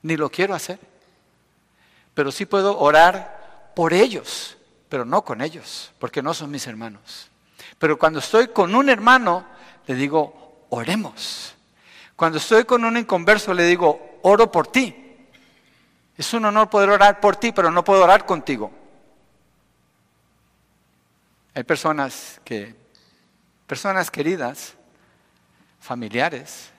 ni 0.02 0.18
lo 0.18 0.30
quiero 0.30 0.54
hacer. 0.54 0.80
Pero 2.14 2.32
sí 2.32 2.46
puedo 2.46 2.78
orar 2.80 3.72
por 3.76 3.94
ellos, 3.94 4.58
pero 4.90 5.06
no 5.06 5.24
con 5.24 5.42
ellos, 5.42 5.92
porque 6.00 6.22
no 6.22 6.34
son 6.34 6.52
mis 6.52 6.68
hermanos. 6.68 7.30
Pero 7.78 7.98
cuando 7.98 8.20
estoy 8.20 8.50
con 8.50 8.76
un 8.76 8.90
hermano, 8.90 9.46
le 9.88 9.96
digo, 9.96 10.66
oremos. 10.70 11.56
Cuando 12.16 12.38
estoy 12.38 12.66
con 12.66 12.84
un 12.84 12.98
inconverso 12.98 13.54
le 13.54 13.64
digo, 13.66 14.20
oro 14.24 14.52
por 14.52 14.68
ti. 14.68 14.96
Es 16.18 16.34
un 16.34 16.44
honor 16.44 16.70
poder 16.70 16.90
orar 16.90 17.22
por 17.22 17.38
ti, 17.38 17.54
pero 17.54 17.72
no 17.72 17.84
puedo 17.84 18.04
orar 18.04 18.26
contigo. 18.26 18.72
Hay 21.56 21.64
personas 21.64 22.42
que, 22.44 22.76
personas 23.66 24.12
queridas, 24.12 24.74
familiares, 25.80 26.72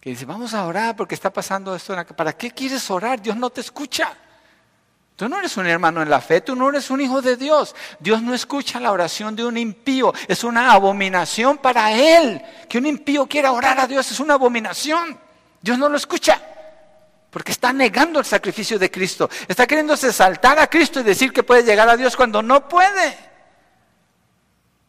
que 0.00 0.10
dicen, 0.10 0.28
vamos 0.28 0.54
a 0.54 0.64
orar 0.64 0.96
porque 0.96 1.14
está 1.14 1.30
pasando 1.30 1.74
esto. 1.74 1.94
¿Para 2.16 2.32
qué 2.32 2.50
quieres 2.50 2.90
orar? 2.90 3.20
Dios 3.20 3.36
no 3.36 3.50
te 3.50 3.60
escucha. 3.60 4.16
Tú 5.14 5.28
no 5.28 5.38
eres 5.38 5.54
un 5.58 5.66
hermano 5.66 6.00
en 6.00 6.08
la 6.08 6.22
fe, 6.22 6.40
tú 6.40 6.56
no 6.56 6.70
eres 6.70 6.88
un 6.88 7.02
hijo 7.02 7.20
de 7.20 7.36
Dios. 7.36 7.76
Dios 7.98 8.22
no 8.22 8.32
escucha 8.32 8.80
la 8.80 8.90
oración 8.90 9.36
de 9.36 9.44
un 9.44 9.58
impío, 9.58 10.14
es 10.26 10.44
una 10.44 10.72
abominación 10.72 11.58
para 11.58 11.92
él. 11.92 12.42
Que 12.70 12.78
un 12.78 12.86
impío 12.86 13.26
quiera 13.26 13.52
orar 13.52 13.78
a 13.78 13.86
Dios 13.86 14.10
es 14.10 14.18
una 14.18 14.34
abominación. 14.34 15.20
Dios 15.60 15.76
no 15.76 15.90
lo 15.90 15.98
escucha. 15.98 16.40
Porque 17.28 17.52
está 17.52 17.70
negando 17.70 18.18
el 18.18 18.24
sacrificio 18.24 18.78
de 18.78 18.90
Cristo. 18.90 19.28
Está 19.46 19.66
queriéndose 19.66 20.10
saltar 20.10 20.58
a 20.58 20.68
Cristo 20.68 21.00
y 21.00 21.02
decir 21.02 21.34
que 21.34 21.42
puede 21.42 21.64
llegar 21.64 21.90
a 21.90 21.98
Dios 21.98 22.16
cuando 22.16 22.42
no 22.42 22.66
puede. 22.66 23.18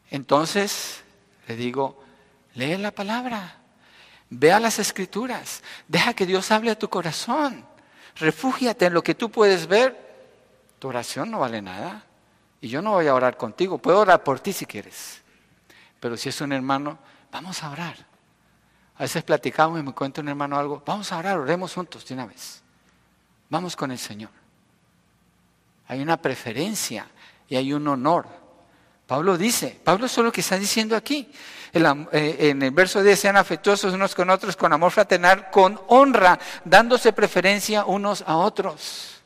Entonces, 0.09 1.03
le 1.47 1.57
digo, 1.57 2.01
lee 2.53 2.77
la 2.77 2.91
palabra. 2.91 3.60
Vea 4.31 4.61
las 4.61 4.79
escrituras. 4.79 5.61
Deja 5.89 6.13
que 6.13 6.25
Dios 6.25 6.51
hable 6.51 6.71
a 6.71 6.79
tu 6.79 6.89
corazón. 6.89 7.65
Refúgiate 8.15 8.85
en 8.85 8.93
lo 8.93 9.03
que 9.03 9.13
tú 9.13 9.29
puedes 9.29 9.67
ver. 9.67 10.09
Tu 10.79 10.87
oración 10.87 11.29
no 11.29 11.39
vale 11.39 11.61
nada. 11.61 12.05
Y 12.61 12.69
yo 12.69 12.81
no 12.81 12.91
voy 12.91 13.07
a 13.07 13.13
orar 13.13 13.35
contigo. 13.35 13.77
Puedo 13.77 13.99
orar 13.99 14.23
por 14.23 14.39
ti 14.39 14.53
si 14.53 14.65
quieres. 14.65 15.21
Pero 15.99 16.15
si 16.15 16.29
es 16.29 16.39
un 16.39 16.53
hermano, 16.53 16.97
vamos 17.29 17.61
a 17.61 17.71
orar. 17.71 17.95
A 18.95 19.03
veces 19.03 19.21
platicamos 19.23 19.79
y 19.79 19.83
me 19.83 19.91
cuenta 19.93 20.21
un 20.21 20.29
hermano 20.29 20.57
algo. 20.57 20.81
Vamos 20.85 21.11
a 21.11 21.17
orar, 21.17 21.37
oremos 21.37 21.73
juntos 21.73 22.05
de 22.05 22.13
una 22.13 22.25
vez. 22.25 22.63
Vamos 23.49 23.75
con 23.75 23.91
el 23.91 23.99
Señor. 23.99 24.31
Hay 25.87 26.01
una 26.01 26.15
preferencia 26.15 27.05
y 27.49 27.57
hay 27.57 27.73
un 27.73 27.85
honor. 27.89 28.27
Pablo 29.11 29.37
dice, 29.37 29.77
Pablo 29.83 30.05
es 30.05 30.17
lo 30.19 30.31
que 30.31 30.39
está 30.39 30.57
diciendo 30.57 30.95
aquí. 30.95 31.29
Eh, 31.73 32.37
en 32.39 32.61
el 32.61 32.71
verso 32.71 33.03
10, 33.03 33.19
sean 33.19 33.35
afectuosos 33.35 33.93
unos 33.93 34.15
con 34.15 34.29
otros, 34.29 34.55
con 34.55 34.71
amor 34.71 34.89
fraternal, 34.89 35.49
con 35.51 35.77
honra, 35.87 36.39
dándose 36.63 37.11
preferencia 37.11 37.83
unos 37.83 38.23
a 38.25 38.37
otros. 38.37 39.21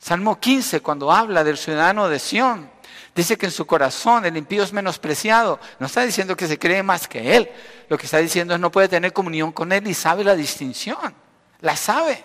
Salmo 0.00 0.40
15, 0.40 0.80
cuando 0.80 1.12
habla 1.12 1.44
del 1.44 1.56
ciudadano 1.56 2.08
de 2.08 2.18
Sión, 2.18 2.68
dice 3.14 3.38
que 3.38 3.46
en 3.46 3.52
su 3.52 3.64
corazón 3.64 4.24
el 4.24 4.36
impío 4.36 4.64
es 4.64 4.72
menospreciado. 4.72 5.60
No 5.78 5.86
está 5.86 6.02
diciendo 6.02 6.36
que 6.36 6.48
se 6.48 6.58
cree 6.58 6.82
más 6.82 7.06
que 7.06 7.36
él. 7.36 7.48
Lo 7.88 7.96
que 7.96 8.06
está 8.06 8.18
diciendo 8.18 8.54
es 8.54 8.60
no 8.60 8.72
puede 8.72 8.88
tener 8.88 9.12
comunión 9.12 9.52
con 9.52 9.70
él 9.70 9.86
y 9.86 9.94
sabe 9.94 10.24
la 10.24 10.34
distinción. 10.34 11.14
La 11.60 11.76
sabe 11.76 12.24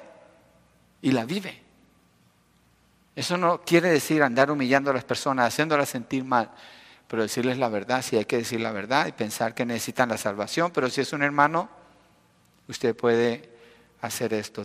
y 1.00 1.12
la 1.12 1.26
vive. 1.26 1.69
Eso 3.16 3.38
no 3.38 3.62
quiere 3.62 3.90
decir 3.90 4.24
andar 4.24 4.52
humillando 4.52 4.92
a 4.92 4.94
las 4.94 5.04
personas, 5.04 5.48
haciéndolas 5.48 5.90
sentir 5.90 6.24
mal 6.24 6.52
pero 7.10 7.24
decirles 7.24 7.58
la 7.58 7.70
verdad, 7.70 8.04
si 8.04 8.18
hay 8.18 8.26
que 8.26 8.38
decir 8.38 8.62
la 8.62 8.72
verdad 8.72 9.08
y 9.08 9.12
pensar 9.12 9.56
que 9.56 9.66
necesitan 9.66 10.10
la 10.10 10.18
salvación, 10.18 10.72
pero 10.72 10.92
si 10.92 11.02
es 11.02 11.12
un 11.12 11.24
hermano, 11.24 11.68
usted 12.68 12.96
puede 12.96 13.50
hacer 14.00 14.32
esto. 14.36 14.62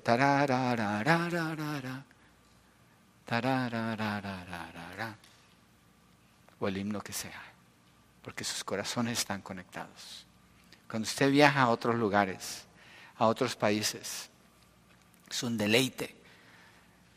O 6.60 6.68
el 6.68 6.76
himno 6.76 7.00
que 7.00 7.14
sea, 7.14 7.42
porque 8.20 8.44
sus 8.44 8.62
corazones 8.62 9.20
están 9.20 9.40
conectados. 9.40 10.26
Cuando 10.86 11.08
usted 11.08 11.30
viaja 11.30 11.62
a 11.62 11.70
otros 11.70 11.94
lugares, 11.94 12.66
a 13.16 13.26
otros 13.26 13.56
países, 13.56 14.28
es 15.30 15.42
un 15.42 15.56
deleite 15.56 16.14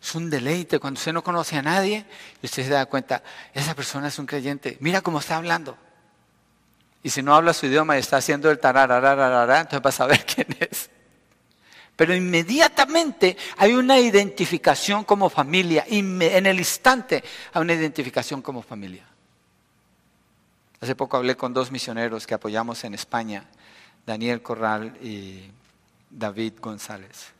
es 0.07 0.15
un 0.15 0.29
deleite 0.29 0.79
cuando 0.79 0.97
usted 0.97 1.11
no 1.11 1.21
conoce 1.21 1.57
a 1.57 1.61
nadie 1.61 2.05
y 2.41 2.45
usted 2.45 2.63
se 2.63 2.69
da 2.69 2.85
cuenta, 2.85 3.21
esa 3.53 3.75
persona 3.75 4.07
es 4.07 4.17
un 4.17 4.25
creyente, 4.25 4.77
mira 4.79 5.01
cómo 5.01 5.19
está 5.19 5.35
hablando. 5.35 5.77
Y 7.03 7.09
si 7.09 7.21
no 7.21 7.35
habla 7.35 7.53
su 7.53 7.65
idioma 7.65 7.97
y 7.97 7.99
está 7.99 8.15
haciendo 8.15 8.49
el 8.49 8.57
tarararararara, 8.57 9.59
entonces 9.59 9.81
vas 9.81 9.95
a 9.95 9.97
saber 9.97 10.25
quién 10.35 10.47
es. 10.61 10.89
Pero 11.97 12.15
inmediatamente 12.15 13.35
hay 13.57 13.73
una 13.73 13.99
identificación 13.99 15.03
como 15.03 15.29
familia, 15.29 15.83
en 15.89 16.45
el 16.45 16.57
instante 16.57 17.21
hay 17.51 17.61
una 17.61 17.73
identificación 17.73 18.41
como 18.41 18.61
familia. 18.61 19.03
Hace 20.79 20.95
poco 20.95 21.17
hablé 21.17 21.35
con 21.35 21.53
dos 21.53 21.69
misioneros 21.69 22.25
que 22.25 22.33
apoyamos 22.33 22.81
en 22.85 22.93
España, 22.93 23.43
Daniel 24.05 24.41
Corral 24.41 24.95
y 25.01 25.51
David 26.09 26.53
González. 26.61 27.36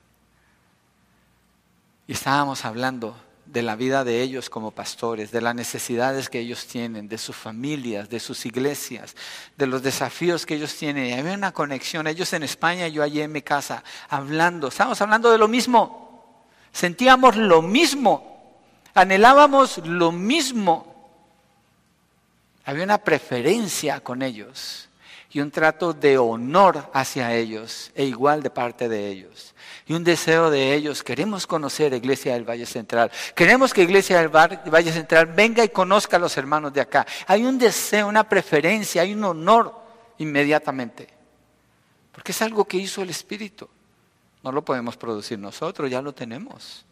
Y 2.08 2.14
estábamos 2.14 2.64
hablando 2.64 3.18
de 3.46 3.62
la 3.62 3.76
vida 3.76 4.04
de 4.04 4.22
ellos 4.22 4.50
como 4.50 4.72
pastores, 4.72 5.32
de 5.32 5.42
las 5.42 5.56
necesidades 5.56 6.30
que 6.30 6.40
ellos 6.40 6.66
tienen, 6.68 7.08
de 7.08 7.18
sus 7.18 7.36
familias, 7.36 8.10
de 8.10 8.20
sus 8.20 8.46
iglesias, 8.46 9.16
de 9.58 9.68
los 9.68 9.84
desafíos 9.84 10.46
que 10.46 10.56
ellos 10.56 10.76
tienen. 10.76 11.08
Y 11.08 11.14
había 11.14 11.34
una 11.34 11.52
conexión, 11.52 12.08
ellos 12.08 12.32
en 12.34 12.44
España, 12.44 12.88
yo 12.88 13.04
allí 13.04 13.22
en 13.22 13.32
mi 13.32 13.42
casa, 13.42 13.84
hablando, 14.10 14.70
estábamos 14.70 15.02
hablando 15.02 15.32
de 15.32 15.38
lo 15.38 15.48
mismo, 15.48 16.46
sentíamos 16.72 17.36
lo 17.36 17.62
mismo, 17.62 18.62
anhelábamos 18.94 19.80
lo 19.80 20.12
mismo. 20.12 20.96
Había 22.66 22.84
una 22.84 22.98
preferencia 22.98 24.02
con 24.02 24.22
ellos 24.22 24.87
y 25.38 25.40
un 25.40 25.52
trato 25.52 25.94
de 25.94 26.18
honor 26.18 26.90
hacia 26.94 27.32
ellos 27.36 27.92
e 27.94 28.06
igual 28.06 28.42
de 28.42 28.50
parte 28.50 28.90
de 28.90 29.08
ellos 29.08 29.54
y 29.86 29.94
un 29.94 30.04
deseo 30.04 30.50
de 30.50 30.74
ellos. 30.74 31.04
Queremos 31.04 31.46
conocer 31.46 31.94
Iglesia 31.94 32.34
del 32.34 32.44
Valle 32.44 32.66
Central. 32.66 33.12
Queremos 33.36 33.72
que 33.72 33.84
Iglesia 33.84 34.18
del 34.18 34.30
Valle 34.30 34.92
Central 34.92 35.28
venga 35.28 35.64
y 35.64 35.70
conozca 35.70 36.18
a 36.18 36.20
los 36.20 36.36
hermanos 36.38 36.74
de 36.74 36.82
acá. 36.82 37.06
Hay 37.28 37.46
un 37.46 37.60
deseo, 37.60 38.08
una 38.08 38.28
preferencia, 38.28 39.04
hay 39.04 39.14
un 39.14 39.24
honor 39.26 39.80
inmediatamente. 40.18 41.08
Porque 42.12 42.32
es 42.32 42.42
algo 42.42 42.66
que 42.66 42.78
hizo 42.78 43.04
el 43.04 43.12
Espíritu. 43.12 43.70
No 44.42 44.52
lo 44.52 44.66
podemos 44.66 44.98
producir 44.98 45.38
nosotros, 45.38 45.88
ya 45.88 46.02
lo 46.02 46.16
tenemos. 46.16 46.84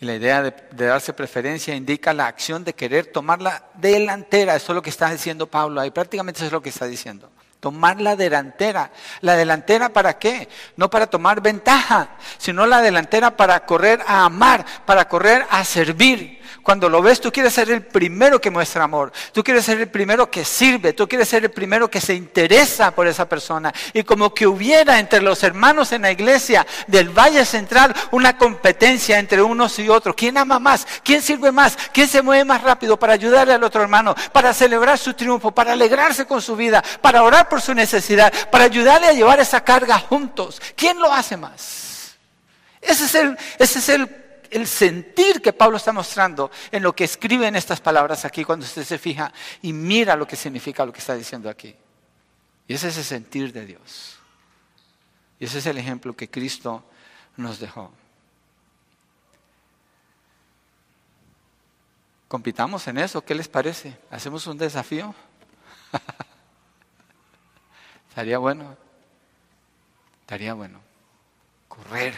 Y 0.00 0.06
la 0.06 0.14
idea 0.14 0.42
de, 0.42 0.54
de, 0.72 0.86
darse 0.86 1.12
preferencia 1.12 1.74
indica 1.74 2.12
la 2.12 2.26
acción 2.26 2.64
de 2.64 2.74
querer 2.74 3.06
tomar 3.06 3.40
la 3.40 3.64
delantera. 3.74 4.56
Eso 4.56 4.72
es 4.72 4.76
lo 4.76 4.82
que 4.82 4.90
está 4.90 5.10
diciendo 5.10 5.46
Pablo 5.46 5.80
ahí. 5.80 5.90
Prácticamente 5.90 6.38
eso 6.38 6.46
es 6.46 6.52
lo 6.52 6.62
que 6.62 6.70
está 6.70 6.86
diciendo 6.86 7.30
tomar 7.64 7.98
la 7.98 8.14
delantera. 8.14 8.90
¿La 9.22 9.36
delantera 9.36 9.88
para 9.88 10.18
qué? 10.18 10.50
No 10.76 10.90
para 10.90 11.06
tomar 11.06 11.40
ventaja, 11.40 12.10
sino 12.36 12.66
la 12.66 12.82
delantera 12.82 13.38
para 13.38 13.64
correr 13.64 14.04
a 14.06 14.26
amar, 14.26 14.66
para 14.84 15.08
correr 15.08 15.46
a 15.48 15.64
servir. 15.64 16.44
Cuando 16.62 16.88
lo 16.88 17.02
ves, 17.02 17.20
tú 17.20 17.32
quieres 17.32 17.52
ser 17.52 17.70
el 17.70 17.82
primero 17.82 18.40
que 18.40 18.50
muestra 18.50 18.84
amor. 18.84 19.12
Tú 19.32 19.44
quieres 19.44 19.64
ser 19.64 19.80
el 19.80 19.88
primero 19.88 20.30
que 20.30 20.44
sirve. 20.44 20.92
Tú 20.92 21.08
quieres 21.08 21.28
ser 21.28 21.44
el 21.44 21.50
primero 21.50 21.90
que 21.90 22.00
se 22.00 22.14
interesa 22.14 22.90
por 22.90 23.06
esa 23.06 23.28
persona. 23.28 23.72
Y 23.92 24.02
como 24.02 24.32
que 24.32 24.46
hubiera 24.46 24.98
entre 24.98 25.20
los 25.20 25.42
hermanos 25.42 25.92
en 25.92 26.02
la 26.02 26.10
iglesia 26.10 26.66
del 26.86 27.10
Valle 27.10 27.44
Central 27.44 27.94
una 28.12 28.38
competencia 28.38 29.18
entre 29.18 29.42
unos 29.42 29.78
y 29.78 29.88
otros. 29.88 30.14
¿Quién 30.14 30.38
ama 30.38 30.58
más? 30.58 30.86
¿Quién 31.02 31.22
sirve 31.22 31.52
más? 31.52 31.76
¿Quién 31.92 32.08
se 32.08 32.22
mueve 32.22 32.44
más 32.44 32.62
rápido 32.62 32.98
para 32.98 33.12
ayudarle 33.12 33.52
al 33.52 33.64
otro 33.64 33.82
hermano? 33.82 34.14
Para 34.32 34.54
celebrar 34.54 34.98
su 34.98 35.14
triunfo, 35.14 35.50
para 35.50 35.72
alegrarse 35.72 36.26
con 36.26 36.40
su 36.40 36.56
vida, 36.56 36.82
para 37.00 37.22
orar 37.22 37.48
por 37.48 37.53
su 37.60 37.74
necesidad, 37.74 38.32
para 38.50 38.64
ayudarle 38.64 39.08
a 39.08 39.12
llevar 39.12 39.40
esa 39.40 39.62
carga 39.62 39.98
juntos. 39.98 40.60
¿Quién 40.76 40.98
lo 40.98 41.12
hace 41.12 41.36
más? 41.36 42.16
Ese 42.80 43.04
es 43.04 43.14
el, 43.14 43.38
ese 43.58 43.78
es 43.78 43.88
el 43.88 44.24
el 44.54 44.68
sentir 44.68 45.42
que 45.42 45.52
Pablo 45.52 45.76
está 45.76 45.92
mostrando 45.92 46.48
en 46.70 46.82
lo 46.84 46.94
que 46.94 47.02
escribe 47.02 47.48
en 47.48 47.56
estas 47.56 47.80
palabras 47.80 48.24
aquí 48.24 48.44
cuando 48.44 48.64
usted 48.64 48.84
se 48.84 48.98
fija 48.98 49.32
y 49.62 49.72
mira 49.72 50.14
lo 50.14 50.28
que 50.28 50.36
significa 50.36 50.86
lo 50.86 50.92
que 50.92 51.00
está 51.00 51.16
diciendo 51.16 51.50
aquí. 51.50 51.74
Y 52.68 52.74
ese 52.74 52.88
es 52.88 52.98
el 52.98 53.04
sentir 53.04 53.52
de 53.52 53.66
Dios. 53.66 54.16
Y 55.40 55.46
ese 55.46 55.58
es 55.58 55.66
el 55.66 55.76
ejemplo 55.76 56.14
que 56.14 56.30
Cristo 56.30 56.84
nos 57.36 57.58
dejó. 57.58 57.92
Compitamos 62.28 62.86
en 62.86 62.98
eso, 62.98 63.24
¿qué 63.24 63.34
les 63.34 63.48
parece? 63.48 63.98
¿Hacemos 64.08 64.46
un 64.46 64.56
desafío? 64.56 65.14
Estaría 68.14 68.38
bueno. 68.38 68.76
Estaría 70.20 70.54
bueno. 70.54 70.80
Correr 71.66 72.14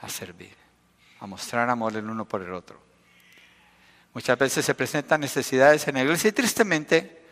a 0.00 0.08
servir 0.08 0.54
a 1.18 1.26
mostrar 1.26 1.68
amor 1.68 1.96
el 1.96 2.08
uno 2.08 2.24
por 2.24 2.42
el 2.42 2.52
otro. 2.52 2.78
Muchas 4.14 4.38
veces 4.38 4.64
se 4.64 4.72
presentan 4.72 5.20
necesidades 5.20 5.88
en 5.88 5.94
la 5.94 6.02
iglesia 6.02 6.28
y 6.28 6.32
tristemente 6.32 7.22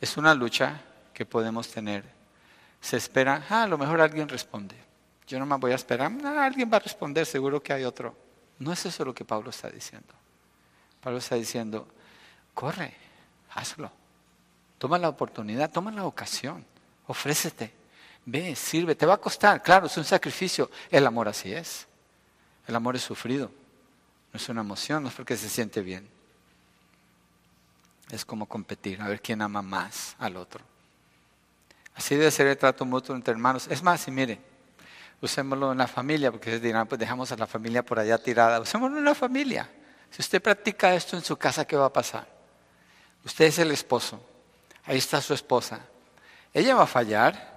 es 0.00 0.16
una 0.16 0.34
lucha 0.34 0.80
que 1.12 1.26
podemos 1.26 1.68
tener. 1.68 2.04
Se 2.80 2.96
espera, 2.96 3.44
ah, 3.50 3.64
a 3.64 3.66
lo 3.66 3.76
mejor 3.76 4.00
alguien 4.00 4.30
responde. 4.30 4.74
Yo 5.26 5.38
no 5.38 5.44
me 5.44 5.56
voy 5.56 5.72
a 5.72 5.74
esperar, 5.74 6.10
ah, 6.24 6.46
alguien 6.46 6.70
va 6.72 6.78
a 6.78 6.80
responder, 6.80 7.26
seguro 7.26 7.62
que 7.62 7.74
hay 7.74 7.84
otro. 7.84 8.16
No 8.60 8.72
es 8.72 8.86
eso 8.86 9.04
lo 9.04 9.14
que 9.14 9.26
Pablo 9.26 9.50
está 9.50 9.68
diciendo. 9.68 10.14
Pablo 11.02 11.18
está 11.18 11.34
diciendo, 11.34 11.86
corre, 12.54 12.94
hazlo. 13.50 13.92
Toma 14.78 14.98
la 14.98 15.10
oportunidad, 15.10 15.70
toma 15.70 15.92
la 15.92 16.06
ocasión, 16.06 16.64
ofrécete, 17.06 17.72
ve, 18.24 18.54
sirve, 18.54 18.94
te 18.94 19.06
va 19.06 19.14
a 19.14 19.18
costar, 19.18 19.62
claro, 19.62 19.86
es 19.86 19.96
un 19.96 20.04
sacrificio, 20.04 20.70
el 20.90 21.06
amor 21.06 21.28
así 21.28 21.52
es. 21.52 21.86
El 22.66 22.76
amor 22.76 22.94
es 22.96 23.02
sufrido, 23.02 23.50
no 24.32 24.36
es 24.36 24.48
una 24.48 24.60
emoción, 24.60 25.02
no 25.02 25.08
es 25.08 25.14
porque 25.14 25.36
se 25.36 25.48
siente 25.48 25.82
bien. 25.82 26.08
Es 28.10 28.24
como 28.24 28.46
competir, 28.46 29.00
a 29.00 29.08
ver 29.08 29.20
quién 29.20 29.42
ama 29.42 29.62
más 29.62 30.14
al 30.18 30.36
otro. 30.36 30.64
Así 31.94 32.14
debe 32.14 32.30
ser 32.30 32.46
el 32.46 32.56
trato 32.56 32.84
mutuo 32.84 33.14
entre 33.14 33.32
hermanos. 33.32 33.66
Es 33.68 33.82
más, 33.82 34.06
y 34.08 34.10
mire, 34.10 34.38
usémoslo 35.20 35.72
en 35.72 35.78
la 35.78 35.86
familia, 35.86 36.30
porque 36.30 36.58
dirán, 36.58 36.86
pues 36.86 36.98
dejamos 36.98 37.32
a 37.32 37.36
la 37.36 37.46
familia 37.46 37.84
por 37.84 37.98
allá 37.98 38.18
tirada. 38.18 38.60
Usémoslo 38.60 38.98
en 38.98 39.04
la 39.04 39.14
familia. 39.14 39.68
Si 40.10 40.20
usted 40.20 40.42
practica 40.42 40.94
esto 40.94 41.16
en 41.16 41.24
su 41.24 41.36
casa, 41.36 41.64
¿qué 41.66 41.76
va 41.76 41.86
a 41.86 41.92
pasar? 41.92 42.26
Usted 43.24 43.46
es 43.46 43.58
el 43.58 43.70
esposo, 43.70 44.20
ahí 44.84 44.98
está 44.98 45.20
su 45.20 45.32
esposa. 45.32 45.80
Ella 46.52 46.74
va 46.74 46.82
a 46.82 46.86
fallar, 46.86 47.52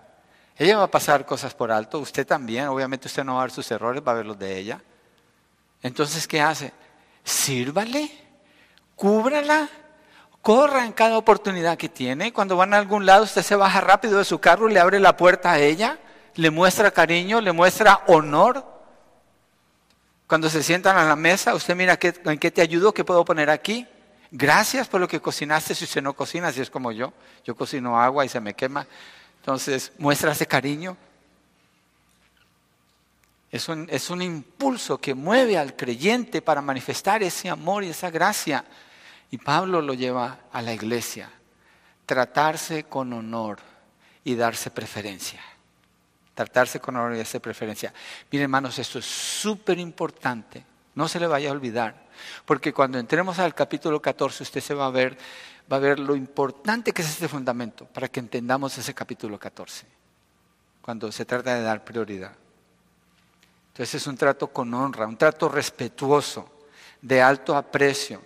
Ella 0.57 0.77
va 0.77 0.83
a 0.83 0.91
pasar 0.91 1.25
cosas 1.25 1.53
por 1.53 1.71
alto, 1.71 1.99
usted 1.99 2.25
también, 2.25 2.67
obviamente 2.67 3.07
usted 3.07 3.25
no 3.25 3.35
va 3.35 3.41
a 3.41 3.43
ver 3.43 3.51
sus 3.51 3.69
errores, 3.69 4.01
va 4.05 4.13
a 4.13 4.15
ver 4.15 4.25
los 4.25 4.39
de 4.39 4.57
ella. 4.57 4.81
Entonces, 5.81 6.27
¿qué 6.27 6.39
hace? 6.39 6.71
Sírvale, 7.23 8.09
cúbrala, 8.95 9.67
corra 10.41 10.85
en 10.85 10.93
cada 10.93 11.17
oportunidad 11.17 11.77
que 11.77 11.89
tiene. 11.89 12.31
Cuando 12.31 12.55
van 12.55 12.73
a 12.73 12.77
algún 12.77 13.05
lado, 13.05 13.25
usted 13.25 13.41
se 13.41 13.55
baja 13.55 13.81
rápido 13.81 14.17
de 14.17 14.23
su 14.23 14.39
carro, 14.39 14.69
le 14.69 14.79
abre 14.79 14.99
la 14.99 15.17
puerta 15.17 15.51
a 15.51 15.59
ella, 15.59 15.99
le 16.35 16.49
muestra 16.49 16.89
cariño, 16.91 17.41
le 17.41 17.51
muestra 17.51 18.01
honor. 18.07 18.65
Cuando 20.27 20.49
se 20.49 20.63
sientan 20.63 20.97
a 20.97 21.03
la 21.03 21.17
mesa, 21.17 21.53
usted 21.53 21.75
mira 21.75 21.99
en 22.01 22.39
qué 22.39 22.51
te 22.51 22.61
ayudo, 22.61 22.93
qué 22.93 23.03
puedo 23.03 23.25
poner 23.25 23.49
aquí. 23.49 23.85
Gracias 24.37 24.89
por 24.89 24.99
lo 24.99 25.07
que 25.07 25.21
cocinaste 25.21 25.73
si 25.73 25.85
usted 25.85 26.01
no 26.01 26.11
cocina, 26.11 26.51
si 26.51 26.59
es 26.59 26.69
como 26.69 26.91
yo. 26.91 27.13
Yo 27.45 27.55
cocino 27.55 27.97
agua 27.97 28.25
y 28.25 28.27
se 28.27 28.41
me 28.41 28.53
quema. 28.53 28.85
Entonces, 29.37 29.93
muestra 29.97 30.33
ese 30.33 30.45
cariño. 30.45 30.97
Es 33.49 33.69
un, 33.69 33.87
es 33.89 34.09
un 34.09 34.21
impulso 34.21 34.97
que 34.97 35.13
mueve 35.13 35.57
al 35.57 35.77
creyente 35.77 36.41
para 36.41 36.61
manifestar 36.61 37.23
ese 37.23 37.47
amor 37.47 37.85
y 37.85 37.91
esa 37.91 38.09
gracia. 38.09 38.65
Y 39.31 39.37
Pablo 39.37 39.81
lo 39.81 39.93
lleva 39.93 40.39
a 40.51 40.61
la 40.61 40.73
iglesia. 40.73 41.31
Tratarse 42.05 42.83
con 42.83 43.13
honor 43.13 43.59
y 44.25 44.35
darse 44.35 44.69
preferencia. 44.69 45.39
Tratarse 46.33 46.81
con 46.81 46.97
honor 46.97 47.13
y 47.13 47.19
darse 47.19 47.39
preferencia. 47.39 47.93
Miren, 48.29 48.43
hermanos, 48.43 48.77
esto 48.79 48.99
es 48.99 49.05
súper 49.05 49.79
importante. 49.79 50.74
No 50.95 51.07
se 51.07 51.19
le 51.19 51.27
vaya 51.27 51.49
a 51.49 51.53
olvidar. 51.53 52.07
Porque 52.45 52.73
cuando 52.73 52.97
entremos 52.97 53.37
al 53.39 53.53
capítulo 53.53 54.01
14, 54.01 54.43
usted 54.43 54.61
se 54.61 54.73
va 54.73 54.87
a 54.87 54.91
ver 54.91 55.17
va 55.71 55.77
a 55.77 55.79
ver 55.79 55.99
lo 55.99 56.15
importante 56.15 56.91
que 56.91 57.01
es 57.01 57.09
este 57.09 57.27
fundamento 57.27 57.85
para 57.85 58.07
que 58.07 58.19
entendamos 58.19 58.77
ese 58.77 58.93
capítulo 58.93 59.39
14, 59.39 59.85
cuando 60.81 61.11
se 61.11 61.25
trata 61.25 61.55
de 61.55 61.63
dar 61.63 61.83
prioridad. 61.83 62.33
Entonces 63.69 63.95
es 63.95 64.07
un 64.07 64.17
trato 64.17 64.47
con 64.47 64.73
honra, 64.73 65.07
un 65.07 65.17
trato 65.17 65.49
respetuoso, 65.49 66.51
de 67.01 67.21
alto 67.21 67.55
aprecio. 67.55 68.21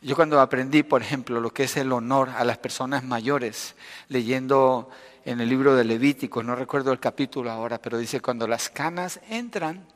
Yo 0.00 0.16
cuando 0.16 0.40
aprendí, 0.40 0.82
por 0.82 1.02
ejemplo, 1.02 1.40
lo 1.40 1.52
que 1.52 1.64
es 1.64 1.76
el 1.76 1.92
honor 1.92 2.30
a 2.30 2.44
las 2.44 2.58
personas 2.58 3.04
mayores, 3.04 3.74
leyendo 4.08 4.90
en 5.24 5.40
el 5.40 5.48
libro 5.48 5.74
de 5.74 5.84
Levítico, 5.84 6.42
no 6.42 6.54
recuerdo 6.54 6.92
el 6.92 7.00
capítulo 7.00 7.50
ahora, 7.50 7.78
pero 7.78 7.98
dice, 7.98 8.20
cuando 8.20 8.46
las 8.46 8.68
canas 8.68 9.20
entran, 9.28 9.86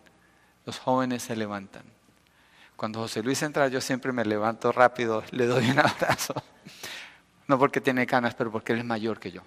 los 0.69 0.79
jóvenes 0.81 1.23
se 1.23 1.35
levantan. 1.35 1.83
Cuando 2.77 3.01
José 3.01 3.23
Luis 3.23 3.43
entra, 3.43 3.69
yo 3.69 3.81
siempre 3.81 4.13
me 4.13 4.23
levanto 4.23 4.71
rápido, 4.71 5.25
le 5.31 5.47
doy 5.47 5.71
un 5.71 5.79
abrazo. 5.79 6.35
No 7.47 7.59
porque 7.59 7.81
tiene 7.81 8.07
canas, 8.07 8.35
pero 8.35 8.53
porque 8.53 8.75
él 8.75 8.81
es 8.81 8.85
mayor 8.85 9.19
que 9.19 9.31
yo. 9.31 9.41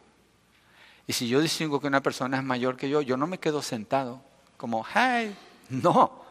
Y 1.05 1.13
si 1.13 1.27
yo 1.27 1.39
distingo 1.39 1.79
que 1.79 1.85
una 1.85 2.01
persona 2.01 2.37
es 2.37 2.43
mayor 2.43 2.75
que 2.75 2.89
yo, 2.89 3.01
yo 3.01 3.17
no 3.17 3.27
me 3.27 3.37
quedo 3.37 3.61
sentado 3.61 4.19
como, 4.57 4.83
hey, 4.95 5.37
no. 5.69 6.25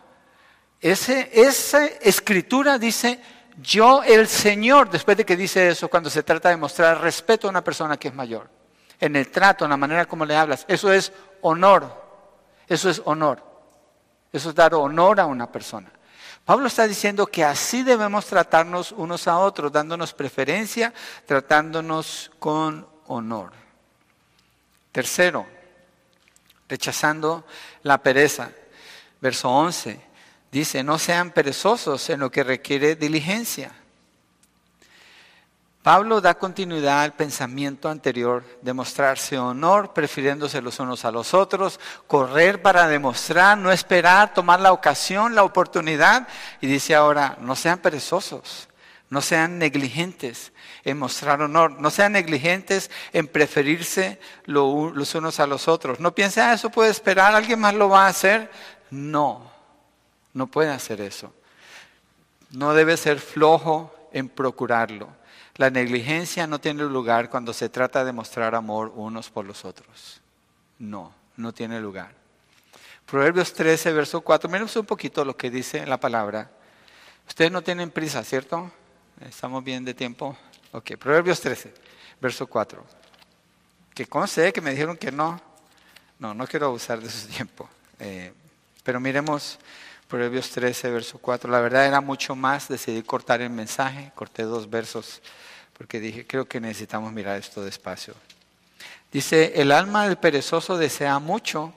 Ese, 0.81 1.31
esa 1.35 1.87
escritura 1.87 2.77
dice, 2.77 3.21
yo 3.63 4.03
el 4.03 4.27
Señor, 4.27 4.91
después 4.91 5.17
de 5.17 5.25
que 5.25 5.37
dice 5.37 5.69
eso, 5.69 5.87
cuando 5.87 6.11
se 6.11 6.25
trata 6.25 6.49
de 6.49 6.57
mostrar 6.57 7.01
respeto 7.01 7.47
a 7.47 7.51
una 7.51 7.63
persona 7.63 7.97
que 7.97 8.09
es 8.09 8.15
mayor, 8.15 8.51
en 8.99 9.15
el 9.15 9.31
trato, 9.31 9.65
en 9.65 9.71
la 9.71 9.77
manera 9.77 10.07
como 10.07 10.25
le 10.25 10.35
hablas, 10.35 10.65
eso 10.67 10.93
es 10.93 11.13
honor, 11.43 11.95
eso 12.67 12.91
es 12.91 13.01
honor, 13.05 13.50
eso 14.33 14.51
es 14.51 14.55
dar 14.55 14.75
honor 14.75 15.21
a 15.21 15.27
una 15.27 15.51
persona. 15.51 15.91
Pablo 16.45 16.67
está 16.67 16.87
diciendo 16.87 17.27
que 17.27 17.45
así 17.45 17.83
debemos 17.83 18.27
tratarnos 18.27 18.93
unos 18.93 19.29
a 19.29 19.39
otros, 19.39 19.71
dándonos 19.71 20.13
preferencia, 20.13 20.93
tratándonos 21.27 22.31
con 22.39 22.87
honor. 23.07 23.53
Tercero, 24.93 25.47
rechazando 26.69 27.45
la 27.83 27.99
pereza. 27.99 28.51
Verso 29.21 29.51
11 29.51 30.01
dice, 30.51 30.83
no 30.83 30.99
sean 30.99 31.31
perezosos 31.31 32.09
en 32.11 32.21
lo 32.21 32.31
que 32.31 32.43
requiere 32.43 32.97
diligencia 32.97 33.80
Pablo 35.91 36.21
da 36.21 36.39
continuidad 36.39 37.03
al 37.03 37.15
pensamiento 37.15 37.89
anterior 37.89 38.45
de 38.63 38.73
mostrarse 38.73 39.37
honor, 39.37 39.93
prefiriéndose 39.93 40.63
los 40.63 40.79
unos 40.79 41.05
a 41.05 41.11
los 41.11 41.35
otros, 41.35 41.81
correr 42.07 42.63
para 42.63 42.87
demostrar, 42.87 43.59
no 43.59 43.73
esperar, 43.73 44.33
tomar 44.33 44.61
la 44.61 44.73
ocasión, 44.73 45.35
la 45.35 45.43
oportunidad. 45.43 46.29
Y 46.61 46.69
dice 46.69 46.95
ahora, 46.95 47.37
no 47.41 47.57
sean 47.57 47.81
perezosos, 47.81 48.69
no 49.09 49.21
sean 49.21 49.59
negligentes 49.59 50.53
en 50.85 50.97
mostrar 50.97 51.43
honor, 51.43 51.73
no 51.81 51.91
sean 51.91 52.13
negligentes 52.13 52.89
en 53.13 53.27
preferirse 53.27 54.21
los 54.45 55.17
unos 55.17 55.41
a 55.41 55.49
los 55.49 55.67
otros. 55.67 55.99
No 55.99 56.15
piense, 56.15 56.41
ah, 56.41 56.53
eso 56.53 56.71
puede 56.71 56.93
esperar, 56.93 57.35
alguien 57.35 57.59
más 57.59 57.75
lo 57.75 57.89
va 57.89 58.07
a 58.07 58.11
hacer. 58.11 58.49
No, 58.93 59.51
no 60.35 60.47
puede 60.47 60.71
hacer 60.71 61.01
eso. 61.01 61.35
No 62.51 62.75
debe 62.75 62.97
ser 62.97 63.19
flojo 63.19 63.93
en 64.13 64.29
procurarlo. 64.29 65.19
La 65.61 65.69
negligencia 65.69 66.47
no 66.47 66.59
tiene 66.59 66.85
lugar 66.85 67.29
cuando 67.29 67.53
se 67.53 67.69
trata 67.69 68.03
de 68.03 68.13
mostrar 68.13 68.55
amor 68.55 68.95
unos 68.97 69.29
por 69.29 69.45
los 69.45 69.67
otros. 69.67 70.23
No, 70.79 71.13
no 71.37 71.53
tiene 71.53 71.79
lugar. 71.79 72.15
Proverbios 73.05 73.53
13, 73.53 73.93
verso 73.93 74.23
4. 74.23 74.49
Miremos 74.49 74.75
un 74.77 74.87
poquito 74.87 75.23
lo 75.23 75.37
que 75.37 75.51
dice 75.51 75.85
la 75.85 76.01
palabra. 76.01 76.51
Ustedes 77.29 77.53
no 77.53 77.61
tienen 77.61 77.91
prisa, 77.91 78.25
¿cierto? 78.25 78.73
¿Estamos 79.21 79.63
bien 79.63 79.85
de 79.85 79.93
tiempo? 79.93 80.35
Ok, 80.73 80.97
Proverbios 80.97 81.43
13, 81.43 81.75
verso 82.23 82.47
4. 82.47 82.83
Que 83.93 84.07
conste 84.07 84.55
que 84.55 84.63
me 84.63 84.71
dijeron 84.71 84.97
que 84.97 85.13
no. 85.13 85.39
No, 86.19 86.33
no 86.33 86.47
quiero 86.47 86.69
abusar 86.69 87.03
de 87.03 87.11
su 87.11 87.29
tiempo. 87.37 87.69
Eh, 87.99 88.33
pero 88.83 88.99
miremos 88.99 89.59
Proverbios 90.09 90.49
13, 90.53 90.91
verso 90.91 91.19
4. 91.19 91.51
La 91.51 91.61
verdad 91.61 91.87
era 91.87 92.01
mucho 92.01 92.35
más. 92.35 92.67
Decidí 92.67 93.03
cortar 93.03 93.43
el 93.43 93.51
mensaje. 93.51 94.11
Corté 94.15 94.45
dos 94.45 94.71
versos 94.71 95.21
porque 95.81 95.99
dije, 95.99 96.27
creo 96.27 96.45
que 96.45 96.61
necesitamos 96.61 97.11
mirar 97.11 97.39
esto 97.39 97.65
despacio. 97.65 98.15
Dice, 99.11 99.63
el 99.63 99.73
alma 99.73 100.07
del 100.07 100.19
perezoso 100.19 100.77
desea 100.77 101.19
mucho, 101.19 101.73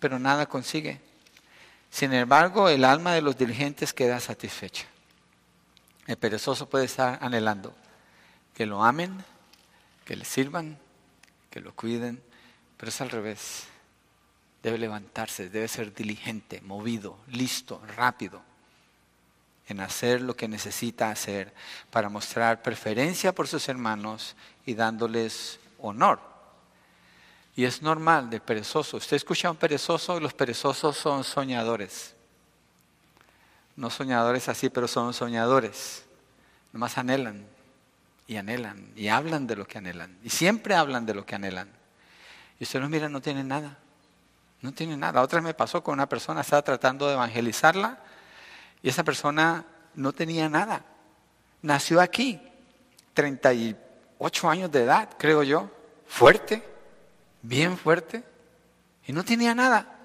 pero 0.00 0.18
nada 0.18 0.44
consigue. 0.44 1.00
Sin 1.90 2.12
embargo, 2.12 2.68
el 2.68 2.84
alma 2.84 3.14
de 3.14 3.22
los 3.22 3.38
diligentes 3.38 3.94
queda 3.94 4.20
satisfecha. 4.20 4.84
El 6.06 6.18
perezoso 6.18 6.68
puede 6.68 6.84
estar 6.84 7.20
anhelando 7.22 7.74
que 8.54 8.66
lo 8.66 8.84
amen, 8.84 9.24
que 10.04 10.14
le 10.14 10.26
sirvan, 10.26 10.76
que 11.48 11.60
lo 11.60 11.74
cuiden, 11.74 12.22
pero 12.76 12.90
es 12.90 13.00
al 13.00 13.08
revés. 13.08 13.64
Debe 14.62 14.76
levantarse, 14.76 15.48
debe 15.48 15.68
ser 15.68 15.94
diligente, 15.94 16.60
movido, 16.60 17.16
listo, 17.28 17.80
rápido 17.96 18.42
hacer 19.80 20.20
lo 20.20 20.34
que 20.34 20.48
necesita 20.48 21.10
hacer 21.10 21.52
para 21.90 22.08
mostrar 22.08 22.62
preferencia 22.62 23.34
por 23.34 23.48
sus 23.48 23.68
hermanos 23.68 24.36
y 24.66 24.74
dándoles 24.74 25.58
honor. 25.78 26.20
Y 27.54 27.64
es 27.64 27.82
normal 27.82 28.30
de 28.30 28.40
perezoso. 28.40 28.96
Usted 28.96 29.16
escucha 29.16 29.48
a 29.48 29.50
un 29.50 29.56
perezoso, 29.56 30.18
los 30.20 30.32
perezosos 30.32 30.96
son 30.96 31.22
soñadores. 31.22 32.14
No 33.76 33.90
soñadores 33.90 34.48
así, 34.48 34.70
pero 34.70 34.88
son 34.88 35.12
soñadores. 35.12 36.04
Nomás 36.72 36.96
anhelan 36.98 37.46
y 38.26 38.36
anhelan 38.36 38.92
y 38.96 39.08
hablan 39.08 39.46
de 39.46 39.56
lo 39.56 39.66
que 39.66 39.78
anhelan. 39.78 40.18
Y 40.22 40.30
siempre 40.30 40.74
hablan 40.74 41.04
de 41.04 41.14
lo 41.14 41.26
que 41.26 41.34
anhelan. 41.34 41.68
Y 42.58 42.64
usted 42.64 42.80
los 42.80 42.88
mira, 42.88 43.08
no 43.08 43.20
tienen 43.20 43.48
nada. 43.48 43.78
No 44.60 44.72
tienen 44.72 45.00
nada. 45.00 45.20
Otra 45.20 45.40
vez 45.40 45.44
me 45.44 45.54
pasó 45.54 45.82
con 45.82 45.94
una 45.94 46.08
persona, 46.08 46.40
estaba 46.40 46.62
tratando 46.62 47.06
de 47.06 47.14
evangelizarla 47.14 47.98
y 48.82 48.88
esa 48.88 49.04
persona 49.04 49.64
no 49.94 50.12
tenía 50.12 50.48
nada. 50.48 50.84
Nació 51.62 52.00
aquí, 52.00 52.40
38 53.14 54.50
años 54.50 54.72
de 54.72 54.82
edad, 54.82 55.10
creo 55.18 55.42
yo, 55.42 55.70
fuerte, 56.06 56.62
bien 57.42 57.78
fuerte, 57.78 58.24
y 59.06 59.12
no 59.12 59.24
tenía 59.24 59.54
nada. 59.54 59.98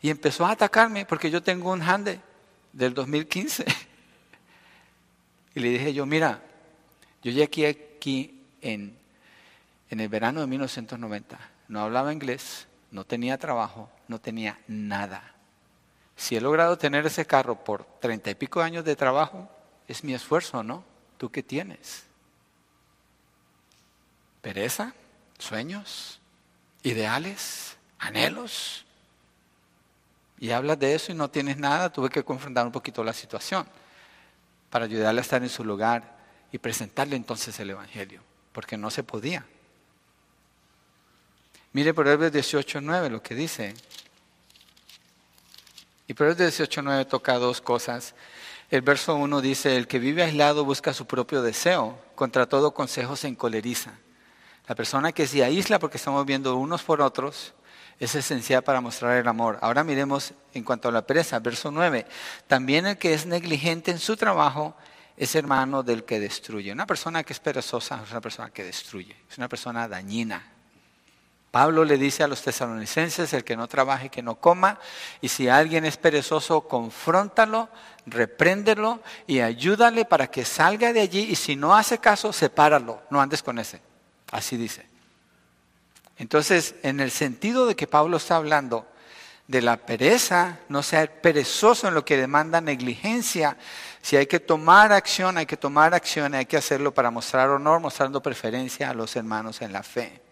Y 0.00 0.10
empezó 0.10 0.46
a 0.46 0.52
atacarme 0.52 1.06
porque 1.06 1.30
yo 1.30 1.42
tengo 1.42 1.72
un 1.72 1.82
hande 1.82 2.20
del 2.72 2.94
2015. 2.94 3.64
Y 5.54 5.60
le 5.60 5.70
dije 5.70 5.92
yo, 5.92 6.06
mira, 6.06 6.40
yo 7.20 7.32
llegué 7.32 7.66
aquí 7.96 8.44
en, 8.60 8.96
en 9.90 9.98
el 9.98 10.08
verano 10.08 10.40
de 10.40 10.46
1990, 10.46 11.36
no 11.66 11.80
hablaba 11.80 12.12
inglés, 12.12 12.68
no 12.92 13.04
tenía 13.04 13.38
trabajo, 13.38 13.90
no 14.06 14.20
tenía 14.20 14.60
nada. 14.68 15.34
Si 16.18 16.34
he 16.34 16.40
logrado 16.40 16.76
tener 16.76 17.06
ese 17.06 17.24
carro 17.24 17.62
por 17.62 17.84
treinta 18.00 18.28
y 18.28 18.34
pico 18.34 18.60
años 18.60 18.84
de 18.84 18.96
trabajo, 18.96 19.48
es 19.86 20.02
mi 20.02 20.14
esfuerzo, 20.14 20.64
¿no? 20.64 20.84
¿Tú 21.16 21.30
qué 21.30 21.44
tienes? 21.44 22.02
¿Pereza? 24.42 24.94
¿Sueños? 25.38 26.20
¿Ideales? 26.82 27.76
¿Anhelos? 28.00 28.84
Y 30.40 30.50
hablas 30.50 30.80
de 30.80 30.96
eso 30.96 31.12
y 31.12 31.14
no 31.14 31.30
tienes 31.30 31.56
nada, 31.56 31.92
tuve 31.92 32.10
que 32.10 32.24
confrontar 32.24 32.66
un 32.66 32.72
poquito 32.72 33.04
la 33.04 33.12
situación 33.12 33.68
para 34.70 34.86
ayudarle 34.86 35.20
a 35.20 35.22
estar 35.22 35.40
en 35.40 35.48
su 35.48 35.64
lugar 35.64 36.18
y 36.50 36.58
presentarle 36.58 37.14
entonces 37.14 37.58
el 37.60 37.70
Evangelio, 37.70 38.22
porque 38.52 38.76
no 38.76 38.90
se 38.90 39.04
podía. 39.04 39.46
Mire 41.72 41.94
Proverbios 41.94 42.32
18.9 42.32 43.08
lo 43.08 43.22
que 43.22 43.36
dice. 43.36 43.74
Y 46.08 46.14
Proverbios 46.14 46.58
18.9 46.58 47.06
toca 47.06 47.34
dos 47.34 47.60
cosas. 47.60 48.14
El 48.70 48.80
verso 48.80 49.14
1 49.14 49.42
dice, 49.42 49.76
el 49.76 49.86
que 49.86 49.98
vive 49.98 50.22
aislado 50.22 50.64
busca 50.64 50.94
su 50.94 51.06
propio 51.06 51.42
deseo, 51.42 51.98
contra 52.14 52.48
todo 52.48 52.72
consejo 52.72 53.14
se 53.14 53.28
encoleriza. 53.28 53.92
La 54.66 54.74
persona 54.74 55.12
que 55.12 55.26
se 55.26 55.44
aísla 55.44 55.78
porque 55.78 55.98
estamos 55.98 56.24
viendo 56.24 56.56
unos 56.56 56.82
por 56.82 57.02
otros 57.02 57.52
es 58.00 58.14
esencial 58.14 58.62
para 58.62 58.80
mostrar 58.80 59.18
el 59.18 59.28
amor. 59.28 59.58
Ahora 59.60 59.84
miremos 59.84 60.32
en 60.54 60.64
cuanto 60.64 60.88
a 60.88 60.92
la 60.92 61.06
pereza, 61.06 61.38
verso 61.40 61.70
9. 61.70 62.06
También 62.46 62.86
el 62.86 62.96
que 62.96 63.12
es 63.12 63.26
negligente 63.26 63.90
en 63.90 63.98
su 63.98 64.16
trabajo 64.16 64.74
es 65.14 65.34
hermano 65.34 65.82
del 65.82 66.04
que 66.04 66.20
destruye. 66.20 66.72
Una 66.72 66.86
persona 66.86 67.22
que 67.22 67.34
es 67.34 67.40
perezosa 67.40 68.00
es 68.02 68.10
una 68.10 68.22
persona 68.22 68.48
que 68.48 68.64
destruye, 68.64 69.14
es 69.30 69.36
una 69.36 69.48
persona 69.48 69.86
dañina. 69.86 70.57
Pablo 71.50 71.84
le 71.84 71.96
dice 71.96 72.22
a 72.22 72.28
los 72.28 72.42
tesalonicenses, 72.42 73.32
el 73.32 73.42
que 73.42 73.56
no 73.56 73.68
trabaje, 73.68 74.10
que 74.10 74.22
no 74.22 74.34
coma, 74.34 74.78
y 75.20 75.28
si 75.28 75.48
alguien 75.48 75.86
es 75.86 75.96
perezoso, 75.96 76.68
confróntalo, 76.68 77.70
repréndelo 78.04 79.00
y 79.26 79.40
ayúdale 79.40 80.04
para 80.04 80.26
que 80.26 80.44
salga 80.44 80.92
de 80.92 81.00
allí, 81.00 81.20
y 81.20 81.36
si 81.36 81.56
no 81.56 81.74
hace 81.74 81.98
caso, 81.98 82.32
sepáralo, 82.32 83.02
no 83.08 83.20
andes 83.20 83.42
con 83.42 83.58
ese. 83.58 83.80
Así 84.30 84.58
dice. 84.58 84.86
Entonces, 86.18 86.74
en 86.82 87.00
el 87.00 87.10
sentido 87.10 87.66
de 87.66 87.76
que 87.76 87.86
Pablo 87.86 88.18
está 88.18 88.36
hablando 88.36 88.86
de 89.46 89.62
la 89.62 89.78
pereza, 89.78 90.58
no 90.68 90.82
ser 90.82 91.22
perezoso 91.22 91.88
en 91.88 91.94
lo 91.94 92.04
que 92.04 92.18
demanda 92.18 92.60
negligencia, 92.60 93.56
si 94.02 94.16
hay 94.16 94.26
que 94.26 94.40
tomar 94.40 94.92
acción, 94.92 95.38
hay 95.38 95.46
que 95.46 95.56
tomar 95.56 95.94
acción, 95.94 96.34
hay 96.34 96.44
que 96.44 96.58
hacerlo 96.58 96.92
para 96.92 97.10
mostrar 97.10 97.48
honor, 97.48 97.80
mostrando 97.80 98.22
preferencia 98.22 98.90
a 98.90 98.94
los 98.94 99.16
hermanos 99.16 99.62
en 99.62 99.72
la 99.72 99.82
fe. 99.82 100.27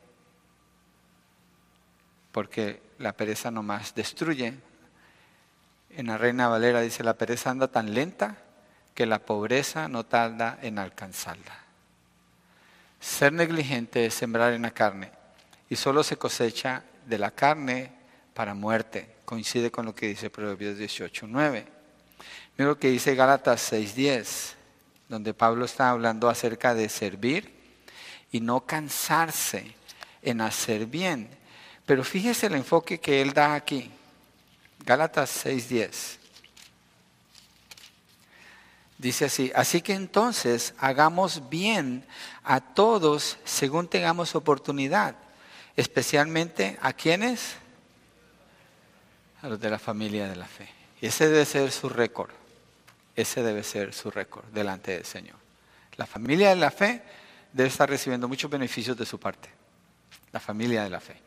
Porque 2.37 2.83
la 2.99 3.15
pereza 3.15 3.51
nomás 3.51 3.95
destruye. 3.95 4.53
En 5.89 6.07
la 6.07 6.19
Reina 6.19 6.49
Valera 6.49 6.83
dice, 6.83 7.03
la 7.03 7.15
pereza 7.17 7.49
anda 7.49 7.69
tan 7.69 7.95
lenta 7.95 8.37
que 8.93 9.07
la 9.07 9.21
pobreza 9.21 9.89
no 9.89 10.05
tarda 10.05 10.59
en 10.61 10.79
alcanzarla. 10.79 11.59
Ser 13.01 13.33
negligente 13.33 14.05
es 14.05 14.13
sembrar 14.13 14.53
en 14.53 14.61
la 14.61 14.71
carne 14.71 15.13
y 15.71 15.77
solo 15.77 16.03
se 16.03 16.19
cosecha 16.19 16.83
de 17.07 17.17
la 17.17 17.31
carne 17.31 17.91
para 18.35 18.53
muerte. 18.53 19.17
Coincide 19.25 19.71
con 19.71 19.87
lo 19.87 19.95
que 19.95 20.09
dice 20.09 20.29
Proverbios 20.29 20.77
18, 20.77 21.27
9. 21.27 21.67
Mira 22.59 22.69
lo 22.69 22.79
que 22.79 22.91
dice 22.91 23.15
Gálatas 23.15 23.73
6:10, 23.73 24.57
donde 25.09 25.33
Pablo 25.33 25.65
está 25.65 25.89
hablando 25.89 26.29
acerca 26.29 26.75
de 26.75 26.91
servir 26.91 27.51
y 28.31 28.41
no 28.41 28.67
cansarse 28.67 29.75
en 30.21 30.43
hacer 30.43 30.85
bien. 30.85 31.46
Pero 31.87 32.05
fíjese 32.05 32.49
el 32.49 32.55
enfoque 32.55 32.99
que 32.99 33.23
él 33.23 33.33
da 33.33 33.55
aquí. 33.55 33.91
Gálatas 34.85 35.47
6:10. 35.47 36.19
Dice 38.99 39.27
así, 39.27 39.53
así 39.55 39.83
que 39.83 39.93
entonces 39.93 40.75
hagamos 40.79 41.49
bien 41.49 42.05
a 42.43 42.61
todos 42.61 43.39
según 43.45 43.89
tengamos 43.89 44.35
oportunidad 44.35 45.17
especialmente 45.77 46.79
a 46.81 46.93
quienes? 46.95 47.57
A 49.43 49.49
los 49.49 49.61
de 49.61 49.71
la 49.71 49.79
familia 49.79 50.29
de 50.29 50.37
la 50.37 50.47
fe. 50.47 50.69
Y 51.01 51.07
ese 51.07 51.29
debe 51.29 51.45
ser 51.45 51.71
su 51.71 51.89
récord. 51.89 52.31
Ese 53.15 53.43
debe 53.43 53.63
ser 53.63 53.93
su 53.93 54.11
récord 54.11 54.47
delante 54.47 54.93
del 54.93 55.05
Señor. 55.05 55.37
La 55.97 56.07
familia 56.07 56.51
de 56.51 56.57
la 56.57 56.71
fe 56.71 57.03
debe 57.53 57.69
estar 57.69 57.89
recibiendo 57.89 58.29
muchos 58.29 58.51
beneficios 58.51 58.97
de 58.97 59.07
su 59.07 59.21
parte. 59.21 59.49
La 60.33 60.41
familia 60.41 60.83
de 60.83 60.91
la 60.91 61.01
fe. 61.01 61.26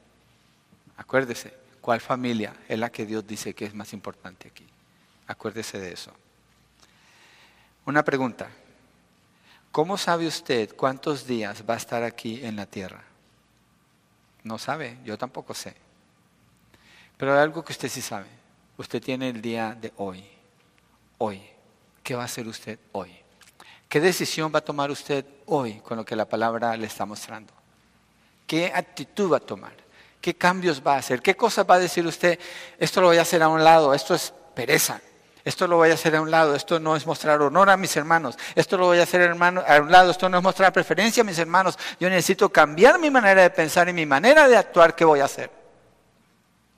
Acuérdese, 1.00 1.54
¿cuál 1.80 2.02
familia 2.02 2.54
es 2.68 2.78
la 2.78 2.91
que 2.91 3.06
Dios 3.06 3.26
dice 3.26 3.54
que 3.54 3.64
es 3.64 3.74
más 3.74 3.93
importante 3.93 4.50
aquí? 4.50 4.68
Acuérdese 5.28 5.80
de 5.80 5.93
eso. 5.93 6.12
Una 7.86 8.04
pregunta. 8.04 8.50
¿Cómo 9.72 9.97
sabe 9.97 10.28
usted 10.28 10.76
cuántos 10.76 11.26
días 11.26 11.64
va 11.68 11.76
a 11.76 11.78
estar 11.78 12.04
aquí 12.04 12.43
en 12.43 12.58
la 12.58 12.66
tierra? 12.66 13.02
No 14.43 14.58
sabe, 14.58 14.97
yo 15.06 15.18
tampoco 15.18 15.54
sé. 15.54 15.74
Pero 17.18 17.34
hay 17.34 17.39
algo 17.39 17.64
que 17.64 17.72
usted 17.72 17.88
sí 17.88 18.02
sabe. 18.02 18.28
Usted 18.78 19.02
tiene 19.02 19.30
el 19.30 19.41
día 19.41 19.78
de 19.80 19.93
hoy. 19.95 20.26
Hoy. 21.18 21.41
¿Qué 22.04 22.14
va 22.14 22.24
a 22.24 22.26
hacer 22.26 22.45
usted 22.45 22.78
hoy? 22.91 23.16
¿Qué 23.88 24.02
decisión 24.02 24.52
va 24.54 24.60
a 24.60 24.66
tomar 24.66 24.91
usted 24.91 25.26
hoy 25.45 25.80
con 25.80 25.95
lo 25.95 26.04
que 26.04 26.16
la 26.16 26.28
palabra 26.28 26.76
le 26.76 26.88
está 26.88 27.06
mostrando? 27.06 27.54
¿Qué 28.45 28.72
actitud 28.74 29.32
va 29.32 29.38
a 29.38 29.39
tomar? 29.39 29.88
¿Qué 30.22 30.36
cambios 30.36 30.82
va 30.86 30.95
a 30.95 30.97
hacer? 30.97 31.22
¿Qué 31.22 31.36
cosas 31.36 31.65
va 31.70 31.76
a 31.76 31.80
decir 31.80 32.05
usted? 32.05 32.39
Esto 32.78 33.01
lo 33.01 33.07
voy 33.07 33.17
a 33.17 33.22
hacer 33.22 33.41
a 33.41 33.47
un 33.47 33.63
lado, 33.63 33.93
esto 33.93 34.15
es 34.15 34.34
pereza. 34.53 34.99
Esto 35.45 35.67
lo 35.67 35.78
voy 35.78 35.89
a 35.89 35.93
hacer 35.93 36.15
a 36.15 36.22
un 36.22 36.30
lado, 36.30 36.53
esto 36.53 36.80
no 36.80 36.95
es 36.95 37.07
mostrar 37.07 37.41
honor 37.41 37.70
a 37.70 37.78
mis 37.78 37.95
hermanos, 37.95 38.38
esto 38.55 38.78
lo 38.78 38.88
voy 38.88 38.99
a 38.99 39.03
hacer 39.03 39.32
a 39.32 39.82
un 39.82 39.91
lado, 39.91 40.11
esto 40.11 40.28
no 40.28 40.38
es 40.38 40.43
mostrar 40.43 40.74
preferencia 40.74 41.22
a 41.22 41.24
mis 41.24 41.39
hermanos. 41.39 41.80
Yo 41.99 42.09
necesito 42.09 42.49
cambiar 42.49 42.99
mi 42.99 43.09
manera 43.09 43.41
de 43.41 43.49
pensar 43.49 43.88
y 43.88 43.93
mi 43.93 44.05
manera 44.05 44.47
de 44.47 44.57
actuar, 44.57 44.95
¿qué 44.95 45.05
voy 45.05 45.22
a 45.22 45.26
hacer? 45.26 45.49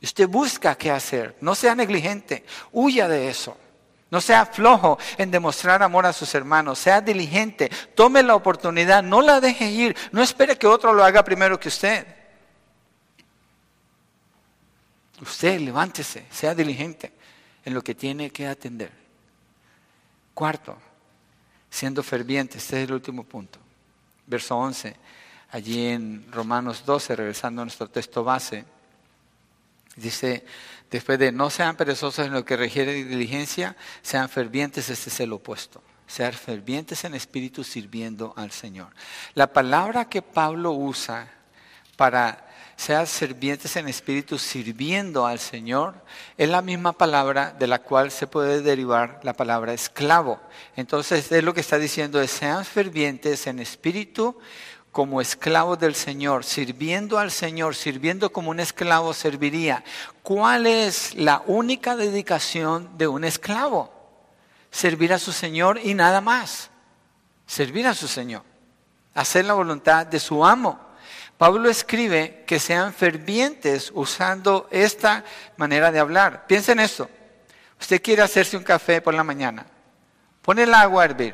Usted 0.02 0.28
busca 0.28 0.76
qué 0.76 0.92
hacer, 0.92 1.36
no 1.42 1.56
sea 1.56 1.76
negligente, 1.76 2.46
huya 2.72 3.08
de 3.08 3.30
eso. 3.30 3.58
No 4.12 4.20
sea 4.20 4.46
flojo 4.46 5.00
en 5.18 5.32
demostrar 5.32 5.82
amor 5.82 6.06
a 6.06 6.14
sus 6.14 6.36
hermanos, 6.36 6.80
sea 6.80 7.00
diligente, 7.00 7.72
tome 7.96 8.22
la 8.22 8.36
oportunidad, 8.36 9.02
no 9.02 9.22
la 9.22 9.40
deje 9.40 9.70
ir, 9.72 9.96
no 10.12 10.22
espere 10.22 10.58
que 10.58 10.68
otro 10.68 10.94
lo 10.94 11.04
haga 11.04 11.24
primero 11.24 11.60
que 11.60 11.70
usted. 11.70 12.06
Usted 15.22 15.60
levántese, 15.60 16.26
sea 16.32 16.56
diligente 16.56 17.14
en 17.64 17.74
lo 17.74 17.84
que 17.84 17.94
tiene 17.94 18.32
que 18.32 18.48
atender. 18.48 18.92
Cuarto, 20.34 20.78
siendo 21.70 22.02
ferviente, 22.02 22.58
este 22.58 22.82
es 22.82 22.90
el 22.90 22.96
último 22.96 23.24
punto. 23.24 23.60
Verso 24.26 24.58
11, 24.58 24.96
allí 25.52 25.88
en 25.88 26.32
Romanos 26.32 26.84
12, 26.86 27.16
regresando 27.16 27.62
a 27.62 27.66
nuestro 27.66 27.88
texto 27.88 28.24
base, 28.24 28.66
dice, 29.96 30.44
después 30.90 31.20
de 31.20 31.32
no 31.32 31.50
sean 31.50 31.76
perezosos 31.76 32.26
en 32.26 32.34
lo 32.34 32.44
que 32.44 32.58
requiere 32.58 32.94
diligencia, 32.94 33.76
sean 34.02 34.28
fervientes, 34.28 34.90
este 34.90 35.10
es 35.10 35.20
el 35.20 35.34
opuesto. 35.34 35.84
Sean 36.08 36.34
fervientes 36.34 37.06
en 37.06 37.14
espíritu 37.14 37.64
sirviendo 37.64 38.34
al 38.36 38.52
Señor. 38.52 38.90
La 39.34 39.54
palabra 39.54 40.10
que 40.10 40.22
Pablo 40.22 40.72
usa 40.72 41.32
para 41.96 42.51
sean 42.82 43.06
servientes 43.06 43.76
en 43.76 43.88
espíritu 43.88 44.40
sirviendo 44.40 45.28
al 45.28 45.38
Señor, 45.38 45.94
es 46.36 46.50
la 46.50 46.64
misma 46.64 46.94
palabra 46.94 47.52
de 47.52 47.68
la 47.68 47.78
cual 47.78 48.10
se 48.10 48.26
puede 48.26 48.64
derivar 48.64 49.20
la 49.22 49.34
palabra 49.34 49.72
esclavo. 49.72 50.40
Entonces, 50.76 51.32
es 51.32 51.44
lo 51.44 51.54
que 51.54 51.62
está 51.62 51.78
diciendo, 51.78 52.20
es 52.20 52.32
sean 52.32 52.66
fervientes 52.66 53.46
en 53.46 53.60
espíritu 53.60 54.36
como 54.92 55.22
esclavos 55.22 55.78
del 55.78 55.94
Señor, 55.94 56.44
sirviendo 56.44 57.20
al 57.20 57.30
Señor, 57.30 57.76
sirviendo 57.76 58.32
como 58.32 58.50
un 58.50 58.60
esclavo 58.60 59.14
serviría. 59.14 59.84
¿Cuál 60.24 60.66
es 60.66 61.14
la 61.14 61.44
única 61.46 61.96
dedicación 61.96 62.98
de 62.98 63.08
un 63.08 63.26
esclavo? 63.26 63.94
Servir 64.72 65.14
a 65.14 65.20
su 65.20 65.32
Señor 65.32 65.80
y 65.84 65.94
nada 65.94 66.20
más. 66.20 66.72
Servir 67.46 67.86
a 67.86 67.94
su 67.94 68.08
Señor. 68.08 68.42
Hacer 69.14 69.46
la 69.46 69.54
voluntad 69.54 70.08
de 70.08 70.20
su 70.20 70.44
amo. 70.44 70.91
Pablo 71.42 71.72
escribe 71.72 72.44
que 72.46 72.60
sean 72.60 72.94
fervientes 72.94 73.92
usando 73.96 74.68
esta 74.70 75.24
manera 75.58 75.92
de 75.92 75.98
hablar. 75.98 76.46
Piensen 76.46 76.78
en 76.78 76.86
esto. 76.86 77.10
Usted 77.80 78.00
quiere 78.00 78.22
hacerse 78.22 78.56
un 78.56 78.64
café 78.64 79.02
por 79.02 79.16
la 79.16 79.24
mañana. 79.24 79.66
Pone 80.44 80.62
el 80.62 80.74
agua 80.76 81.02
a 81.02 81.06
hervir. 81.06 81.34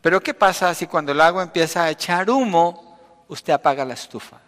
Pero 0.00 0.20
¿qué 0.20 0.34
pasa 0.34 0.74
si 0.74 0.88
cuando 0.88 1.12
el 1.12 1.20
agua 1.20 1.44
empieza 1.44 1.84
a 1.84 1.90
echar 1.90 2.28
humo, 2.28 3.24
usted 3.28 3.52
apaga 3.52 3.84
la 3.84 3.94
estufa 3.94 4.40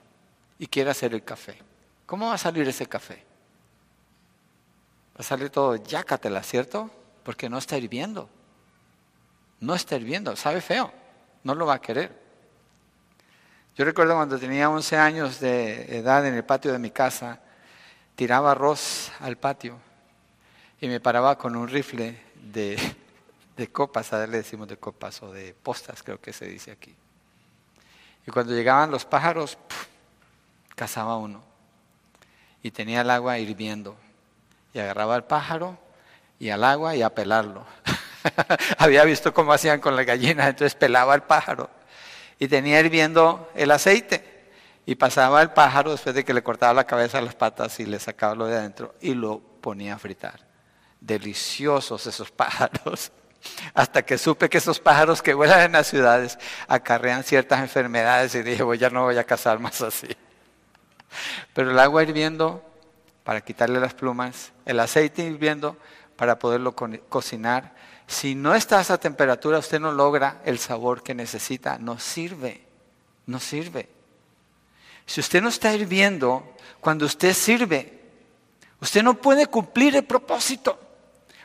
y 0.59 0.67
quiere 0.67 0.91
hacer 0.91 1.15
el 1.15 1.23
café? 1.23 1.57
¿Cómo 2.05 2.27
va 2.27 2.35
a 2.35 2.39
salir 2.39 2.67
ese 2.67 2.87
café? 2.87 3.25
Va 5.15 5.21
a 5.21 5.23
salir 5.23 5.51
todo 5.51 5.77
yácatela, 5.77 6.43
¿cierto? 6.43 6.91
Porque 7.23 7.49
no 7.49 7.59
está 7.59 7.79
hirviendo. 7.79 8.29
No 9.61 9.77
está 9.77 9.95
hirviendo, 9.95 10.35
sabe 10.35 10.61
feo. 10.61 10.93
No 11.45 11.55
lo 11.55 11.67
va 11.67 11.75
a 11.75 11.81
querer. 11.81 12.22
Yo 13.75 13.87
recuerdo 13.87 14.15
cuando 14.15 14.39
tenía 14.39 14.69
11 14.69 14.99
años 14.99 15.41
de 15.41 15.97
edad 15.97 16.27
en 16.27 16.35
el 16.35 16.45
patio 16.45 16.73
de 16.73 16.79
mi 16.79 16.91
casa, 16.91 17.41
tiraba 18.15 18.51
arroz 18.51 19.11
al 19.19 19.39
patio 19.39 19.79
y 20.79 20.89
me 20.89 21.01
paraba 21.01 21.39
con 21.39 21.57
un 21.57 21.69
rifle 21.69 22.21
de, 22.35 22.77
copas, 23.73 24.13
a 24.13 24.27
le 24.27 24.37
decimos 24.37 24.69
de 24.69 24.77
copas 24.77 25.23
o 25.23 25.33
de 25.33 25.55
postas, 25.55 26.03
creo 26.03 26.21
que 26.21 26.35
se 26.35 26.45
dice 26.45 26.71
aquí. 26.71 26.95
Y 28.27 28.31
cuando 28.31 28.53
llegaban 28.53 28.91
los 28.91 29.07
pájaros, 29.07 29.57
cazaba 30.75 31.17
uno 31.17 31.43
y 32.63 32.73
tenía 32.73 33.01
el 33.01 33.09
agua 33.09 33.39
hirviendo 33.39 33.97
y 34.75 34.81
agarraba 34.81 35.15
al 35.15 35.25
pájaro 35.25 35.79
y 36.39 36.51
al 36.51 36.63
agua 36.63 36.95
y 36.95 37.01
a 37.01 37.15
pelarlo. 37.15 37.65
Había 38.77 39.05
visto 39.05 39.33
cómo 39.33 39.55
hacían 39.55 39.81
con 39.81 39.97
la 39.97 40.05
gallina, 40.05 40.49
entonces 40.49 40.75
pelaba 40.75 41.15
al 41.15 41.23
pájaro 41.23 41.71
y 42.43 42.49
tenía 42.49 42.81
hirviendo 42.81 43.49
el 43.55 43.71
aceite. 43.71 44.49
Y 44.85 44.97
pasaba 44.97 45.43
el 45.43 45.53
pájaro 45.53 45.93
después 45.93 46.13
de 46.13 46.25
que 46.25 46.35
le 46.35 46.43
cortaba 46.43 46.75
la 46.75 46.83
cabeza 46.83 47.21
las 47.21 47.37
patas 47.37 47.79
y 47.79 47.87
le 47.87 48.01
sacaba 48.01 48.35
lo 48.35 48.47
de 48.47 48.57
adentro 48.57 48.97
y 49.01 49.15
lo 49.15 49.39
ponía 49.39 49.95
a 49.95 49.99
fritar. 49.99 50.45
Deliciosos 51.01 52.05
esos 52.09 52.31
pájaros. 52.33 53.13
Hasta 53.75 54.03
que 54.03 54.19
supe 54.19 54.49
que 54.49 54.59
esos 54.59 54.81
pájaros 54.81 55.23
que 55.23 55.35
vuelan 55.35 55.61
en 55.61 55.73
las 55.73 55.87
ciudades 55.87 56.37
acarrean 56.67 57.23
ciertas 57.23 57.61
enfermedades 57.61 58.35
y 58.35 58.43
dije, 58.43 58.65
ya 58.77 58.91
no 58.91 59.05
voy 59.05 59.19
a 59.19 59.25
cazar 59.25 59.61
más 59.61 59.81
así. 59.81 60.09
Pero 61.55 61.71
el 61.71 61.79
agua 61.79 62.03
hirviendo 62.03 62.61
para 63.23 63.41
quitarle 63.43 63.79
las 63.79 63.95
plumas, 63.95 64.51
el 64.67 64.81
aceite 64.81 65.23
hirviendo 65.23 65.77
para 66.17 66.41
poderlo 66.41 66.75
cocinar. 67.09 67.73
Si 68.13 68.35
no 68.35 68.55
está 68.55 68.79
a 68.79 68.83
esa 68.83 68.99
temperatura, 68.99 69.59
usted 69.59 69.81
no 69.81 69.91
logra 69.91 70.43
el 70.45 70.59
sabor 70.59 71.03
que 71.03 71.15
necesita. 71.15 71.79
No 71.79 71.99
sirve, 71.99 72.63
no 73.25 73.41
sirve. 73.41 73.89
Si 75.07 75.19
usted 75.21 75.41
no 75.41 75.49
está 75.49 75.73
hirviendo, 75.73 76.55
cuando 76.79 77.07
usted 77.07 77.33
sirve, 77.33 78.01
usted 78.81 79.03
no 79.03 79.15
puede 79.15 79.47
cumplir 79.47 79.97
el 79.97 80.05
propósito. 80.05 80.79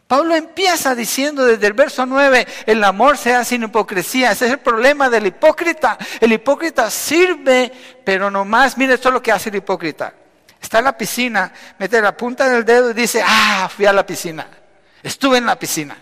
Pablo 0.08 0.36
empieza 0.36 0.94
diciendo 0.94 1.46
desde 1.46 1.68
el 1.68 1.74
verso 1.74 2.06
9, 2.06 2.46
el 2.66 2.84
amor 2.84 3.18
sea 3.18 3.46
sin 3.46 3.64
hipocresía. 3.64 4.34
Ese 4.34 4.48
es 4.48 4.52
el 4.52 4.60
problema 4.60 5.10
del 5.10 5.28
hipócrita. 5.28 5.98
El 6.20 6.34
hipócrita 6.34 6.92
sirve, 6.92 7.72
pero 8.04 8.30
no 8.30 8.44
más. 8.44 8.78
Mire, 8.78 8.96
esto 8.96 9.08
es 9.08 9.14
lo 9.14 9.24
que 9.24 9.32
hace 9.32 9.48
el 9.50 9.56
hipócrita. 9.56 10.14
Está 10.62 10.80
en 10.80 10.86
la 10.86 10.98
piscina, 10.98 11.54
mete 11.80 12.02
la 12.02 12.16
punta 12.16 12.50
del 12.50 12.66
dedo 12.66 12.92
y 12.92 12.94
dice, 12.94 13.24
ah, 13.26 13.70
fui 13.74 13.86
a 13.86 13.94
la 13.94 14.06
piscina. 14.06 14.46
Estuve 15.02 15.38
en 15.38 15.46
la 15.46 15.58
piscina. 15.58 15.98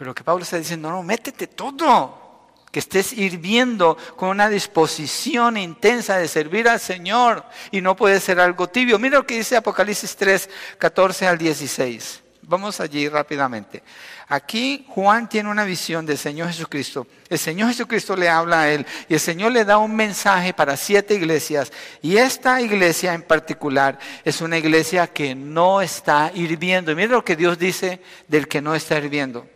Pero 0.00 0.14
que 0.14 0.24
Pablo 0.24 0.44
está 0.44 0.56
diciendo, 0.56 0.90
no, 0.90 1.02
métete 1.02 1.46
todo 1.46 2.46
que 2.72 2.78
estés 2.78 3.12
hirviendo 3.12 3.98
con 4.16 4.30
una 4.30 4.48
disposición 4.48 5.58
intensa 5.58 6.16
de 6.16 6.26
servir 6.26 6.70
al 6.70 6.80
Señor 6.80 7.44
y 7.70 7.82
no 7.82 7.94
puede 7.94 8.18
ser 8.18 8.40
algo 8.40 8.66
tibio. 8.66 8.98
Mira 8.98 9.18
lo 9.18 9.26
que 9.26 9.36
dice 9.36 9.56
Apocalipsis 9.56 10.16
3, 10.16 10.48
14 10.78 11.26
al 11.26 11.36
16. 11.36 12.22
Vamos 12.40 12.80
allí 12.80 13.10
rápidamente. 13.10 13.82
Aquí 14.28 14.86
Juan 14.88 15.28
tiene 15.28 15.50
una 15.50 15.66
visión 15.66 16.06
del 16.06 16.16
Señor 16.16 16.48
Jesucristo. 16.48 17.06
El 17.28 17.38
Señor 17.38 17.68
Jesucristo 17.68 18.16
le 18.16 18.30
habla 18.30 18.62
a 18.62 18.70
él 18.70 18.86
y 19.06 19.12
el 19.12 19.20
Señor 19.20 19.52
le 19.52 19.66
da 19.66 19.76
un 19.76 19.94
mensaje 19.94 20.54
para 20.54 20.78
siete 20.78 21.12
iglesias. 21.12 21.70
Y 22.00 22.16
esta 22.16 22.62
iglesia 22.62 23.12
en 23.12 23.20
particular 23.20 23.98
es 24.24 24.40
una 24.40 24.56
iglesia 24.56 25.08
que 25.08 25.34
no 25.34 25.82
está 25.82 26.32
hirviendo. 26.34 26.96
Mira 26.96 27.12
lo 27.12 27.22
que 27.22 27.36
Dios 27.36 27.58
dice 27.58 28.00
del 28.28 28.48
que 28.48 28.62
no 28.62 28.74
está 28.74 28.96
hirviendo. 28.96 29.46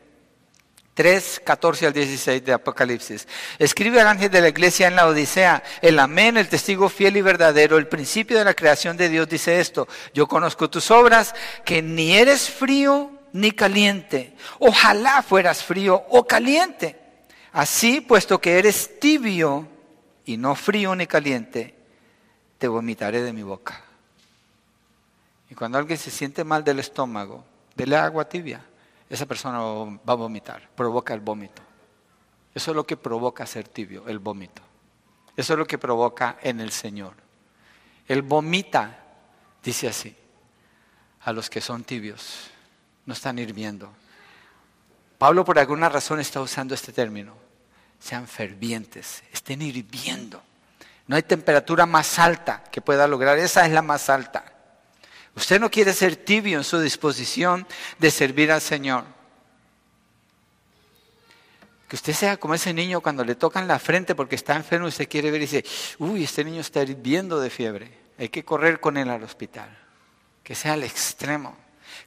3, 0.95 1.43
14 1.45 1.89
al 1.89 1.93
16 1.93 2.45
de 2.45 2.53
Apocalipsis. 2.53 3.27
Escribe 3.59 4.01
al 4.01 4.07
ángel 4.07 4.31
de 4.31 4.41
la 4.41 4.49
iglesia 4.49 4.87
en 4.87 4.95
la 4.95 5.09
Odisea, 5.09 5.63
el 5.83 5.99
amén, 5.99 6.37
el 6.37 6.49
testigo 6.49 6.89
fiel 6.89 7.17
y 7.17 7.21
verdadero, 7.21 7.77
el 7.77 7.89
principio 7.89 8.39
de 8.39 8.45
la 8.45 8.55
creación 8.55 8.97
de 8.97 9.09
Dios 9.09 9.29
dice 9.29 9.61
esto, 9.61 9.89
yo 10.15 10.29
conozco 10.29 10.71
tus 10.71 10.93
obras, 10.93 11.35
que 11.65 11.83
ni 11.83 12.17
eres 12.17 12.49
frío 12.49 13.11
ni 13.33 13.51
caliente, 13.51 14.37
ojalá 14.61 15.23
fueras 15.23 15.65
frío 15.65 16.05
o 16.11 16.25
caliente. 16.27 17.01
Así, 17.53 18.01
puesto 18.01 18.41
que 18.41 18.59
eres 18.59 19.01
tibio 19.01 19.67
y 20.25 20.37
no 20.37 20.55
frío 20.55 20.95
ni 20.95 21.09
caliente, 21.09 21.75
te 22.59 22.69
vomitaré 22.69 23.23
de 23.23 23.33
mi 23.33 23.43
boca. 23.43 23.83
Y 25.51 25.57
cuando 25.57 25.79
alguien 25.79 25.99
se 25.99 26.13
siente 26.13 26.45
mal 26.45 26.63
del 26.63 26.79
estómago, 26.79 27.45
dele 27.75 27.97
agua 27.97 28.29
tibia 28.29 28.65
esa 29.15 29.27
persona 29.27 29.59
va 29.59 30.13
a 30.13 30.17
vomitar, 30.17 30.69
provoca 30.75 31.15
el 31.15 31.21
vómito. 31.21 31.63
Eso 32.55 32.71
es 32.71 32.77
lo 32.77 32.87
que 32.87 32.97
provoca 32.97 33.47
ser 33.47 33.69
tibio, 33.69 34.09
el 34.09 34.19
vómito. 34.19 34.63
Eso 35.37 35.55
es 35.55 35.59
lo 35.59 35.67
que 35.67 35.79
provoca 35.79 36.39
en 36.43 36.61
el 36.61 36.71
Señor. 36.71 37.15
Él 38.07 38.23
vomita, 38.23 39.05
dice 39.63 39.89
así, 39.89 40.17
a 41.23 41.33
los 41.33 41.49
que 41.49 41.61
son 41.61 41.85
tibios, 41.85 42.51
no 43.07 43.15
están 43.15 43.39
hirviendo. 43.39 43.91
Pablo 45.19 45.45
por 45.45 45.59
alguna 45.59 45.89
razón 45.89 46.21
está 46.21 46.41
usando 46.41 46.75
este 46.75 46.93
término. 46.93 47.35
Sean 47.99 48.29
fervientes, 48.29 49.25
estén 49.33 49.63
hirviendo. 49.63 50.43
No 51.07 51.17
hay 51.17 51.23
temperatura 51.23 51.87
más 51.87 52.19
alta 52.19 52.65
que 52.65 52.81
pueda 52.81 53.07
lograr, 53.07 53.39
esa 53.39 53.65
es 53.65 53.73
la 53.73 53.83
más 53.83 54.09
alta. 54.09 54.54
Usted 55.37 55.59
no 55.61 55.71
quiere 55.71 55.93
ser 55.93 56.17
tibio 56.17 56.59
en 56.59 56.65
su 56.65 56.79
disposición 56.79 57.67
de 57.99 58.11
servir 58.11 58.53
al 58.53 58.61
Señor. 58.61 59.05
Que 61.89 61.97
usted 61.97 62.13
sea 62.13 62.37
como 62.37 62.55
ese 62.55 62.73
niño 62.73 63.01
cuando 63.01 63.25
le 63.25 63.35
tocan 63.35 63.67
la 63.67 63.79
frente 63.79 64.15
porque 64.15 64.37
está 64.37 64.55
enfermo 64.55 64.87
y 64.87 64.91
usted 64.91 65.09
quiere 65.09 65.31
ver 65.31 65.43
y 65.43 65.47
dice, 65.47 65.65
uy, 65.99 66.25
este 66.25 66.45
niño 66.45 66.61
está 66.61 66.83
hirviendo 66.83 67.41
de 67.41 67.51
fiebre. 67.51 67.91
Hay 68.19 68.29
que 68.29 68.45
correr 68.45 68.81
con 68.81 68.97
él 68.97 69.11
al 69.11 69.23
hospital. 69.23 69.77
Que 70.43 70.55
sea 70.55 70.75
al 70.75 70.85
extremo. 70.85 71.57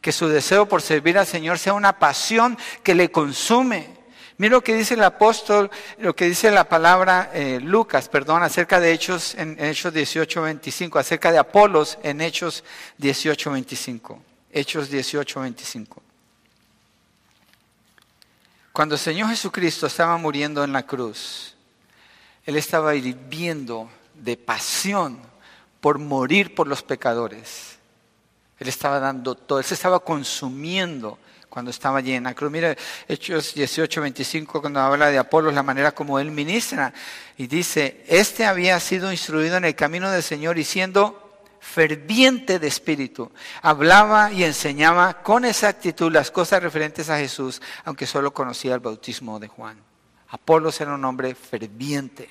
Que 0.01 0.11
su 0.11 0.27
deseo 0.27 0.67
por 0.67 0.81
servir 0.81 1.17
al 1.17 1.27
Señor 1.27 1.59
sea 1.59 1.73
una 1.73 1.99
pasión 1.99 2.57
que 2.81 2.95
le 2.95 3.11
consume. 3.11 3.96
Mira 4.39 4.51
lo 4.51 4.63
que 4.63 4.75
dice 4.75 4.93
el 4.93 5.03
apóstol, 5.03 5.71
lo 5.97 6.15
que 6.15 6.25
dice 6.25 6.51
la 6.51 6.69
palabra 6.69 7.31
eh, 7.33 7.59
Lucas, 7.59 8.07
perdón, 8.07 8.43
acerca 8.43 8.79
de 8.79 8.91
Hechos 8.91 9.33
en 9.33 9.59
Hechos 9.59 9.91
18, 9.91 10.43
25, 10.43 10.99
acerca 10.99 11.31
de 11.31 11.39
Apolos 11.39 11.97
en 12.03 12.21
Hechos 12.21 12.63
18, 12.99 13.51
25. 13.51 14.21
Hechos 14.51 14.89
18, 14.91 15.39
25. 15.39 16.03
Cuando 18.71 18.93
el 18.93 19.01
Señor 19.01 19.29
Jesucristo 19.29 19.87
estaba 19.87 20.17
muriendo 20.17 20.63
en 20.63 20.71
la 20.71 20.85
cruz, 20.85 21.55
Él 22.45 22.57
estaba 22.57 22.93
hirviendo 22.93 23.89
de 24.13 24.37
pasión 24.37 25.19
por 25.81 25.97
morir 25.97 26.53
por 26.53 26.67
los 26.67 26.83
pecadores. 26.83 27.79
Él 28.59 28.67
estaba 28.67 28.99
dando 28.99 29.33
todo, 29.33 29.57
Él 29.57 29.65
se 29.65 29.73
estaba 29.73 29.99
consumiendo 29.99 31.17
cuando 31.49 31.71
estaba 31.71 31.99
allí 31.99 32.13
en 32.13 32.23
la 32.23 32.33
cruz. 32.33 32.51
Mira, 32.51 32.75
Hechos 33.07 33.53
18, 33.53 34.01
25, 34.01 34.61
cuando 34.61 34.79
habla 34.79 35.09
de 35.09 35.17
Apolos, 35.17 35.53
la 35.53 35.63
manera 35.63 35.93
como 35.93 36.19
él 36.19 36.31
ministra. 36.31 36.93
Y 37.37 37.47
dice, 37.47 38.03
este 38.07 38.45
había 38.45 38.79
sido 38.79 39.11
instruido 39.11 39.57
en 39.57 39.65
el 39.65 39.75
camino 39.75 40.11
del 40.11 40.23
Señor 40.23 40.57
y 40.57 40.63
siendo 40.63 41.23
ferviente 41.59 42.59
de 42.59 42.67
espíritu, 42.67 43.31
hablaba 43.61 44.31
y 44.31 44.43
enseñaba 44.43 45.21
con 45.21 45.43
exactitud 45.43 46.11
las 46.11 46.31
cosas 46.31 46.63
referentes 46.63 47.09
a 47.09 47.17
Jesús, 47.17 47.61
aunque 47.83 48.05
solo 48.05 48.33
conocía 48.33 48.73
el 48.73 48.79
bautismo 48.79 49.39
de 49.39 49.47
Juan. 49.47 49.77
Apolos 50.29 50.79
era 50.79 50.93
un 50.93 51.03
hombre 51.05 51.35
ferviente 51.35 52.29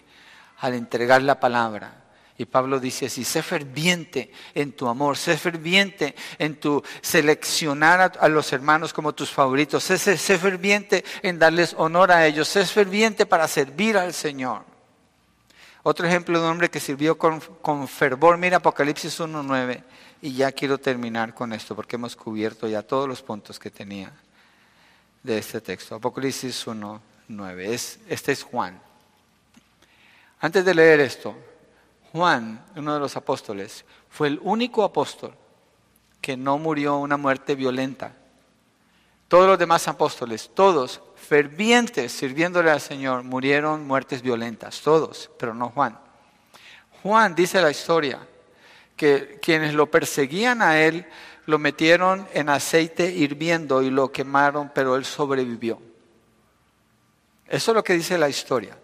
al 0.58 0.74
entregar 0.74 1.22
la 1.22 1.38
palabra 1.38 2.05
y 2.38 2.44
Pablo 2.44 2.78
dice 2.78 3.06
así, 3.06 3.24
sé 3.24 3.42
ferviente 3.42 4.30
en 4.54 4.72
tu 4.72 4.88
amor, 4.88 5.16
sé 5.16 5.38
ferviente 5.38 6.14
en 6.38 6.56
tu 6.56 6.82
seleccionar 7.00 8.12
a, 8.18 8.28
los 8.28 8.52
hermanos 8.52 8.92
como 8.92 9.14
tus 9.14 9.30
favoritos, 9.30 9.82
sé, 9.82 10.18
ferviente 10.18 11.04
en 11.22 11.38
darles 11.38 11.74
honor 11.78 12.12
a 12.12 12.26
ellos, 12.26 12.48
sé 12.48 12.66
ferviente 12.66 13.24
para 13.24 13.48
servir 13.48 13.96
al 13.96 14.12
Señor. 14.12 14.64
Otro 15.82 16.06
ejemplo 16.06 16.38
de 16.38 16.44
un 16.44 16.52
hombre 16.52 16.70
que 16.70 16.80
sirvió 16.80 17.16
con, 17.16 17.40
con 17.40 17.88
fervor, 17.88 18.36
mira 18.36 18.58
Apocalipsis 18.58 19.20
1.9, 19.20 19.82
y 20.20 20.34
ya 20.34 20.52
quiero 20.52 20.76
terminar 20.78 21.32
con 21.32 21.52
esto 21.52 21.74
porque 21.74 21.96
hemos 21.96 22.16
cubierto 22.16 22.68
ya 22.68 22.82
todos 22.82 23.08
los 23.08 23.22
puntos 23.22 23.58
que 23.58 23.70
tenía 23.70 24.12
de 25.22 25.38
este 25.38 25.60
texto. 25.62 25.94
Apocalipsis 25.94 26.66
1.9, 26.66 27.98
este 28.08 28.32
es 28.32 28.42
Juan. 28.42 28.78
Antes 30.40 30.64
de 30.64 30.74
leer 30.74 31.00
esto, 31.00 31.34
Juan, 32.12 32.64
uno 32.76 32.94
de 32.94 33.00
los 33.00 33.16
apóstoles, 33.16 33.84
fue 34.08 34.28
el 34.28 34.40
único 34.42 34.84
apóstol 34.84 35.34
que 36.20 36.36
no 36.36 36.58
murió 36.58 36.96
una 36.96 37.16
muerte 37.16 37.54
violenta. 37.54 38.12
Todos 39.28 39.46
los 39.48 39.58
demás 39.58 39.86
apóstoles, 39.88 40.50
todos 40.54 41.00
fervientes 41.16 42.12
sirviéndole 42.12 42.70
al 42.70 42.80
Señor, 42.80 43.22
murieron 43.24 43.86
muertes 43.86 44.22
violentas, 44.22 44.80
todos, 44.80 45.30
pero 45.38 45.52
no 45.52 45.70
Juan. 45.70 45.98
Juan 47.02 47.34
dice 47.34 47.60
la 47.60 47.70
historia 47.70 48.20
que 48.96 49.38
quienes 49.42 49.74
lo 49.74 49.90
perseguían 49.90 50.62
a 50.62 50.80
él 50.80 51.06
lo 51.46 51.58
metieron 51.58 52.26
en 52.32 52.48
aceite 52.48 53.10
hirviendo 53.10 53.82
y 53.82 53.90
lo 53.90 54.10
quemaron, 54.10 54.70
pero 54.74 54.96
él 54.96 55.04
sobrevivió. 55.04 55.80
Eso 57.46 57.70
es 57.70 57.74
lo 57.74 57.84
que 57.84 57.92
dice 57.92 58.18
la 58.18 58.28
historia 58.28 58.76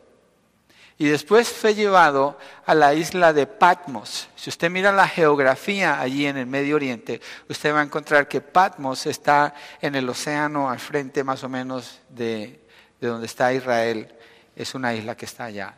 y 1.02 1.08
después 1.08 1.48
fue 1.48 1.74
llevado 1.74 2.38
a 2.64 2.76
la 2.76 2.94
isla 2.94 3.32
de 3.32 3.48
Patmos. 3.48 4.28
Si 4.36 4.50
usted 4.50 4.70
mira 4.70 4.92
la 4.92 5.08
geografía 5.08 6.00
allí 6.00 6.26
en 6.26 6.36
el 6.36 6.46
Medio 6.46 6.76
Oriente, 6.76 7.20
usted 7.48 7.74
va 7.74 7.80
a 7.80 7.82
encontrar 7.82 8.28
que 8.28 8.40
Patmos 8.40 9.06
está 9.06 9.52
en 9.80 9.96
el 9.96 10.08
océano 10.08 10.70
al 10.70 10.78
frente 10.78 11.24
más 11.24 11.42
o 11.42 11.48
menos 11.48 11.98
de, 12.08 12.60
de 13.00 13.08
donde 13.08 13.26
está 13.26 13.52
Israel. 13.52 14.14
Es 14.54 14.76
una 14.76 14.94
isla 14.94 15.16
que 15.16 15.24
está 15.24 15.46
allá. 15.46 15.74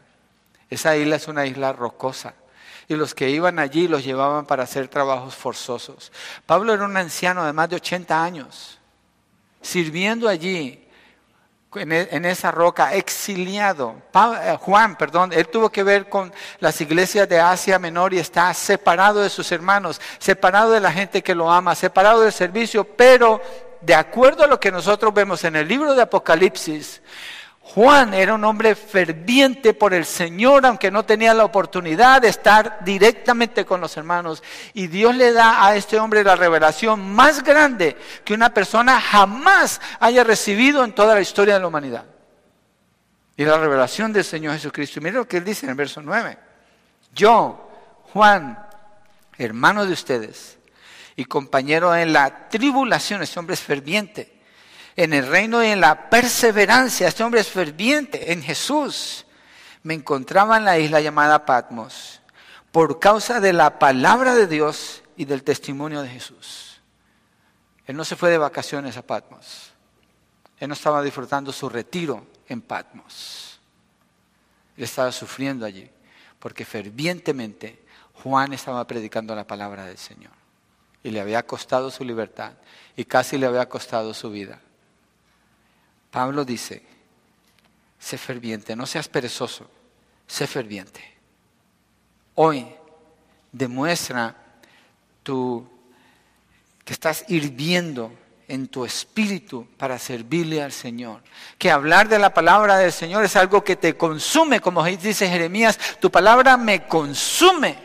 Esa 0.68 0.94
isla 0.94 1.16
es 1.16 1.26
una 1.26 1.46
isla 1.46 1.72
rocosa. 1.72 2.34
Y 2.86 2.94
los 2.94 3.14
que 3.14 3.30
iban 3.30 3.58
allí 3.58 3.88
los 3.88 4.04
llevaban 4.04 4.44
para 4.44 4.64
hacer 4.64 4.88
trabajos 4.88 5.34
forzosos. 5.34 6.12
Pablo 6.44 6.74
era 6.74 6.84
un 6.84 6.98
anciano 6.98 7.46
de 7.46 7.54
más 7.54 7.70
de 7.70 7.76
80 7.76 8.22
años, 8.22 8.78
sirviendo 9.62 10.28
allí 10.28 10.83
en 11.76 12.24
esa 12.24 12.50
roca, 12.50 12.94
exiliado. 12.94 13.96
Eh, 14.14 14.56
Juan, 14.60 14.96
perdón, 14.96 15.32
él 15.32 15.48
tuvo 15.48 15.70
que 15.70 15.82
ver 15.82 16.08
con 16.08 16.32
las 16.60 16.80
iglesias 16.80 17.28
de 17.28 17.40
Asia 17.40 17.78
Menor 17.78 18.14
y 18.14 18.18
está 18.18 18.52
separado 18.54 19.20
de 19.22 19.30
sus 19.30 19.50
hermanos, 19.52 20.00
separado 20.18 20.72
de 20.72 20.80
la 20.80 20.92
gente 20.92 21.22
que 21.22 21.34
lo 21.34 21.50
ama, 21.50 21.74
separado 21.74 22.22
del 22.22 22.32
servicio, 22.32 22.84
pero 22.84 23.40
de 23.80 23.94
acuerdo 23.94 24.44
a 24.44 24.46
lo 24.46 24.58
que 24.58 24.72
nosotros 24.72 25.12
vemos 25.12 25.44
en 25.44 25.56
el 25.56 25.68
libro 25.68 25.94
de 25.94 26.02
Apocalipsis, 26.02 27.02
Juan 27.66 28.12
era 28.12 28.34
un 28.34 28.44
hombre 28.44 28.74
ferviente 28.74 29.72
por 29.72 29.94
el 29.94 30.04
Señor, 30.04 30.66
aunque 30.66 30.90
no 30.90 31.06
tenía 31.06 31.32
la 31.32 31.46
oportunidad 31.46 32.20
de 32.20 32.28
estar 32.28 32.84
directamente 32.84 33.64
con 33.64 33.80
los 33.80 33.96
hermanos. 33.96 34.42
Y 34.74 34.86
Dios 34.86 35.16
le 35.16 35.32
da 35.32 35.66
a 35.66 35.74
este 35.74 35.98
hombre 35.98 36.22
la 36.22 36.36
revelación 36.36 37.14
más 37.14 37.42
grande 37.42 37.96
que 38.22 38.34
una 38.34 38.52
persona 38.52 39.00
jamás 39.00 39.80
haya 39.98 40.22
recibido 40.22 40.84
en 40.84 40.92
toda 40.92 41.14
la 41.14 41.22
historia 41.22 41.54
de 41.54 41.60
la 41.60 41.66
humanidad. 41.66 42.04
Y 43.34 43.44
la 43.44 43.56
revelación 43.56 44.12
del 44.12 44.24
Señor 44.24 44.52
Jesucristo. 44.52 45.00
Y 45.00 45.10
lo 45.10 45.26
que 45.26 45.38
él 45.38 45.44
dice 45.44 45.64
en 45.64 45.70
el 45.70 45.76
verso 45.76 46.02
9. 46.02 46.38
Yo, 47.14 47.70
Juan, 48.12 48.58
hermano 49.38 49.86
de 49.86 49.94
ustedes 49.94 50.58
y 51.16 51.24
compañero 51.24 51.96
en 51.96 52.12
la 52.12 52.46
tribulación, 52.50 53.22
este 53.22 53.40
hombre 53.40 53.54
es 53.54 53.60
ferviente 53.60 54.33
en 54.96 55.12
el 55.12 55.26
reino 55.26 55.62
y 55.62 55.68
en 55.68 55.80
la 55.80 56.08
perseverancia. 56.08 57.08
Este 57.08 57.22
hombre 57.22 57.40
es 57.40 57.48
ferviente 57.48 58.32
en 58.32 58.42
Jesús. 58.42 59.26
Me 59.82 59.94
encontraba 59.94 60.56
en 60.56 60.64
la 60.64 60.78
isla 60.78 61.00
llamada 61.00 61.44
Patmos 61.44 62.20
por 62.72 62.98
causa 62.98 63.40
de 63.40 63.52
la 63.52 63.78
palabra 63.78 64.34
de 64.34 64.46
Dios 64.46 65.02
y 65.16 65.26
del 65.26 65.44
testimonio 65.44 66.02
de 66.02 66.08
Jesús. 66.08 66.80
Él 67.86 67.96
no 67.96 68.04
se 68.04 68.16
fue 68.16 68.30
de 68.30 68.38
vacaciones 68.38 68.96
a 68.96 69.02
Patmos. 69.02 69.72
Él 70.58 70.68
no 70.68 70.74
estaba 70.74 71.02
disfrutando 71.02 71.52
su 71.52 71.68
retiro 71.68 72.26
en 72.48 72.62
Patmos. 72.62 73.60
Él 74.76 74.84
estaba 74.84 75.12
sufriendo 75.12 75.66
allí 75.66 75.90
porque 76.38 76.64
fervientemente 76.64 77.84
Juan 78.22 78.52
estaba 78.52 78.86
predicando 78.86 79.34
la 79.34 79.46
palabra 79.46 79.86
del 79.86 79.98
Señor. 79.98 80.32
Y 81.02 81.10
le 81.10 81.20
había 81.20 81.44
costado 81.44 81.90
su 81.90 82.04
libertad 82.04 82.52
y 82.96 83.04
casi 83.04 83.36
le 83.36 83.46
había 83.46 83.68
costado 83.68 84.14
su 84.14 84.30
vida. 84.30 84.60
Pablo 86.14 86.44
dice, 86.44 86.80
sé 87.98 88.16
ferviente, 88.18 88.76
no 88.76 88.86
seas 88.86 89.08
perezoso, 89.08 89.68
sé 90.28 90.46
ferviente. 90.46 91.02
Hoy 92.36 92.68
demuestra 93.50 94.36
tu, 95.24 95.68
que 96.84 96.92
estás 96.92 97.24
hirviendo 97.26 98.12
en 98.46 98.68
tu 98.68 98.84
espíritu 98.84 99.66
para 99.76 99.98
servirle 99.98 100.62
al 100.62 100.70
Señor. 100.70 101.20
Que 101.58 101.72
hablar 101.72 102.08
de 102.08 102.20
la 102.20 102.32
palabra 102.32 102.78
del 102.78 102.92
Señor 102.92 103.24
es 103.24 103.34
algo 103.34 103.64
que 103.64 103.74
te 103.74 103.96
consume, 103.96 104.60
como 104.60 104.84
dice 104.84 105.28
Jeremías, 105.28 105.80
tu 105.98 106.12
palabra 106.12 106.56
me 106.56 106.86
consume, 106.86 107.76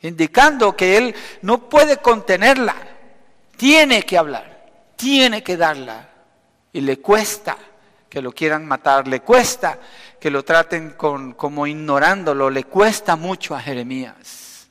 indicando 0.00 0.74
que 0.74 0.96
Él 0.96 1.14
no 1.42 1.68
puede 1.68 1.98
contenerla, 1.98 2.76
tiene 3.58 4.04
que 4.04 4.16
hablar, 4.16 4.94
tiene 4.96 5.42
que 5.42 5.58
darla 5.58 6.09
y 6.72 6.80
le 6.80 6.98
cuesta 6.98 7.56
que 8.08 8.20
lo 8.20 8.32
quieran 8.32 8.66
matar, 8.66 9.06
le 9.06 9.20
cuesta 9.20 9.78
que 10.18 10.30
lo 10.30 10.44
traten 10.44 10.90
con, 10.90 11.34
como 11.34 11.66
ignorándolo, 11.66 12.50
le 12.50 12.64
cuesta 12.64 13.16
mucho 13.16 13.54
a 13.54 13.60
Jeremías. 13.60 14.68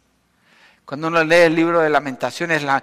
Cuando 0.86 1.08
uno 1.08 1.24
lee 1.24 1.36
el 1.36 1.56
libro 1.56 1.80
de 1.80 1.90
lamentaciones, 1.90 2.64
a, 2.66 2.82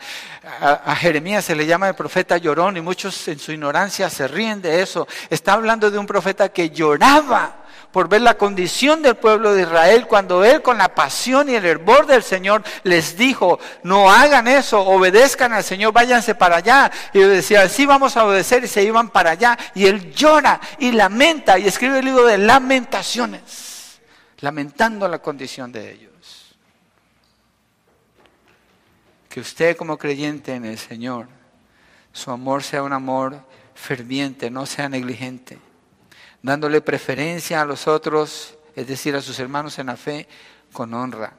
a, 0.60 0.96
Jeremías 0.96 1.44
se 1.44 1.56
le 1.56 1.66
llama 1.66 1.88
el 1.88 1.94
profeta 1.94 2.36
llorón 2.36 2.76
y 2.76 2.80
muchos 2.80 3.26
en 3.28 3.38
su 3.38 3.52
ignorancia 3.52 4.08
se 4.08 4.28
ríen 4.28 4.62
de 4.62 4.80
eso. 4.80 5.08
Está 5.28 5.54
hablando 5.54 5.90
de 5.90 5.98
un 5.98 6.06
profeta 6.06 6.48
que 6.50 6.70
lloraba 6.70 7.65
por 7.96 8.10
ver 8.10 8.20
la 8.20 8.36
condición 8.36 9.00
del 9.00 9.16
pueblo 9.16 9.54
de 9.54 9.62
Israel 9.62 10.06
cuando 10.06 10.44
Él 10.44 10.60
con 10.60 10.76
la 10.76 10.94
pasión 10.94 11.48
y 11.48 11.54
el 11.54 11.64
hervor 11.64 12.06
del 12.06 12.22
Señor 12.22 12.62
les 12.82 13.16
dijo, 13.16 13.58
no 13.84 14.12
hagan 14.12 14.48
eso, 14.48 14.82
obedezcan 14.82 15.54
al 15.54 15.64
Señor, 15.64 15.94
váyanse 15.94 16.34
para 16.34 16.56
allá. 16.56 16.92
Y 17.14 17.20
ellos 17.20 17.30
decían, 17.30 17.70
sí 17.70 17.86
vamos 17.86 18.14
a 18.18 18.26
obedecer 18.26 18.62
y 18.64 18.68
se 18.68 18.82
iban 18.82 19.08
para 19.08 19.30
allá. 19.30 19.56
Y 19.74 19.86
Él 19.86 20.12
llora 20.12 20.60
y 20.78 20.92
lamenta 20.92 21.58
y 21.58 21.66
escribe 21.66 22.00
el 22.00 22.04
libro 22.04 22.26
de 22.26 22.36
lamentaciones, 22.36 23.98
lamentando 24.40 25.08
la 25.08 25.20
condición 25.20 25.72
de 25.72 25.92
ellos. 25.92 26.54
Que 29.30 29.40
usted 29.40 29.74
como 29.74 29.96
creyente 29.96 30.54
en 30.54 30.66
el 30.66 30.76
Señor, 30.76 31.28
su 32.12 32.30
amor 32.30 32.62
sea 32.62 32.82
un 32.82 32.92
amor 32.92 33.40
ferviente, 33.74 34.50
no 34.50 34.66
sea 34.66 34.86
negligente 34.90 35.58
dándole 36.46 36.80
preferencia 36.80 37.60
a 37.60 37.64
los 37.64 37.88
otros, 37.88 38.56
es 38.76 38.86
decir, 38.86 39.16
a 39.16 39.20
sus 39.20 39.36
hermanos 39.40 39.80
en 39.80 39.86
la 39.86 39.96
fe, 39.96 40.28
con 40.72 40.94
honra, 40.94 41.32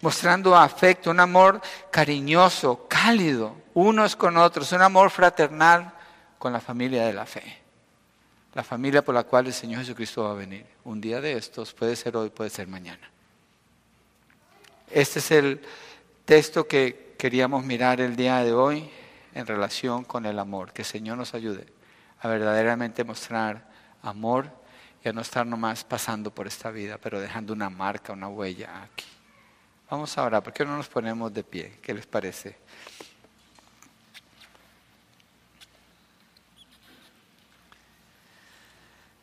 mostrando 0.00 0.56
afecto, 0.56 1.10
un 1.10 1.18
amor 1.18 1.60
cariñoso, 1.90 2.86
cálido, 2.88 3.56
unos 3.74 4.14
con 4.14 4.36
otros, 4.36 4.70
un 4.70 4.82
amor 4.82 5.10
fraternal 5.10 5.92
con 6.38 6.52
la 6.52 6.60
familia 6.60 7.04
de 7.06 7.12
la 7.12 7.26
fe, 7.26 7.42
la 8.54 8.62
familia 8.62 9.02
por 9.02 9.16
la 9.16 9.24
cual 9.24 9.48
el 9.48 9.52
Señor 9.52 9.80
Jesucristo 9.80 10.22
va 10.22 10.30
a 10.30 10.34
venir. 10.34 10.64
Un 10.84 11.00
día 11.00 11.20
de 11.20 11.32
estos, 11.32 11.72
puede 11.72 11.96
ser 11.96 12.16
hoy, 12.16 12.30
puede 12.30 12.50
ser 12.50 12.68
mañana. 12.68 13.10
Este 14.88 15.18
es 15.18 15.30
el 15.32 15.60
texto 16.24 16.68
que 16.68 17.16
queríamos 17.18 17.64
mirar 17.64 18.00
el 18.00 18.14
día 18.14 18.44
de 18.44 18.52
hoy 18.52 18.88
en 19.34 19.44
relación 19.44 20.04
con 20.04 20.24
el 20.24 20.38
amor. 20.38 20.72
Que 20.72 20.82
el 20.82 20.86
Señor 20.86 21.18
nos 21.18 21.34
ayude 21.34 21.66
a 22.20 22.28
verdaderamente 22.28 23.02
mostrar 23.02 23.71
amor 24.02 24.50
y 25.04 25.08
a 25.08 25.12
no 25.12 25.20
estar 25.20 25.46
nomás 25.46 25.84
pasando 25.84 26.32
por 26.32 26.46
esta 26.46 26.70
vida, 26.70 26.98
pero 26.98 27.20
dejando 27.20 27.52
una 27.52 27.70
marca, 27.70 28.12
una 28.12 28.28
huella 28.28 28.82
aquí. 28.82 29.06
Vamos 29.90 30.16
ahora, 30.16 30.40
¿por 30.40 30.52
qué 30.52 30.64
no 30.64 30.76
nos 30.76 30.88
ponemos 30.88 31.32
de 31.32 31.44
pie? 31.44 31.78
¿Qué 31.82 31.92
les 31.92 32.06
parece? 32.06 32.56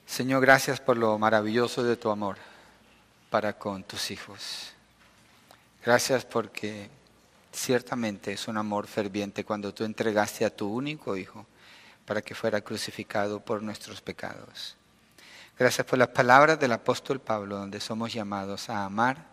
Señor, 0.05 0.41
gracias 0.41 0.81
por 0.81 0.97
lo 0.97 1.17
maravilloso 1.17 1.83
de 1.83 1.95
tu 1.95 2.09
amor 2.09 2.37
para 3.29 3.57
con 3.57 3.83
tus 3.83 4.11
hijos. 4.11 4.73
Gracias 5.83 6.25
porque 6.25 6.89
ciertamente 7.53 8.33
es 8.33 8.47
un 8.47 8.57
amor 8.57 8.85
ferviente 8.85 9.45
cuando 9.45 9.73
tú 9.73 9.85
entregaste 9.85 10.43
a 10.43 10.55
tu 10.55 10.67
único 10.67 11.15
hijo 11.15 11.45
para 12.09 12.23
que 12.23 12.33
fuera 12.33 12.61
crucificado 12.61 13.39
por 13.39 13.61
nuestros 13.61 14.01
pecados. 14.01 14.75
Gracias 15.59 15.85
por 15.85 15.99
las 15.99 16.07
palabras 16.07 16.59
del 16.59 16.71
apóstol 16.71 17.21
Pablo, 17.21 17.59
donde 17.59 17.79
somos 17.79 18.11
llamados 18.11 18.67
a 18.71 18.83
amar 18.83 19.27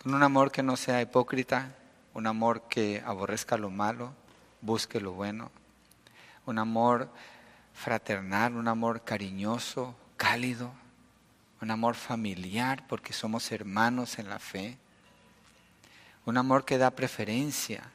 con 0.00 0.14
un 0.14 0.22
amor 0.22 0.52
que 0.52 0.62
no 0.62 0.76
sea 0.76 1.02
hipócrita, 1.02 1.74
un 2.12 2.28
amor 2.28 2.68
que 2.68 3.02
aborrezca 3.04 3.56
lo 3.56 3.68
malo, 3.68 4.12
busque 4.60 5.00
lo 5.00 5.10
bueno, 5.10 5.50
un 6.46 6.60
amor 6.60 7.10
fraternal, 7.72 8.54
un 8.54 8.68
amor 8.68 9.02
cariñoso, 9.02 9.96
cálido, 10.16 10.70
un 11.62 11.72
amor 11.72 11.96
familiar 11.96 12.86
porque 12.86 13.12
somos 13.12 13.50
hermanos 13.50 14.20
en 14.20 14.28
la 14.28 14.38
fe, 14.38 14.78
un 16.26 16.38
amor 16.38 16.64
que 16.64 16.78
da 16.78 16.92
preferencia 16.92 17.90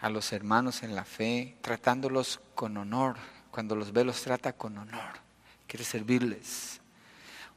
a 0.00 0.10
los 0.10 0.32
hermanos 0.32 0.82
en 0.82 0.96
la 0.96 1.04
fe, 1.04 1.56
tratándolos 1.62 2.40
con 2.56 2.76
honor, 2.78 3.16
cuando 3.54 3.76
los 3.76 3.92
ve 3.92 4.02
los 4.02 4.20
trata 4.20 4.52
con 4.52 4.76
honor, 4.78 5.12
quiere 5.68 5.84
servirles. 5.84 6.80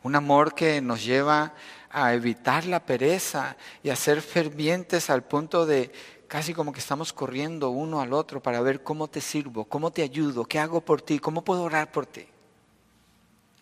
Un 0.03 0.15
amor 0.15 0.53
que 0.53 0.79
nos 0.79 1.03
lleva 1.03 1.55
a 1.89 2.13
evitar 2.13 2.65
la 2.65 2.85
pereza 2.85 3.57
y 3.81 3.89
a 3.89 3.95
ser 3.95 4.21
fervientes 4.21 5.09
al 5.09 5.23
punto 5.23 5.65
de 5.65 5.91
casi 6.27 6.53
como 6.53 6.71
que 6.71 6.81
estamos 6.81 7.13
corriendo 7.13 7.71
uno 7.71 7.99
al 7.99 8.13
otro 8.13 8.43
para 8.43 8.61
ver 8.61 8.83
cómo 8.83 9.07
te 9.07 9.21
sirvo, 9.21 9.65
cómo 9.65 9.89
te 9.89 10.03
ayudo, 10.03 10.45
qué 10.45 10.59
hago 10.59 10.81
por 10.81 11.01
ti, 11.01 11.17
cómo 11.17 11.43
puedo 11.43 11.63
orar 11.63 11.91
por 11.91 12.05
ti. 12.05 12.27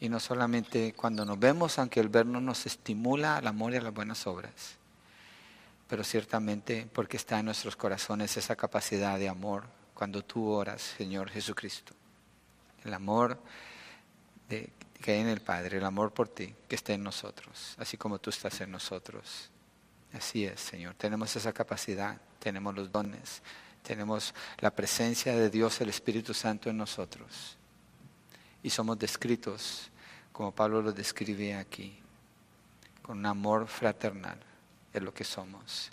Y 0.01 0.09
no 0.09 0.19
solamente 0.19 0.91
cuando 0.91 1.23
nos 1.23 1.39
vemos, 1.39 1.79
aunque 1.79 2.01
el 2.01 2.09
vernos 2.09 2.41
nos 2.41 2.65
estimula 2.65 3.37
al 3.37 3.47
amor 3.47 3.71
y 3.71 3.77
a 3.77 3.81
las 3.81 3.93
buenas 3.93 4.27
obras, 4.27 4.75
pero 5.87 6.03
ciertamente 6.03 6.85
porque 6.91 7.15
está 7.15 7.39
en 7.39 7.45
nuestros 7.45 7.77
corazones 7.77 8.35
esa 8.35 8.57
capacidad 8.57 9.17
de 9.17 9.29
amor 9.29 9.63
cuando 9.93 10.21
tú 10.21 10.49
oras, 10.49 10.81
Señor 10.97 11.29
Jesucristo 11.29 11.95
el 12.85 12.93
amor 12.93 13.37
que 14.47 15.11
hay 15.11 15.19
en 15.19 15.27
el 15.27 15.41
Padre, 15.41 15.77
el 15.77 15.85
amor 15.85 16.13
por 16.13 16.27
ti, 16.29 16.53
que 16.67 16.75
esté 16.75 16.93
en 16.93 17.03
nosotros, 17.03 17.75
así 17.77 17.97
como 17.97 18.19
tú 18.19 18.29
estás 18.29 18.61
en 18.61 18.71
nosotros. 18.71 19.49
Así 20.13 20.45
es, 20.45 20.61
Señor. 20.61 20.95
Tenemos 20.95 21.35
esa 21.35 21.51
capacidad, 21.51 22.19
tenemos 22.39 22.73
los 22.73 22.91
dones, 22.91 23.41
tenemos 23.83 24.33
la 24.59 24.71
presencia 24.71 25.35
de 25.35 25.49
Dios, 25.49 25.81
el 25.81 25.89
Espíritu 25.89 26.33
Santo 26.33 26.69
en 26.69 26.77
nosotros. 26.77 27.57
Y 28.63 28.69
somos 28.69 28.97
descritos, 28.97 29.91
como 30.31 30.53
Pablo 30.53 30.81
lo 30.81 30.91
describe 30.91 31.55
aquí, 31.55 31.99
con 33.01 33.19
un 33.19 33.25
amor 33.25 33.67
fraternal, 33.67 34.39
es 34.93 35.01
lo 35.03 35.13
que 35.13 35.23
somos. 35.23 35.91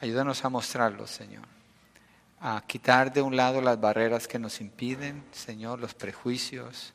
Ayúdanos 0.00 0.44
a 0.44 0.48
mostrarlo, 0.48 1.06
Señor 1.06 1.53
a 2.40 2.62
quitar 2.66 3.12
de 3.12 3.22
un 3.22 3.36
lado 3.36 3.60
las 3.60 3.80
barreras 3.80 4.28
que 4.28 4.38
nos 4.38 4.60
impiden, 4.60 5.24
Señor, 5.32 5.78
los 5.78 5.94
prejuicios, 5.94 6.92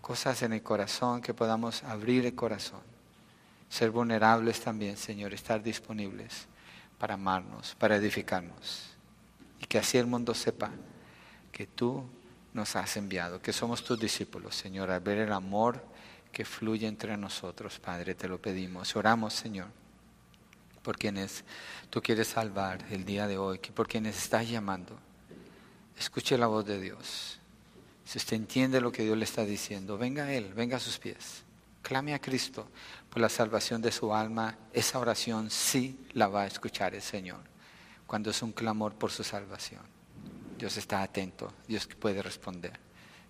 cosas 0.00 0.42
en 0.42 0.52
el 0.52 0.62
corazón, 0.62 1.20
que 1.20 1.34
podamos 1.34 1.84
abrir 1.84 2.26
el 2.26 2.34
corazón, 2.34 2.80
ser 3.68 3.90
vulnerables 3.90 4.60
también, 4.60 4.96
Señor, 4.96 5.32
estar 5.34 5.62
disponibles 5.62 6.46
para 6.98 7.14
amarnos, 7.14 7.74
para 7.78 7.96
edificarnos. 7.96 8.90
Y 9.60 9.66
que 9.66 9.78
así 9.78 9.98
el 9.98 10.06
mundo 10.06 10.34
sepa 10.34 10.70
que 11.52 11.66
tú 11.66 12.04
nos 12.52 12.74
has 12.76 12.96
enviado, 12.96 13.40
que 13.40 13.52
somos 13.52 13.84
tus 13.84 13.98
discípulos, 13.98 14.56
Señor, 14.56 14.90
al 14.90 15.00
ver 15.00 15.18
el 15.18 15.32
amor 15.32 15.84
que 16.32 16.44
fluye 16.44 16.86
entre 16.86 17.16
nosotros, 17.16 17.78
Padre, 17.78 18.14
te 18.14 18.28
lo 18.28 18.40
pedimos. 18.40 18.94
Oramos, 18.96 19.34
Señor, 19.34 19.68
por 20.82 20.96
quienes 20.96 21.44
tú 21.90 22.00
quieres 22.02 22.28
salvar 22.28 22.84
el 22.90 23.04
día 23.04 23.26
de 23.26 23.38
hoy, 23.38 23.58
por 23.58 23.88
quienes 23.88 24.16
estás 24.16 24.48
llamando. 24.48 24.98
Escuche 25.98 26.38
la 26.38 26.46
voz 26.46 26.64
de 26.64 26.80
Dios. 26.80 27.38
Si 28.04 28.18
usted 28.18 28.36
entiende 28.36 28.80
lo 28.80 28.90
que 28.90 29.04
Dios 29.04 29.16
le 29.16 29.24
está 29.24 29.44
diciendo, 29.44 29.98
venga 29.98 30.24
a 30.24 30.32
Él, 30.32 30.52
venga 30.54 30.78
a 30.78 30.80
sus 30.80 30.98
pies. 30.98 31.44
Clame 31.82 32.14
a 32.14 32.20
Cristo 32.20 32.68
por 33.08 33.20
la 33.20 33.28
salvación 33.28 33.80
de 33.82 33.92
su 33.92 34.14
alma. 34.14 34.56
Esa 34.72 34.98
oración 34.98 35.50
sí 35.50 35.98
la 36.12 36.28
va 36.28 36.42
a 36.42 36.46
escuchar 36.46 36.94
el 36.94 37.02
Señor 37.02 37.40
cuando 38.06 38.30
es 38.30 38.42
un 38.42 38.50
clamor 38.50 38.94
por 38.94 39.12
su 39.12 39.22
salvación. 39.22 39.82
Dios 40.58 40.76
está 40.76 41.02
atento, 41.02 41.52
Dios 41.68 41.86
puede 41.86 42.20
responder 42.22 42.72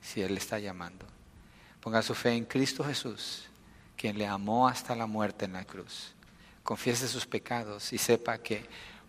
si 0.00 0.22
Él 0.22 0.32
le 0.32 0.40
está 0.40 0.58
llamando. 0.58 1.06
Ponga 1.80 2.00
su 2.00 2.14
fe 2.14 2.32
en 2.32 2.46
Cristo 2.46 2.82
Jesús, 2.82 3.44
quien 3.96 4.16
le 4.16 4.26
amó 4.26 4.66
hasta 4.66 4.94
la 4.94 5.06
muerte 5.06 5.44
en 5.44 5.52
la 5.52 5.64
cruz. 5.64 6.14
Confiese 6.70 7.08
sus 7.08 7.26
pecados 7.26 7.92
y 7.92 7.98
sepa 7.98 8.38
que 8.38 8.64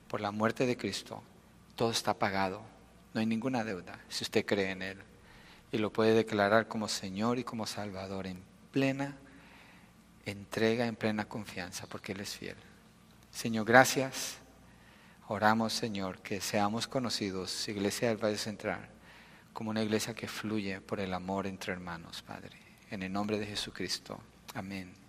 por 0.07 0.19
la 0.19 0.31
muerte 0.31 0.65
de 0.65 0.75
Cristo 0.75 1.21
todo 1.75 1.91
está 1.91 2.15
pagado. 2.15 2.63
No 3.13 3.19
hay 3.19 3.27
ninguna 3.27 3.63
deuda 3.63 3.99
si 4.09 4.23
usted 4.23 4.47
cree 4.47 4.71
en 4.71 4.81
Él. 4.81 4.97
Y 5.71 5.77
lo 5.77 5.93
puede 5.93 6.15
declarar 6.15 6.67
como 6.67 6.87
Señor 6.87 7.37
y 7.37 7.43
como 7.43 7.67
Salvador 7.67 8.25
en 8.25 8.41
plena 8.71 9.15
entrega, 10.25 10.87
en 10.87 10.95
plena 10.95 11.25
confianza, 11.25 11.85
porque 11.85 12.13
Él 12.13 12.21
es 12.21 12.35
fiel. 12.35 12.57
Señor, 13.29 13.67
gracias. 13.67 14.37
Oramos, 15.27 15.71
Señor, 15.71 16.17
que 16.17 16.41
seamos 16.41 16.87
conocidos, 16.87 17.67
Iglesia 17.69 18.07
del 18.07 18.17
Valle 18.17 18.39
Central, 18.39 18.89
como 19.53 19.69
una 19.69 19.83
iglesia 19.83 20.15
que 20.15 20.27
fluye 20.27 20.81
por 20.81 20.99
el 20.99 21.13
amor 21.13 21.45
entre 21.45 21.73
hermanos, 21.73 22.23
Padre. 22.23 22.57
En 22.89 23.03
el 23.03 23.13
nombre 23.13 23.37
de 23.37 23.45
Jesucristo. 23.45 24.19
Amén. 24.55 25.00